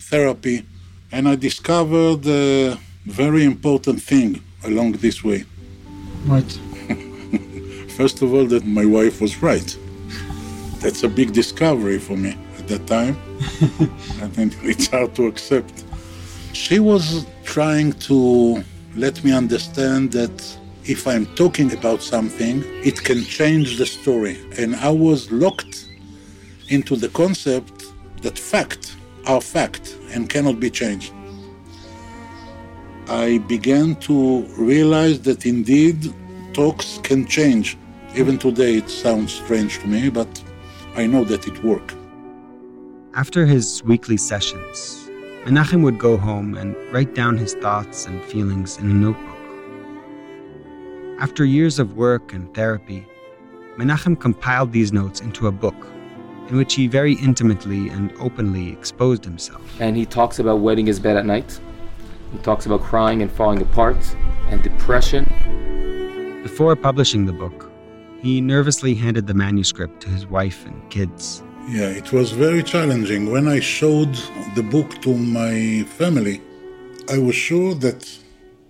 therapy, 0.00 0.64
and 1.10 1.28
I 1.28 1.34
discovered 1.34 2.26
a 2.26 2.78
very 3.06 3.44
important 3.44 4.00
thing 4.00 4.42
along 4.64 4.92
this 4.92 5.24
way. 5.24 5.40
What? 6.26 6.44
First 7.96 8.22
of 8.22 8.32
all, 8.32 8.46
that 8.46 8.64
my 8.64 8.84
wife 8.84 9.20
was 9.20 9.42
right. 9.42 9.76
That's 10.80 11.02
a 11.02 11.08
big 11.08 11.32
discovery 11.32 11.98
for 11.98 12.16
me 12.16 12.36
at 12.58 12.68
that 12.68 12.86
time. 12.86 13.16
and 14.20 14.32
then 14.34 14.52
it's 14.62 14.86
hard 14.88 15.14
to 15.16 15.26
accept. 15.26 15.84
She 16.52 16.78
was 16.80 17.26
trying 17.44 17.92
to 18.08 18.62
let 18.96 19.22
me 19.24 19.32
understand 19.32 20.12
that 20.12 20.58
if 20.84 21.06
I'm 21.06 21.26
talking 21.34 21.72
about 21.72 22.02
something, 22.02 22.62
it 22.84 23.02
can 23.02 23.24
change 23.24 23.78
the 23.78 23.86
story. 23.86 24.38
And 24.58 24.74
I 24.76 24.90
was 24.90 25.30
locked 25.30 25.88
into 26.68 26.96
the 26.96 27.08
concept 27.10 27.92
that 28.22 28.38
fact 28.38 28.96
are 29.26 29.40
fact 29.40 29.96
and 30.12 30.28
cannot 30.28 30.58
be 30.58 30.70
changed. 30.70 31.12
I 33.08 33.38
began 33.38 33.96
to 33.96 34.42
realize 34.56 35.20
that 35.22 35.44
indeed 35.44 36.12
talks 36.52 36.98
can 37.02 37.26
change. 37.26 37.76
Even 38.14 38.38
today 38.38 38.76
it 38.76 38.88
sounds 38.88 39.32
strange 39.32 39.78
to 39.80 39.86
me, 39.88 40.08
but 40.10 40.42
I 40.96 41.06
know 41.06 41.24
that 41.24 41.46
it 41.46 41.62
works. 41.64 41.94
After 43.14 43.44
his 43.46 43.82
weekly 43.84 44.16
sessions, 44.16 45.10
Menachem 45.44 45.82
would 45.82 45.98
go 45.98 46.16
home 46.16 46.56
and 46.56 46.76
write 46.92 47.14
down 47.14 47.36
his 47.36 47.54
thoughts 47.54 48.06
and 48.06 48.22
feelings 48.24 48.78
in 48.78 48.90
a 48.90 48.94
notebook. 48.94 49.38
After 51.20 51.44
years 51.44 51.78
of 51.78 51.96
work 51.96 52.32
and 52.32 52.52
therapy, 52.54 53.06
Menachem 53.76 54.20
compiled 54.20 54.72
these 54.72 54.92
notes 54.92 55.20
into 55.20 55.46
a 55.46 55.52
book 55.52 55.86
in 56.48 56.56
which 56.56 56.74
he 56.74 56.86
very 56.86 57.14
intimately 57.14 57.88
and 57.88 58.12
openly 58.18 58.70
exposed 58.72 59.24
himself. 59.24 59.62
And 59.80 59.96
he 59.96 60.04
talks 60.04 60.38
about 60.38 60.60
wetting 60.60 60.86
his 60.86 61.00
bed 61.00 61.16
at 61.16 61.24
night. 61.24 61.58
He 62.32 62.38
talks 62.38 62.66
about 62.66 62.80
crying 62.80 63.22
and 63.22 63.30
falling 63.30 63.60
apart 63.60 63.98
and 64.48 64.62
depression. 64.62 65.24
Before 66.42 66.74
publishing 66.74 67.26
the 67.26 67.32
book, 67.32 67.70
he 68.20 68.40
nervously 68.40 68.94
handed 68.94 69.26
the 69.26 69.34
manuscript 69.34 70.00
to 70.02 70.08
his 70.08 70.26
wife 70.26 70.64
and 70.66 70.90
kids. 70.90 71.42
Yeah, 71.68 71.88
it 71.88 72.12
was 72.12 72.32
very 72.32 72.62
challenging. 72.62 73.30
When 73.30 73.46
I 73.46 73.60
showed 73.60 74.14
the 74.56 74.62
book 74.62 75.00
to 75.02 75.16
my 75.16 75.84
family, 75.98 76.40
I 77.08 77.18
was 77.18 77.36
sure 77.36 77.74
that 77.74 78.18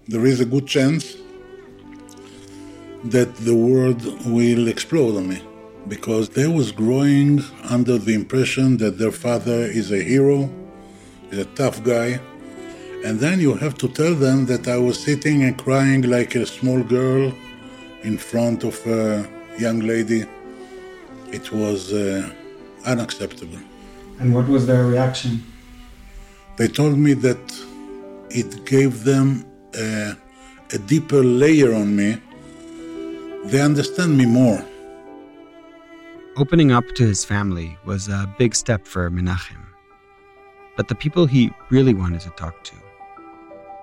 there 0.08 0.26
is 0.26 0.40
a 0.40 0.44
good 0.44 0.66
chance 0.66 1.16
that 3.04 3.34
the 3.36 3.54
world 3.54 4.02
will 4.26 4.68
explode 4.68 5.16
on 5.16 5.28
me 5.28 5.42
because 5.88 6.28
they 6.30 6.46
was 6.46 6.70
growing 6.72 7.42
under 7.64 7.98
the 7.98 8.14
impression 8.14 8.76
that 8.78 8.98
their 8.98 9.12
father 9.12 9.60
is 9.80 9.90
a 9.90 10.02
hero, 10.02 10.50
is 11.30 11.38
a 11.38 11.44
tough 11.46 11.82
guy. 11.82 12.20
And 13.04 13.18
then 13.18 13.40
you 13.40 13.54
have 13.54 13.76
to 13.78 13.88
tell 13.88 14.14
them 14.14 14.46
that 14.46 14.68
I 14.68 14.76
was 14.76 15.02
sitting 15.02 15.42
and 15.42 15.58
crying 15.58 16.02
like 16.02 16.36
a 16.36 16.46
small 16.46 16.82
girl 16.82 17.32
in 18.02 18.16
front 18.16 18.62
of 18.64 18.74
a 18.86 19.28
young 19.58 19.80
lady. 19.80 20.24
It 21.32 21.50
was 21.50 21.92
uh, 21.92 22.30
unacceptable. 22.86 23.58
And 24.20 24.32
what 24.34 24.46
was 24.46 24.66
their 24.66 24.86
reaction? 24.86 25.42
They 26.58 26.68
told 26.68 26.96
me 26.96 27.14
that 27.14 27.42
it 28.30 28.64
gave 28.64 29.04
them 29.04 29.44
a, 29.74 30.16
a 30.72 30.78
deeper 30.78 31.22
layer 31.24 31.74
on 31.74 31.96
me. 31.96 32.18
They 33.46 33.60
understand 33.60 34.16
me 34.16 34.26
more. 34.26 34.64
Opening 36.36 36.70
up 36.70 36.84
to 36.94 37.04
his 37.04 37.24
family 37.24 37.76
was 37.84 38.08
a 38.08 38.32
big 38.38 38.54
step 38.54 38.86
for 38.86 39.10
Menachem. 39.10 39.62
But 40.76 40.88
the 40.88 40.94
people 40.94 41.26
he 41.26 41.50
really 41.70 41.94
wanted 41.94 42.20
to 42.20 42.30
talk 42.30 42.64
to, 42.64 42.76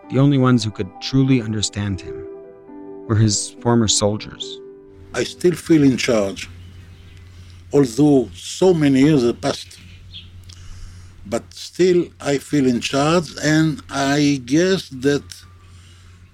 the 0.10 0.20
only 0.20 0.38
ones 0.38 0.64
who 0.64 0.72
could 0.72 0.90
truly 1.02 1.42
understand 1.42 2.02
him, 2.02 2.26
were 3.08 3.16
his 3.16 3.52
former 3.62 3.88
soldiers. 3.88 4.60
I 5.14 5.24
still 5.24 5.56
feel 5.56 5.84
in 5.84 5.98
charge 5.98 6.50
although 7.72 8.30
so 8.34 8.74
many 8.74 9.02
years 9.02 9.24
have 9.24 9.42
passed. 9.42 9.80
But 11.26 11.54
still, 11.54 12.08
I 12.20 12.38
feel 12.40 12.66
in 12.66 12.80
charge, 12.80 13.30
and 13.44 13.82
I 13.90 14.42
guess 14.46 14.90
that 14.90 15.24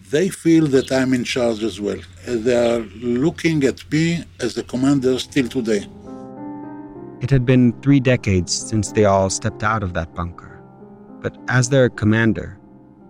they 0.10 0.30
feel 0.30 0.68
that 0.68 0.92
I'm 0.92 1.14
in 1.14 1.24
charge 1.24 1.64
as 1.64 1.82
well. 1.82 2.00
They 2.26 2.56
are 2.56 2.80
looking 3.02 3.64
at 3.66 3.92
me 3.92 4.24
as 4.40 4.58
a 4.58 4.64
commander 4.64 5.20
still 5.20 5.50
today. 5.50 5.86
It 7.22 7.30
had 7.30 7.46
been 7.46 7.74
three 7.82 8.00
decades 8.00 8.54
since 8.54 8.92
they 8.92 9.06
all 9.06 9.30
stepped 9.30 9.64
out 9.64 9.84
of 9.84 9.94
that 9.94 10.14
bunker. 10.14 10.62
But 11.22 11.36
as 11.50 11.70
their 11.70 11.90
commander, 11.90 12.58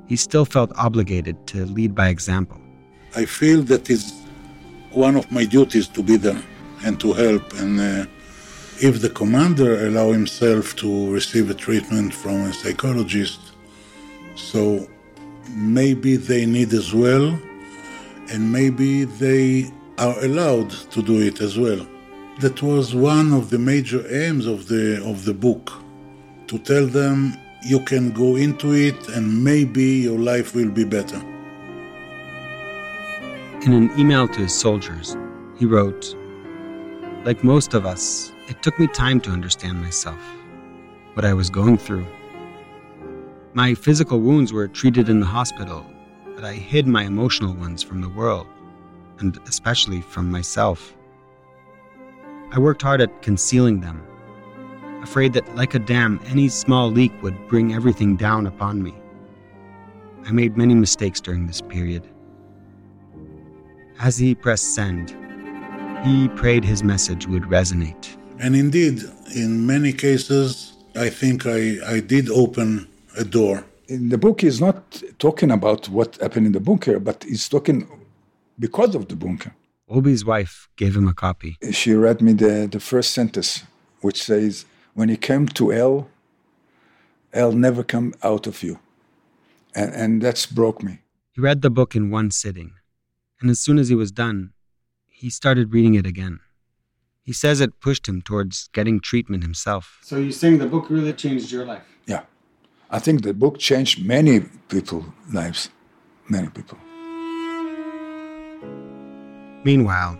he 0.08 0.16
still 0.16 0.46
felt 0.46 0.72
obligated 0.78 1.48
to 1.48 1.66
lead 1.66 1.96
by 1.96 2.10
example. 2.10 2.60
I 3.16 3.26
feel 3.26 3.62
that 3.64 3.90
it's 3.90 4.14
one 4.92 5.16
of 5.16 5.32
my 5.32 5.46
duties 5.46 5.88
to 5.90 6.04
be 6.04 6.18
there 6.18 6.42
and 6.86 7.00
to 7.00 7.14
help 7.14 7.54
and 7.54 7.80
uh, 7.80 8.06
if 8.82 9.02
the 9.02 9.10
commander 9.10 9.88
allow 9.88 10.12
himself 10.12 10.76
to 10.76 11.12
receive 11.12 11.50
a 11.50 11.54
treatment 11.54 12.14
from 12.14 12.42
a 12.42 12.54
psychologist, 12.54 13.40
so 14.36 14.88
maybe 15.50 16.18
they 16.18 16.46
need 16.46 16.74
as 16.74 16.94
well, 16.94 17.40
and 18.32 18.52
maybe 18.52 19.06
they 19.06 19.72
are 19.98 20.22
allowed 20.26 20.72
to 20.92 21.02
do 21.02 21.22
it 21.22 21.40
as 21.40 21.58
well. 21.58 21.88
That 22.42 22.62
was 22.62 22.94
one 22.94 23.32
of 23.32 23.50
the 23.50 23.60
major 23.60 24.04
aims 24.14 24.46
of 24.46 24.68
the 24.68 25.02
of 25.06 25.24
the 25.24 25.34
book, 25.34 25.72
to 26.48 26.60
tell 26.60 26.86
them 26.86 27.38
you 27.66 27.80
can 27.80 28.12
go 28.12 28.36
into 28.36 28.74
it 28.74 29.10
and 29.10 29.44
maybe 29.44 29.84
your 29.84 30.20
life 30.20 30.54
will 30.54 30.70
be 30.70 30.84
better. 30.84 31.20
In 33.64 33.74
an 33.74 33.90
email 33.98 34.28
to 34.28 34.42
his 34.42 34.54
soldiers, 34.54 35.18
he 35.58 35.66
wrote, 35.66 36.16
Like 37.24 37.44
most 37.44 37.74
of 37.74 37.88
us, 37.88 38.32
it 38.50 38.62
took 38.62 38.78
me 38.78 38.86
time 38.86 39.20
to 39.22 39.32
understand 39.32 39.82
myself, 39.82 40.20
what 41.16 41.26
I 41.26 41.34
was 41.34 41.50
going 41.50 41.80
through. 41.80 42.06
My 43.56 43.74
physical 43.74 44.20
wounds 44.20 44.54
were 44.54 44.68
treated 44.68 45.10
in 45.10 45.20
the 45.20 45.26
hospital, 45.26 45.84
but 46.36 46.44
I 46.44 46.54
hid 46.54 46.86
my 46.86 47.04
emotional 47.06 47.56
ones 47.56 47.82
from 47.82 48.00
the 48.00 48.10
world, 48.10 48.46
and 49.18 49.40
especially 49.48 50.02
from 50.02 50.30
myself. 50.30 50.94
I 52.52 52.60
worked 52.60 52.84
hard 52.84 53.02
at 53.02 53.24
concealing 53.24 53.80
them, 53.80 54.06
afraid 55.06 55.34
that, 55.34 55.46
like 55.56 55.74
a 55.76 55.80
dam, 55.94 56.20
any 56.34 56.48
small 56.50 56.88
leak 57.00 57.14
would 57.24 57.38
bring 57.48 57.68
everything 57.80 58.12
down 58.28 58.48
upon 58.48 58.82
me. 58.88 58.94
I 60.28 60.32
made 60.32 60.58
many 60.58 60.76
mistakes 60.86 61.20
during 61.22 61.46
this 61.46 61.62
period. 61.62 62.04
As 64.00 64.18
he 64.18 64.30
pressed 64.34 64.70
send, 64.74 65.06
he 66.06 66.28
prayed 66.42 66.64
his 66.74 66.82
message 66.94 67.28
would 67.28 67.44
resonate. 67.44 68.06
And 68.44 68.56
indeed, 68.56 68.98
in 69.44 69.52
many 69.74 69.94
cases, 69.94 70.74
I 70.96 71.10
think 71.20 71.46
I, 71.46 71.62
I 71.96 72.00
did 72.14 72.26
open 72.44 72.68
a 73.16 73.24
door. 73.24 73.64
In 73.88 74.10
the 74.10 74.18
book, 74.18 74.42
he's 74.42 74.60
not 74.60 74.78
talking 75.20 75.52
about 75.52 75.82
what 75.98 76.10
happened 76.24 76.48
in 76.48 76.54
the 76.60 76.66
bunker, 76.72 77.00
but 77.00 77.18
he's 77.30 77.48
talking 77.48 77.78
because 78.58 78.96
of 78.96 79.04
the 79.08 79.16
bunker. 79.16 79.54
Obi's 79.88 80.26
wife 80.26 80.68
gave 80.82 80.94
him 80.98 81.08
a 81.08 81.14
copy. 81.14 81.52
She 81.72 81.94
read 81.94 82.20
me 82.26 82.34
the, 82.34 82.68
the 82.76 82.80
first 82.80 83.10
sentence, 83.20 83.64
which 84.02 84.20
says, 84.24 84.66
When 84.96 85.10
he 85.10 85.18
came 85.18 85.48
to 85.50 85.70
hell, 85.70 86.08
hell 87.34 87.52
never 87.52 87.84
come 87.84 88.14
out 88.24 88.48
of 88.48 88.64
you. 88.64 88.80
And, 89.76 89.94
and 89.94 90.22
that's 90.22 90.46
broke 90.46 90.82
me. 90.82 91.00
He 91.34 91.42
read 91.42 91.62
the 91.62 91.70
book 91.70 91.98
in 91.98 92.10
one 92.10 92.32
sitting, 92.32 92.72
and 93.42 93.52
as 93.52 93.60
soon 93.60 93.78
as 93.78 93.90
he 93.90 93.96
was 93.96 94.14
done, 94.14 94.54
he 95.06 95.30
started 95.30 95.74
reading 95.74 95.96
it 95.96 96.06
again. 96.06 96.40
He 97.24 97.34
says 97.34 97.60
it 97.60 97.82
pushed 97.82 98.08
him 98.08 98.22
towards 98.22 98.70
getting 98.72 99.02
treatment 99.02 99.44
himself. 99.44 100.00
So 100.02 100.16
you're 100.16 100.32
saying 100.32 100.60
the 100.60 100.66
book 100.66 100.90
really 100.90 101.12
changed 101.12 101.52
your 101.52 101.66
life? 101.66 101.84
Yeah. 102.06 102.22
I 102.90 103.00
think 103.00 103.24
the 103.24 103.34
book 103.34 103.60
changed 103.60 104.06
many 104.06 104.42
people's 104.70 105.06
lives, 105.34 105.70
many 106.30 106.48
people. 106.48 106.78
Meanwhile, 109.66 110.18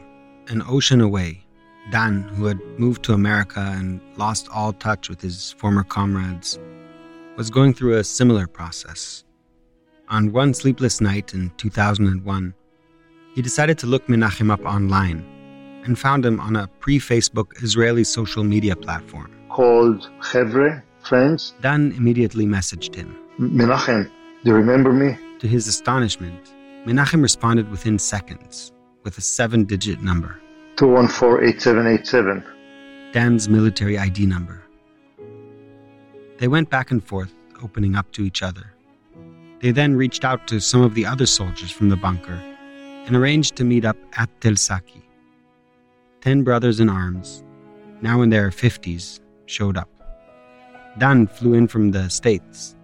an 0.48 0.64
ocean 0.68 1.00
away, 1.00 1.45
Dan, 1.92 2.24
who 2.24 2.46
had 2.46 2.60
moved 2.80 3.04
to 3.04 3.14
America 3.14 3.74
and 3.78 4.02
lost 4.18 4.50
all 4.52 4.74
touch 4.74 5.08
with 5.10 5.22
his 5.22 5.52
former 5.54 5.84
comrades, 5.84 6.60
was 7.38 7.50
going 7.50 7.74
through 7.74 7.98
a 7.98 8.04
similar 8.04 8.48
process. 8.48 9.24
On 10.10 10.32
one 10.32 10.54
sleepless 10.54 11.02
night 11.02 11.34
in 11.34 11.52
2001, 11.58 12.54
he 13.36 13.42
decided 13.42 13.78
to 13.80 13.88
look 13.88 14.08
Menachem 14.08 14.52
up 14.52 14.64
online 14.66 15.24
and 15.84 16.00
found 16.00 16.26
him 16.26 16.40
on 16.40 16.56
a 16.56 16.68
pre 16.80 17.00
Facebook 17.00 17.62
Israeli 17.62 18.04
social 18.04 18.44
media 18.44 18.76
platform 18.76 19.32
called 19.50 20.10
Chevre, 20.22 20.84
Friends. 21.02 21.54
Dan 21.62 21.94
immediately 21.94 22.46
messaged 22.46 22.96
him. 22.96 23.16
Menachem, 23.40 24.10
do 24.44 24.52
you 24.52 24.56
remember 24.56 24.92
me? 24.92 25.18
To 25.40 25.48
his 25.48 25.68
astonishment, 25.68 26.54
Menachem 26.86 27.22
responded 27.22 27.70
within 27.70 28.00
seconds 28.00 28.72
with 29.04 29.18
a 29.18 29.22
seven 29.22 29.66
digit 29.66 30.02
number 30.02 30.40
214 30.78 31.48
8787. 31.50 32.44
Dan's 33.14 33.48
military 33.48 33.98
ID 33.98 34.26
number. 34.26 34.62
They 36.38 36.50
went 36.50 36.70
back 36.70 36.92
and 36.92 37.02
forth, 37.02 37.34
opening 37.64 37.96
up 37.96 38.12
to 38.12 38.24
each 38.24 38.44
other. 38.44 38.74
They 39.62 39.72
then 39.72 39.96
reached 39.96 40.26
out 40.26 40.48
to 40.48 40.60
some 40.60 40.82
of 40.82 40.94
the 40.94 41.06
other 41.06 41.26
soldiers 41.26 41.72
from 41.72 41.90
the 41.90 41.96
bunker 41.96 42.40
and 43.06 43.16
arranged 43.16 43.56
to 43.56 43.64
meet 43.64 43.86
up 43.86 43.98
at 44.18 44.30
Tel 44.42 44.56
Saki. 44.56 45.02
Ten 46.22 46.44
brothers 46.44 46.80
in 46.80 46.90
arms, 46.90 47.44
now 48.02 48.22
in 48.22 48.30
their 48.30 48.50
50s, 48.50 49.22
showed 49.46 49.78
up. 49.78 49.90
Dan 50.98 51.28
flew 51.28 51.54
in 51.54 51.68
from 51.68 51.92
the 51.92 52.10
States. 52.10 52.76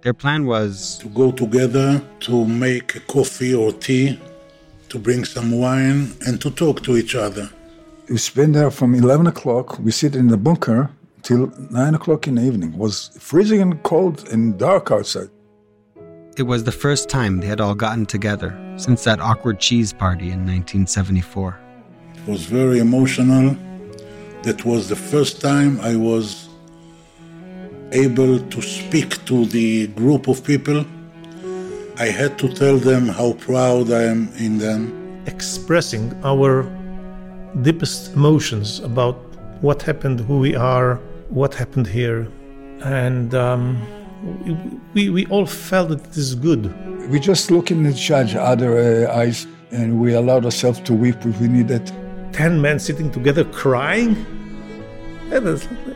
Their 0.00 0.14
plan 0.14 0.46
was 0.46 0.98
to 0.98 1.08
go 1.08 1.30
together 1.30 2.00
to 2.20 2.46
make 2.46 3.06
coffee 3.06 3.54
or 3.54 3.72
tea, 3.72 4.18
to 4.90 4.98
bring 4.98 5.24
some 5.24 5.52
wine, 5.52 6.12
and 6.26 6.40
to 6.40 6.50
talk 6.50 6.82
to 6.82 6.96
each 6.96 7.14
other. 7.14 7.48
We 8.08 8.18
spent 8.18 8.54
there 8.54 8.70
from 8.70 8.94
11 8.94 9.28
o'clock. 9.28 9.78
We 9.78 9.92
sit 9.92 10.16
in 10.16 10.28
the 10.28 10.36
bunker 10.36 10.90
till 11.22 11.52
9 11.70 11.94
o'clock 11.94 12.26
in 12.26 12.34
the 12.34 12.42
evening. 12.42 12.72
It 12.74 12.78
was 12.78 13.10
freezing 13.18 13.60
and 13.60 13.82
cold 13.84 14.28
and 14.28 14.58
dark 14.58 14.90
outside. 14.90 15.30
It 16.36 16.42
was 16.42 16.64
the 16.64 16.72
first 16.72 17.08
time 17.08 17.40
they 17.40 17.46
had 17.46 17.60
all 17.60 17.74
gotten 17.74 18.06
together 18.06 18.50
since 18.76 19.04
that 19.04 19.20
awkward 19.20 19.60
cheese 19.60 19.92
party 19.92 20.30
in 20.30 20.40
1974. 20.40 21.58
It 22.14 22.26
was 22.30 22.44
very 22.46 22.78
emotional. 22.78 23.56
That 24.42 24.64
was 24.64 24.88
the 24.88 24.96
first 24.96 25.40
time 25.40 25.80
I 25.80 25.96
was 25.96 26.48
able 27.92 28.38
to 28.38 28.62
speak 28.62 29.24
to 29.26 29.44
the 29.46 29.88
group 29.88 30.28
of 30.28 30.42
people. 30.42 30.84
I 32.00 32.06
had 32.06 32.38
to 32.38 32.48
tell 32.48 32.78
them 32.78 33.08
how 33.08 33.34
proud 33.34 33.92
I 33.92 34.04
am 34.04 34.32
in 34.38 34.56
them. 34.56 35.22
Expressing 35.26 36.18
our 36.24 36.62
deepest 37.60 38.14
emotions 38.14 38.80
about 38.80 39.16
what 39.60 39.82
happened, 39.82 40.20
who 40.20 40.38
we 40.38 40.56
are, 40.56 40.94
what 41.28 41.52
happened 41.54 41.86
here. 41.86 42.26
And 42.82 43.34
um, 43.34 43.86
we, 44.94 45.10
we 45.10 45.26
all 45.26 45.44
felt 45.44 45.90
that 45.90 46.06
it 46.06 46.16
is 46.16 46.34
good. 46.34 46.72
We 47.10 47.20
just 47.20 47.50
look 47.50 47.70
in 47.70 47.84
each 47.86 48.10
other 48.10 49.06
uh, 49.06 49.14
eyes 49.14 49.46
and 49.70 50.00
we 50.00 50.14
allowed 50.14 50.46
ourselves 50.46 50.80
to 50.80 50.94
weep 50.94 51.26
if 51.26 51.38
we 51.38 51.48
needed. 51.48 51.92
Ten 52.32 52.62
men 52.62 52.78
sitting 52.78 53.10
together 53.10 53.44
crying? 53.44 54.24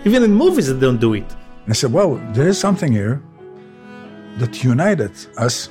Even 0.04 0.22
in 0.22 0.34
movies, 0.34 0.66
they 0.68 0.78
don't 0.78 1.00
do 1.00 1.14
it. 1.14 1.34
I 1.66 1.72
said, 1.72 1.94
well, 1.94 2.16
there 2.34 2.46
is 2.46 2.60
something 2.60 2.92
here 2.92 3.22
that 4.36 4.62
united 4.62 5.12
us, 5.38 5.70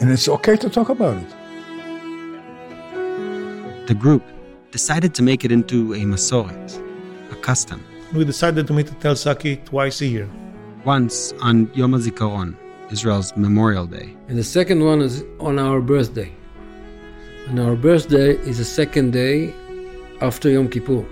and 0.00 0.10
it's 0.10 0.28
okay 0.28 0.56
to 0.56 0.68
talk 0.70 0.88
about 0.88 1.16
it. 1.16 1.34
The 3.86 3.94
group 3.94 4.22
decided 4.70 5.14
to 5.14 5.22
make 5.22 5.44
it 5.44 5.52
into 5.52 5.94
a 5.94 5.98
masoret, 5.98 6.68
a 7.32 7.36
custom. 7.36 7.84
We 8.12 8.24
decided 8.24 8.66
to 8.66 8.72
meet 8.72 8.88
at 8.88 9.00
Tel 9.00 9.16
Saki 9.16 9.56
twice 9.56 10.00
a 10.00 10.06
year. 10.06 10.28
Once 10.84 11.32
on 11.40 11.70
Yom 11.74 11.92
HaZikaron, 11.92 12.56
Israel's 12.90 13.36
Memorial 13.36 13.86
Day. 13.86 14.14
And 14.28 14.38
the 14.38 14.44
second 14.44 14.84
one 14.84 15.00
is 15.00 15.24
on 15.40 15.58
our 15.58 15.80
birthday. 15.80 16.32
And 17.48 17.58
our 17.60 17.76
birthday 17.76 18.36
is 18.50 18.58
the 18.58 18.64
second 18.64 19.12
day 19.12 19.54
after 20.20 20.50
Yom 20.50 20.68
Kippur. 20.68 21.04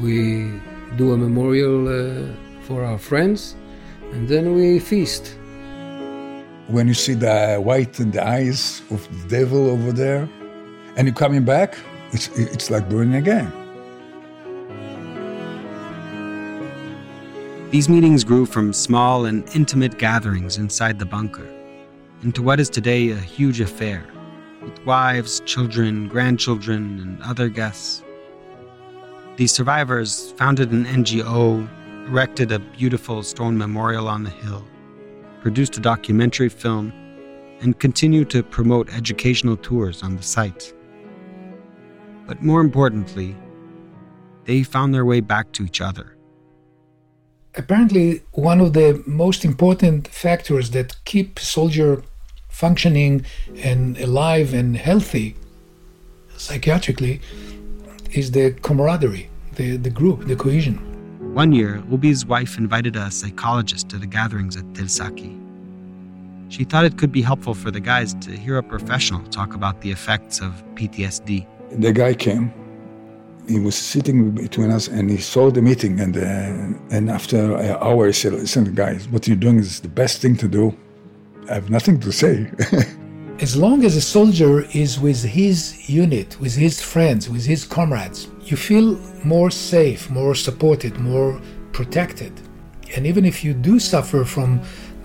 We 0.00 0.50
do 0.96 1.12
a 1.12 1.16
memorial 1.16 1.88
uh, 1.88 2.26
for 2.62 2.84
our 2.84 2.98
friends, 2.98 3.56
and 4.12 4.28
then 4.28 4.54
we 4.54 4.78
feast. 4.78 5.36
When 6.68 6.88
you 6.88 6.94
see 6.94 7.14
the 7.14 7.56
white 7.56 8.00
in 8.00 8.12
the 8.12 8.26
eyes 8.26 8.82
of 8.90 9.06
the 9.22 9.28
devil 9.28 9.70
over 9.70 9.92
there, 9.92 10.28
and 10.96 11.08
you're 11.08 11.14
coming 11.14 11.44
back, 11.44 11.76
it's, 12.12 12.28
it's 12.36 12.70
like 12.70 12.88
burning 12.88 13.16
again. 13.16 13.52
These 17.70 17.88
meetings 17.88 18.22
grew 18.22 18.44
from 18.44 18.72
small 18.72 19.24
and 19.24 19.48
intimate 19.54 19.98
gatherings 19.98 20.58
inside 20.58 20.98
the 20.98 21.06
bunker 21.06 21.48
into 22.22 22.42
what 22.42 22.60
is 22.60 22.70
today 22.70 23.10
a 23.10 23.16
huge 23.16 23.60
affair, 23.60 24.04
with 24.62 24.78
wives, 24.84 25.40
children, 25.46 26.06
grandchildren, 26.06 27.00
and 27.00 27.22
other 27.22 27.48
guests. 27.48 28.04
These 29.36 29.52
survivors 29.52 30.32
founded 30.32 30.70
an 30.70 30.84
NGO, 30.84 31.68
erected 32.06 32.52
a 32.52 32.58
beautiful 32.58 33.22
stone 33.22 33.58
memorial 33.58 34.06
on 34.06 34.22
the 34.22 34.30
hill, 34.30 34.64
produced 35.42 35.76
a 35.76 35.80
documentary 35.80 36.48
film, 36.48 36.92
and 37.60 37.78
continue 37.78 38.24
to 38.24 38.42
promote 38.42 38.92
educational 38.94 39.56
tours 39.56 40.02
on 40.02 40.16
the 40.16 40.22
site. 40.22 40.72
But 42.26 42.42
more 42.42 42.60
importantly, 42.60 43.36
they 44.44 44.62
found 44.62 44.94
their 44.94 45.04
way 45.04 45.20
back 45.20 45.52
to 45.52 45.64
each 45.64 45.80
other. 45.80 46.16
Apparently, 47.54 48.22
one 48.32 48.60
of 48.60 48.72
the 48.72 49.02
most 49.06 49.44
important 49.44 50.08
factors 50.08 50.70
that 50.70 50.96
keep 51.04 51.38
soldier 51.38 52.02
functioning 52.48 53.24
and 53.56 53.98
alive 53.98 54.54
and 54.54 54.76
healthy 54.76 55.36
psychiatrically 56.36 57.20
is 58.12 58.30
the 58.30 58.52
camaraderie, 58.62 59.28
the, 59.56 59.76
the 59.76 59.90
group, 59.90 60.26
the 60.26 60.36
cohesion. 60.36 60.91
One 61.34 61.50
year, 61.50 61.82
Ubi's 61.90 62.26
wife 62.26 62.58
invited 62.58 62.94
a 62.94 63.10
psychologist 63.10 63.88
to 63.88 63.96
the 63.96 64.06
gatherings 64.06 64.54
at 64.54 64.74
Tel 64.74 64.86
Saki. 64.86 65.34
She 66.50 66.64
thought 66.64 66.84
it 66.84 66.98
could 66.98 67.10
be 67.10 67.22
helpful 67.22 67.54
for 67.54 67.70
the 67.70 67.80
guys 67.80 68.12
to 68.20 68.32
hear 68.32 68.58
a 68.58 68.62
professional 68.62 69.24
talk 69.28 69.54
about 69.54 69.80
the 69.80 69.90
effects 69.90 70.42
of 70.42 70.62
PTSD. 70.74 71.46
The 71.80 71.90
guy 71.90 72.12
came. 72.12 72.52
He 73.48 73.58
was 73.58 73.74
sitting 73.74 74.32
between 74.32 74.70
us 74.70 74.88
and 74.88 75.08
he 75.08 75.16
saw 75.16 75.50
the 75.50 75.62
meeting. 75.62 76.00
And, 76.00 76.18
uh, 76.18 76.94
and 76.94 77.08
after 77.08 77.56
an 77.56 77.76
hour, 77.80 78.08
he 78.08 78.12
said, 78.12 78.34
Listen, 78.34 78.74
guys, 78.74 79.08
what 79.08 79.26
you're 79.26 79.34
doing 79.34 79.58
is 79.58 79.80
the 79.80 79.88
best 79.88 80.20
thing 80.20 80.36
to 80.36 80.46
do. 80.46 80.76
I 81.48 81.54
have 81.54 81.70
nothing 81.70 81.98
to 82.00 82.12
say. 82.12 82.50
as 83.40 83.56
long 83.56 83.86
as 83.86 83.96
a 83.96 84.02
soldier 84.02 84.66
is 84.74 85.00
with 85.00 85.24
his 85.24 85.88
unit, 85.88 86.38
with 86.38 86.54
his 86.54 86.82
friends, 86.82 87.30
with 87.30 87.46
his 87.46 87.64
comrades, 87.64 88.28
you 88.44 88.56
feel 88.56 88.98
more 89.24 89.50
safe, 89.50 90.10
more 90.10 90.34
supported, 90.34 90.98
more 90.98 91.40
protected. 91.72 92.32
And 92.94 93.06
even 93.06 93.24
if 93.24 93.44
you 93.44 93.54
do 93.54 93.78
suffer 93.78 94.24
from 94.24 94.60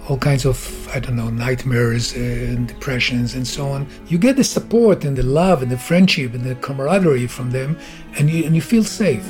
all 0.10 0.18
kinds 0.18 0.46
of, 0.46 0.58
I 0.94 1.00
don't 1.00 1.16
know, 1.16 1.30
nightmares 1.30 2.14
and 2.16 2.68
depressions 2.68 3.36
and 3.36 3.46
so 3.46 3.68
on, 3.68 3.88
you 4.08 4.18
get 4.18 4.36
the 4.38 4.44
support 4.44 5.06
and 5.06 5.18
the 5.18 5.24
love 5.24 5.62
and 5.62 5.72
the 5.72 5.78
friendship 5.78 6.34
and 6.34 6.44
the 6.44 6.56
camaraderie 6.56 7.28
from 7.28 7.52
them, 7.52 7.78
and 8.18 8.30
you, 8.30 8.46
and 8.46 8.56
you 8.56 8.62
feel 8.62 8.84
safe. 8.84 9.26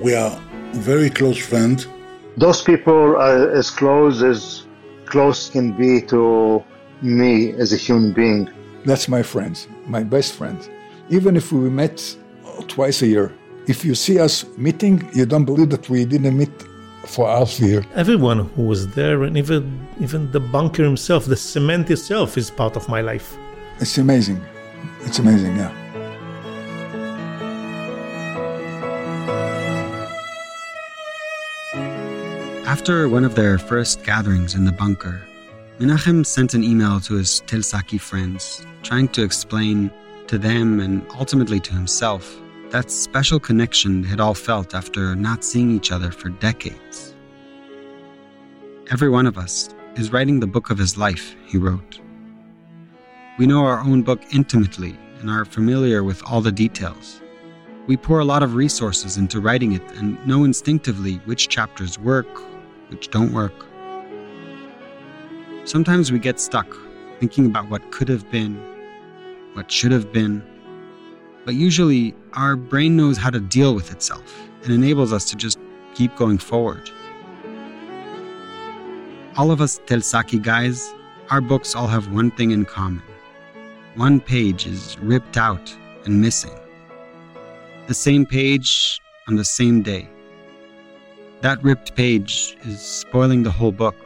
We 0.00 0.14
are 0.14 0.40
very 0.72 1.10
close 1.10 1.38
friends. 1.38 1.86
Those 2.36 2.62
people 2.62 3.16
are 3.16 3.50
as 3.50 3.70
close 3.70 4.22
as 4.22 4.64
close 5.06 5.50
can 5.50 5.72
be 5.72 6.00
to 6.06 6.64
me 7.02 7.52
as 7.52 7.72
a 7.72 7.76
human 7.76 8.12
being. 8.12 8.48
That's 8.84 9.08
my 9.08 9.22
friends, 9.22 9.68
my 9.86 10.02
best 10.02 10.34
friends. 10.34 10.70
Even 11.10 11.36
if 11.36 11.52
we 11.52 11.68
met 11.68 12.16
twice 12.68 13.02
a 13.02 13.06
year, 13.06 13.32
if 13.66 13.84
you 13.84 13.94
see 13.94 14.18
us 14.18 14.44
meeting, 14.56 15.08
you 15.14 15.24
don't 15.26 15.44
believe 15.44 15.70
that 15.70 15.88
we 15.88 16.04
didn't 16.04 16.36
meet 16.36 16.50
for 17.06 17.28
half 17.28 17.60
a 17.60 17.64
year. 17.64 17.84
Everyone 17.94 18.40
who 18.50 18.62
was 18.62 18.88
there, 18.94 19.22
and 19.22 19.36
even 19.36 19.86
even 20.00 20.30
the 20.32 20.40
bunker 20.40 20.82
himself, 20.82 21.26
the 21.26 21.36
cement 21.36 21.90
itself, 21.90 22.36
is 22.36 22.50
part 22.50 22.76
of 22.76 22.88
my 22.88 23.00
life. 23.00 23.36
It's 23.78 23.98
amazing. 23.98 24.40
It's 25.02 25.18
amazing, 25.18 25.56
yeah. 25.56 25.72
After 32.66 33.08
one 33.08 33.24
of 33.24 33.34
their 33.34 33.58
first 33.58 34.02
gatherings 34.02 34.54
in 34.54 34.64
the 34.64 34.72
bunker, 34.72 35.22
Menachem 35.78 36.24
sent 36.24 36.54
an 36.54 36.64
email 36.64 37.00
to 37.00 37.14
his 37.14 37.40
Tel 37.40 37.62
Saki 37.62 37.98
friends, 37.98 38.66
trying 38.82 39.08
to 39.08 39.22
explain 39.22 39.90
to 40.26 40.38
them 40.38 40.80
and 40.80 41.06
ultimately 41.14 41.60
to 41.60 41.72
himself 41.72 42.41
that 42.72 42.90
special 42.90 43.38
connection 43.38 44.00
they 44.00 44.08
had 44.08 44.18
all 44.18 44.32
felt 44.32 44.74
after 44.74 45.14
not 45.14 45.44
seeing 45.44 45.70
each 45.70 45.92
other 45.92 46.10
for 46.10 46.30
decades. 46.30 47.14
Every 48.90 49.10
one 49.10 49.26
of 49.26 49.36
us 49.36 49.74
is 49.96 50.10
writing 50.10 50.40
the 50.40 50.46
book 50.46 50.70
of 50.70 50.78
his 50.78 50.96
life, 50.96 51.36
he 51.46 51.58
wrote. 51.58 52.00
We 53.38 53.46
know 53.46 53.66
our 53.66 53.80
own 53.80 54.02
book 54.02 54.22
intimately 54.32 54.96
and 55.20 55.28
are 55.28 55.44
familiar 55.44 56.02
with 56.02 56.22
all 56.24 56.40
the 56.40 56.50
details. 56.50 57.20
We 57.86 57.98
pour 57.98 58.20
a 58.20 58.24
lot 58.24 58.42
of 58.42 58.54
resources 58.54 59.18
into 59.18 59.38
writing 59.38 59.72
it 59.72 59.82
and 59.96 60.26
know 60.26 60.44
instinctively 60.44 61.16
which 61.26 61.50
chapters 61.50 61.98
work, 61.98 62.40
which 62.88 63.10
don't 63.10 63.34
work. 63.34 63.66
Sometimes 65.64 66.10
we 66.10 66.18
get 66.18 66.40
stuck 66.40 66.74
thinking 67.20 67.44
about 67.44 67.68
what 67.68 67.92
could 67.92 68.08
have 68.08 68.30
been, 68.30 68.56
what 69.52 69.70
should 69.70 69.92
have 69.92 70.10
been, 70.10 70.42
but 71.44 71.54
usually 71.54 72.14
our 72.34 72.56
brain 72.56 72.96
knows 72.96 73.16
how 73.16 73.30
to 73.30 73.40
deal 73.40 73.74
with 73.74 73.90
itself 73.90 74.48
and 74.62 74.72
enables 74.72 75.12
us 75.12 75.28
to 75.30 75.36
just 75.36 75.58
keep 75.94 76.14
going 76.16 76.38
forward. 76.38 76.90
All 79.36 79.50
of 79.50 79.60
us 79.60 79.80
Tel 79.86 80.00
Saki 80.00 80.38
guys, 80.38 80.92
our 81.30 81.40
books 81.40 81.74
all 81.74 81.86
have 81.86 82.12
one 82.12 82.30
thing 82.30 82.50
in 82.50 82.64
common. 82.64 83.02
One 83.96 84.20
page 84.20 84.66
is 84.66 84.98
ripped 85.00 85.36
out 85.36 85.74
and 86.04 86.20
missing. 86.20 86.54
The 87.86 87.94
same 87.94 88.24
page 88.26 89.00
on 89.28 89.36
the 89.36 89.44
same 89.44 89.82
day. 89.82 90.08
That 91.40 91.62
ripped 91.62 91.96
page 91.96 92.56
is 92.62 92.80
spoiling 92.80 93.42
the 93.42 93.50
whole 93.50 93.72
book. 93.72 93.96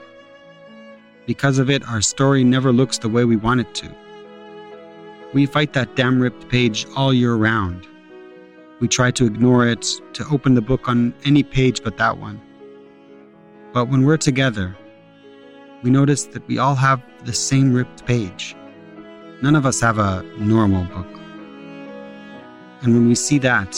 Because 1.26 1.59
of 1.59 1.68
it, 1.68 1.87
our 1.89 2.01
story 2.01 2.45
never 2.45 2.72
looks 2.72 2.99
the 2.99 3.09
way 3.09 3.24
we 3.24 3.37
want 3.37 3.61
it 3.61 3.74
to. 3.74 3.95
We 5.35 5.47
fight 5.47 5.72
that 5.72 5.97
damn 5.97 6.20
ripped 6.20 6.49
page 6.49 6.87
all 6.97 7.12
year 7.12 7.35
round. 7.35 7.87
We 8.81 8.89
try 8.89 9.11
to 9.12 9.27
ignore 9.27 9.66
it, 9.66 9.87
to 10.14 10.27
open 10.31 10.55
the 10.55 10.61
book 10.61 10.89
on 10.89 11.14
any 11.24 11.43
page 11.43 11.83
but 11.83 11.97
that 11.97 12.18
one. 12.18 12.41
But 13.72 13.89
when 13.89 14.05
we're 14.05 14.16
together, 14.18 14.77
we 15.83 15.91
notice 15.91 16.24
that 16.27 16.47
we 16.47 16.59
all 16.59 16.74
have 16.74 17.03
the 17.24 17.33
same 17.33 17.72
ripped 17.72 18.07
page. 18.07 18.55
None 19.43 19.55
of 19.55 19.66
us 19.66 19.81
have 19.81 19.99
a 19.99 20.22
normal 20.39 20.85
book. 20.85 21.07
And 22.83 22.95
when 22.95 23.09
we 23.09 23.14
see 23.14 23.39
that, 23.41 23.77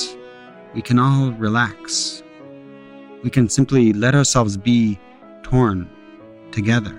we 0.75 0.83
can 0.83 0.99
all 0.99 1.33
relax. 1.33 2.23
We 3.25 3.31
can 3.31 3.49
simply 3.49 3.93
let 3.93 4.15
ourselves 4.15 4.57
be 4.57 4.99
torn 5.43 5.89
together. 6.53 6.95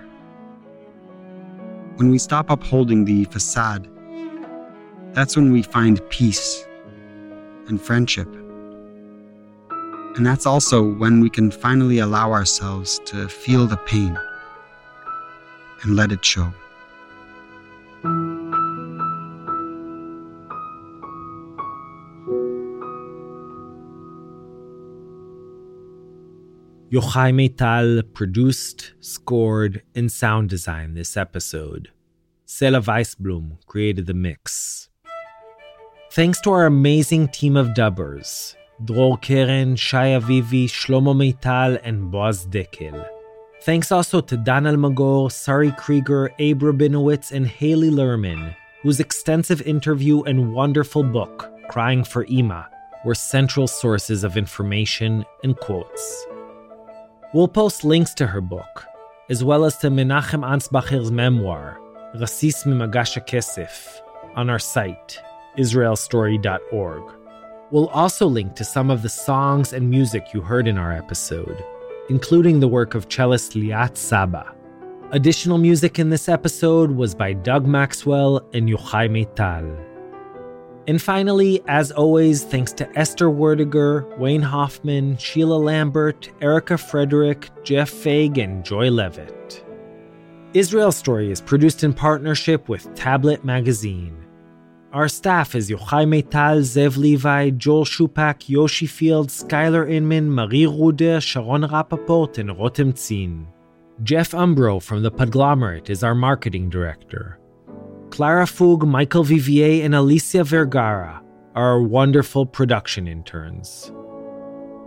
When 1.96 2.10
we 2.10 2.18
stop 2.18 2.50
upholding 2.50 3.06
the 3.06 3.26
facade, 3.26 3.88
that's 5.14 5.36
when 5.36 5.52
we 5.52 5.62
find 5.62 6.08
peace 6.10 6.66
and 7.68 7.82
friendship. 7.82 8.28
And 10.16 10.26
that's 10.26 10.46
also 10.46 10.84
when 10.84 11.22
we 11.22 11.30
can 11.30 11.52
finally 11.52 12.00
allow 12.00 12.32
ourselves 12.32 13.00
to 13.06 13.28
feel 13.28 13.68
the 13.68 13.78
pain 13.78 14.18
and 15.84 15.96
let 15.96 16.12
it 16.12 16.24
show. 16.26 16.52
Yochai 26.92 27.32
Maital 27.32 28.02
produced, 28.16 28.94
scored, 29.00 29.84
and 29.94 30.12
sound 30.12 30.50
designed 30.50 30.98
this 30.98 31.16
episode. 31.16 31.92
Sela 32.48 32.82
Weisblum 32.84 33.64
created 33.68 34.08
the 34.08 34.16
mix. 34.16 34.89
Thanks 36.12 36.42
to 36.42 36.50
our 36.50 36.66
amazing 36.66 37.28
team 37.28 37.56
of 37.56 37.76
dubbers, 37.76 38.56
Dror 38.84 39.20
Keren, 39.20 39.76
Shai 39.76 40.08
Avivi, 40.08 40.66
Shlomo 40.66 41.14
Maital, 41.14 41.80
and 41.84 42.10
Boaz 42.10 42.48
Dekel. 42.48 43.08
Thanks 43.62 43.92
also 43.92 44.20
to 44.22 44.36
Dan 44.36 44.64
Almagor, 44.64 45.32
Sari 45.32 45.72
Krieger, 45.74 46.32
Abe 46.40 46.64
Rabinowitz, 46.64 47.32
and 47.32 47.46
Haley 47.46 47.92
Lerman, 47.92 48.56
whose 48.82 49.00
extensive 49.00 49.62
interview 49.62 50.24
and 50.24 50.52
wonderful 50.52 51.04
book, 51.04 51.52
Crying 51.70 52.04
for 52.04 52.24
Ima, 52.24 52.68
were 53.06 53.14
central 53.14 53.68
sources 53.68 54.24
of 54.24 54.36
information 54.36 55.24
and 55.44 55.56
quotes. 55.58 56.26
We'll 57.36 57.48
post 57.48 57.84
links 57.84 58.16
to 58.16 58.26
her 58.26 58.42
book, 58.42 58.84
as 59.30 59.44
well 59.44 59.64
as 59.64 59.78
to 59.78 59.92
Menachem 59.92 60.44
Ansbacher's 60.44 61.12
memoir, 61.12 61.80
Rasis 62.16 62.66
Mimagash 62.66 63.24
Kesef, 63.28 64.02
on 64.36 64.50
our 64.50 64.58
site, 64.58 65.22
israelstory.org. 65.60 67.04
We'll 67.72 67.90
also 67.90 68.26
link 68.26 68.56
to 68.56 68.64
some 68.64 68.90
of 68.90 69.04
the 69.04 69.10
songs 69.10 69.74
and 69.74 69.90
music 69.90 70.34
you 70.34 70.42
heard 70.42 70.68
in 70.68 70.78
our 70.78 70.92
episode, 70.92 71.64
including 72.10 72.60
the 72.60 72.68
work 72.68 72.96
of 72.96 73.08
cellist 73.08 73.54
Liat 73.54 73.96
Saba. 73.96 74.56
Additional 75.12 75.58
music 75.58 76.00
in 76.00 76.10
this 76.10 76.30
episode 76.30 76.92
was 76.92 77.14
by 77.14 77.34
Doug 77.34 77.68
Maxwell 77.68 78.38
and 78.54 78.70
Yochai 78.70 79.10
Maital. 79.10 79.86
And 80.88 81.00
finally, 81.00 81.62
as 81.68 81.92
always, 81.92 82.44
thanks 82.44 82.74
to 82.74 82.98
Esther 82.98 83.30
Werdiger, 83.30 84.18
Wayne 84.18 84.42
Hoffman, 84.42 85.18
Sheila 85.18 85.58
Lambert, 85.58 86.32
Erica 86.42 86.80
Frederick, 86.80 87.50
Jeff 87.64 87.92
Fag, 87.92 88.44
and 88.44 88.66
Joy 88.66 88.90
Levitt. 88.90 89.64
Israel 90.56 90.92
Story 90.92 91.32
is 91.32 91.42
produced 91.42 91.84
in 91.84 91.94
partnership 91.94 92.68
with 92.70 92.92
Tablet 92.96 93.46
Magazine. 93.46 94.26
Our 94.92 95.08
staff 95.08 95.54
is 95.54 95.70
Yochai 95.70 96.08
Maital, 96.08 96.62
Zev 96.62 96.98
Levi, 96.98 97.52
Joel 97.52 97.86
Shupak, 97.86 98.50
Yoshi 98.50 98.88
Field, 98.88 99.30
Skylar 99.30 99.88
Inman, 99.88 100.34
Marie 100.34 100.66
Ruder, 100.66 101.22
Sharon 101.22 101.62
Rapaport, 101.62 102.40
and 102.40 102.50
Rotem 102.50 102.94
Tzin. 102.94 103.46
Jeff 104.02 104.32
Umbro 104.32 104.82
from 104.82 105.04
The 105.04 105.12
Podglomerate 105.12 105.92
is 105.92 106.04
our 106.04 106.16
marketing 106.16 106.70
director. 106.70 107.40
Clara 108.10 108.48
Fug, 108.48 108.88
Michael 108.88 109.24
Vivier, 109.24 109.86
and 109.86 109.94
Alicia 109.94 110.44
Vergara 110.44 111.22
are 111.54 111.74
our 111.74 111.82
wonderful 111.84 112.48
production 112.48 113.08
interns. 113.08 113.92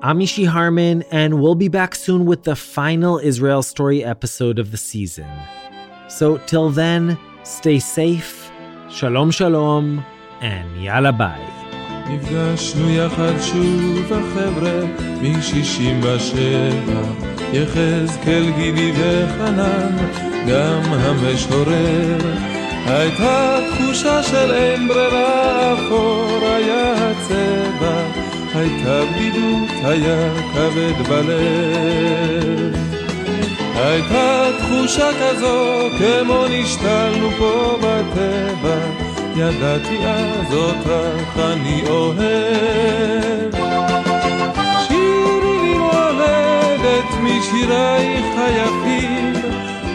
I'm 0.03 0.21
Harman, 0.21 1.05
and 1.13 1.41
we'll 1.41 1.55
be 1.55 1.69
back 1.69 1.95
soon 1.95 2.27
with 2.27 2.43
the 2.43 2.57
final 2.57 3.21
Israel 3.21 3.63
Story 3.63 4.03
episode 4.03 4.59
of 4.59 4.73
the 4.73 4.77
season. 4.77 5.31
So 6.09 6.39
till 6.39 6.71
then, 6.71 7.17
stay 7.45 7.79
safe, 7.79 8.51
shalom 8.93 9.31
shalom, 9.31 10.05
and 10.41 10.71
yalla 10.83 11.13
bye. 11.13 11.49
נפגשנו 12.07 12.91
יחד 12.91 13.33
שוב 13.41 14.13
החבר'ה 14.13 14.85
מ-67 15.23 16.37
יחזקאל 17.53 18.51
גידי 18.57 18.93
וחנן 18.93 19.97
גם 20.49 20.81
המשורר 20.93 22.19
הייתה 22.87 23.59
תחושה 23.71 24.23
של 24.23 24.51
אין 24.55 24.89
ברירה, 24.89 25.75
אפור 25.75 26.39
היה 26.43 27.11
הצבע, 27.11 28.03
הייתה 28.55 29.03
בדידות, 29.05 29.71
היה 29.85 30.31
כבד 30.53 31.09
בלב. 31.09 32.82
הייתה 33.83 34.49
תחושה 34.59 35.09
כזו, 35.21 35.89
כמו 35.99 36.45
נשתלנו 36.51 37.31
פה 37.39 37.79
בטבע, 37.79 38.77
ידעתי 39.37 39.99
אז 40.07 40.55
אותך 40.55 41.39
אני 41.39 41.83
אוהב. 41.89 43.53
שירי 44.89 45.59
לי 45.63 45.79
מולדת 45.79 47.11
משירייך 47.23 48.27
היפים, 48.37 49.33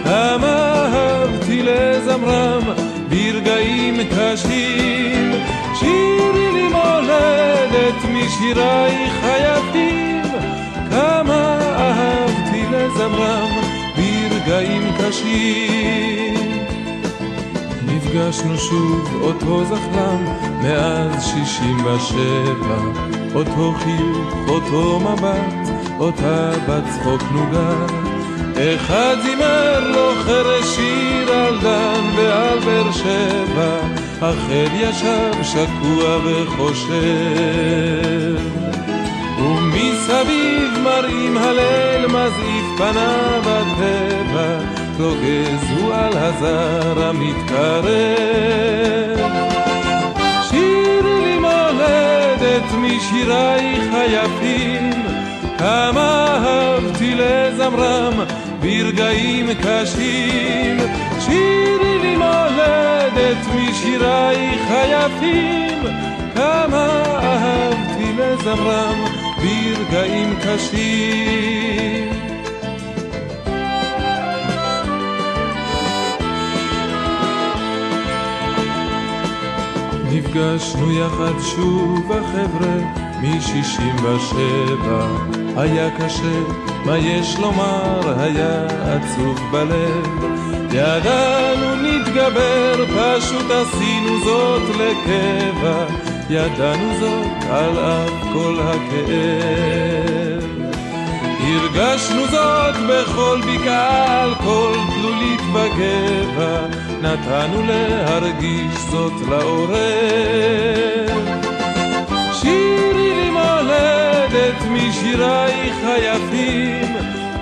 כמה 0.03 0.85
אהבתי 0.93 1.63
לזמרם 1.63 2.61
ברגעים 3.09 3.97
קשים. 4.17 5.31
שירי 5.79 6.51
לי 6.53 6.67
מולדת 6.67 8.03
משירייך 8.09 9.23
היפים, 9.23 10.21
כמה 10.91 11.59
אהבתי 11.77 12.63
לזמרם 12.71 13.66
ברגעים 14.47 14.83
קשים. 14.99 16.35
נפגשנו 17.85 18.57
שוב 18.57 19.21
אותו 19.21 19.65
זחלם 19.65 20.25
מאז 20.61 21.25
שישים 21.25 21.77
ושבע, 21.85 22.79
אותו 23.35 23.73
חיוך, 23.77 24.33
אותו 24.47 24.99
מבט, 24.99 25.69
אותה 25.99 26.51
בת 26.67 26.83
צחוק 26.89 27.21
נוגה. 27.31 27.85
אחד 28.55 29.15
זימר 29.23 29.91
לו 29.91 30.11
חרש 30.23 30.65
שיר 30.75 31.31
על 31.31 31.59
דן 31.61 32.03
ועל 32.15 32.59
באר 32.59 32.91
שבע, 32.91 33.79
אחר 34.19 34.67
ישב 34.73 35.43
שקוע 35.43 36.17
וחושב. 36.25 37.87
ומסביב 39.77 40.79
מראים 40.83 41.37
הליל 41.37 42.07
מזעיף 42.07 42.65
פניו 42.77 43.41
הטבע, 43.45 44.59
רוגז 44.99 45.71
הוא 45.77 45.93
על 45.93 46.13
הזר 46.17 47.03
המתקרב. 47.03 47.87
שירי 50.49 51.21
לי 51.21 51.37
מולדת 51.37 52.71
משירייך 52.77 53.93
היפים, 53.93 54.89
כמה 55.57 56.27
אהבתי 56.45 57.15
לזמרם 57.15 58.13
ברגעים 58.61 59.49
קשים. 59.53 60.77
שירי 61.19 61.99
לי 62.01 62.15
מולדת 62.15 63.47
משירייך 63.55 64.61
היפים, 64.69 65.83
כמה 66.35 67.03
אהבתי 67.23 68.13
לזמרם 68.17 68.96
ברגעים 69.37 70.35
קשים. 70.43 72.07
נפגשנו 80.11 80.91
יחד 80.91 81.39
שוב 81.55 82.11
החבר'ה 82.11 82.75
מ-67 83.21 84.87
היה 85.57 85.89
קשה, 85.97 86.39
מה 86.85 86.97
יש 86.97 87.37
לומר, 87.39 88.19
היה 88.21 88.65
עצוב 88.65 89.39
בלב. 89.51 90.07
ידענו 90.71 91.75
נתגבר, 91.75 92.85
פשוט 92.85 93.51
עשינו 93.51 94.19
זאת 94.25 94.61
לקבע 94.75 96.06
ידענו 96.29 96.99
זאת 96.99 97.49
על 97.49 97.79
אף 97.79 98.33
כל 98.33 98.59
הכאב 98.63 100.47
הרגשנו 101.39 102.27
זאת 102.27 102.75
בכל 102.89 103.41
בקעה, 103.41 104.23
על 104.23 104.35
כל 104.35 104.73
תלולית 104.95 105.41
בגבע, 105.53 106.59
נתנו 107.01 107.63
להרגיש 107.67 108.77
זאת 108.89 109.13
לעורר. 109.29 111.07
שירי 112.33 113.15
לי 113.15 113.29
מולדת 113.29 114.61
משירייך 114.69 115.75
היפים, 115.83 116.95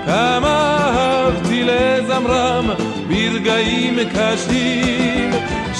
כמה 0.06 0.78
אהבתי 0.96 1.64
לזמרם 1.64 2.70
ברגעים 3.08 3.98
קשים. 4.14 5.25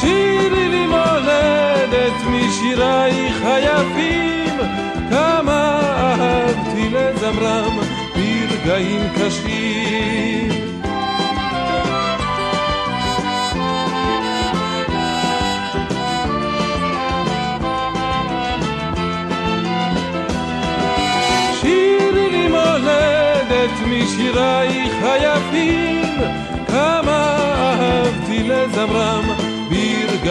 שירי 0.00 0.68
לי 0.68 0.86
מולדת 0.86 2.12
משירייך 2.30 3.42
היפים, 3.44 4.58
כמה 5.10 5.80
אהבתי 5.98 6.88
לזמרם 6.90 7.78
ברגעים 8.14 9.08
קשים. 9.14 10.66
משירייך 23.86 24.94
היפים, 25.02 26.20
כמה 26.68 27.36
אהבתי 27.58 28.42
לזמרם 28.42 29.45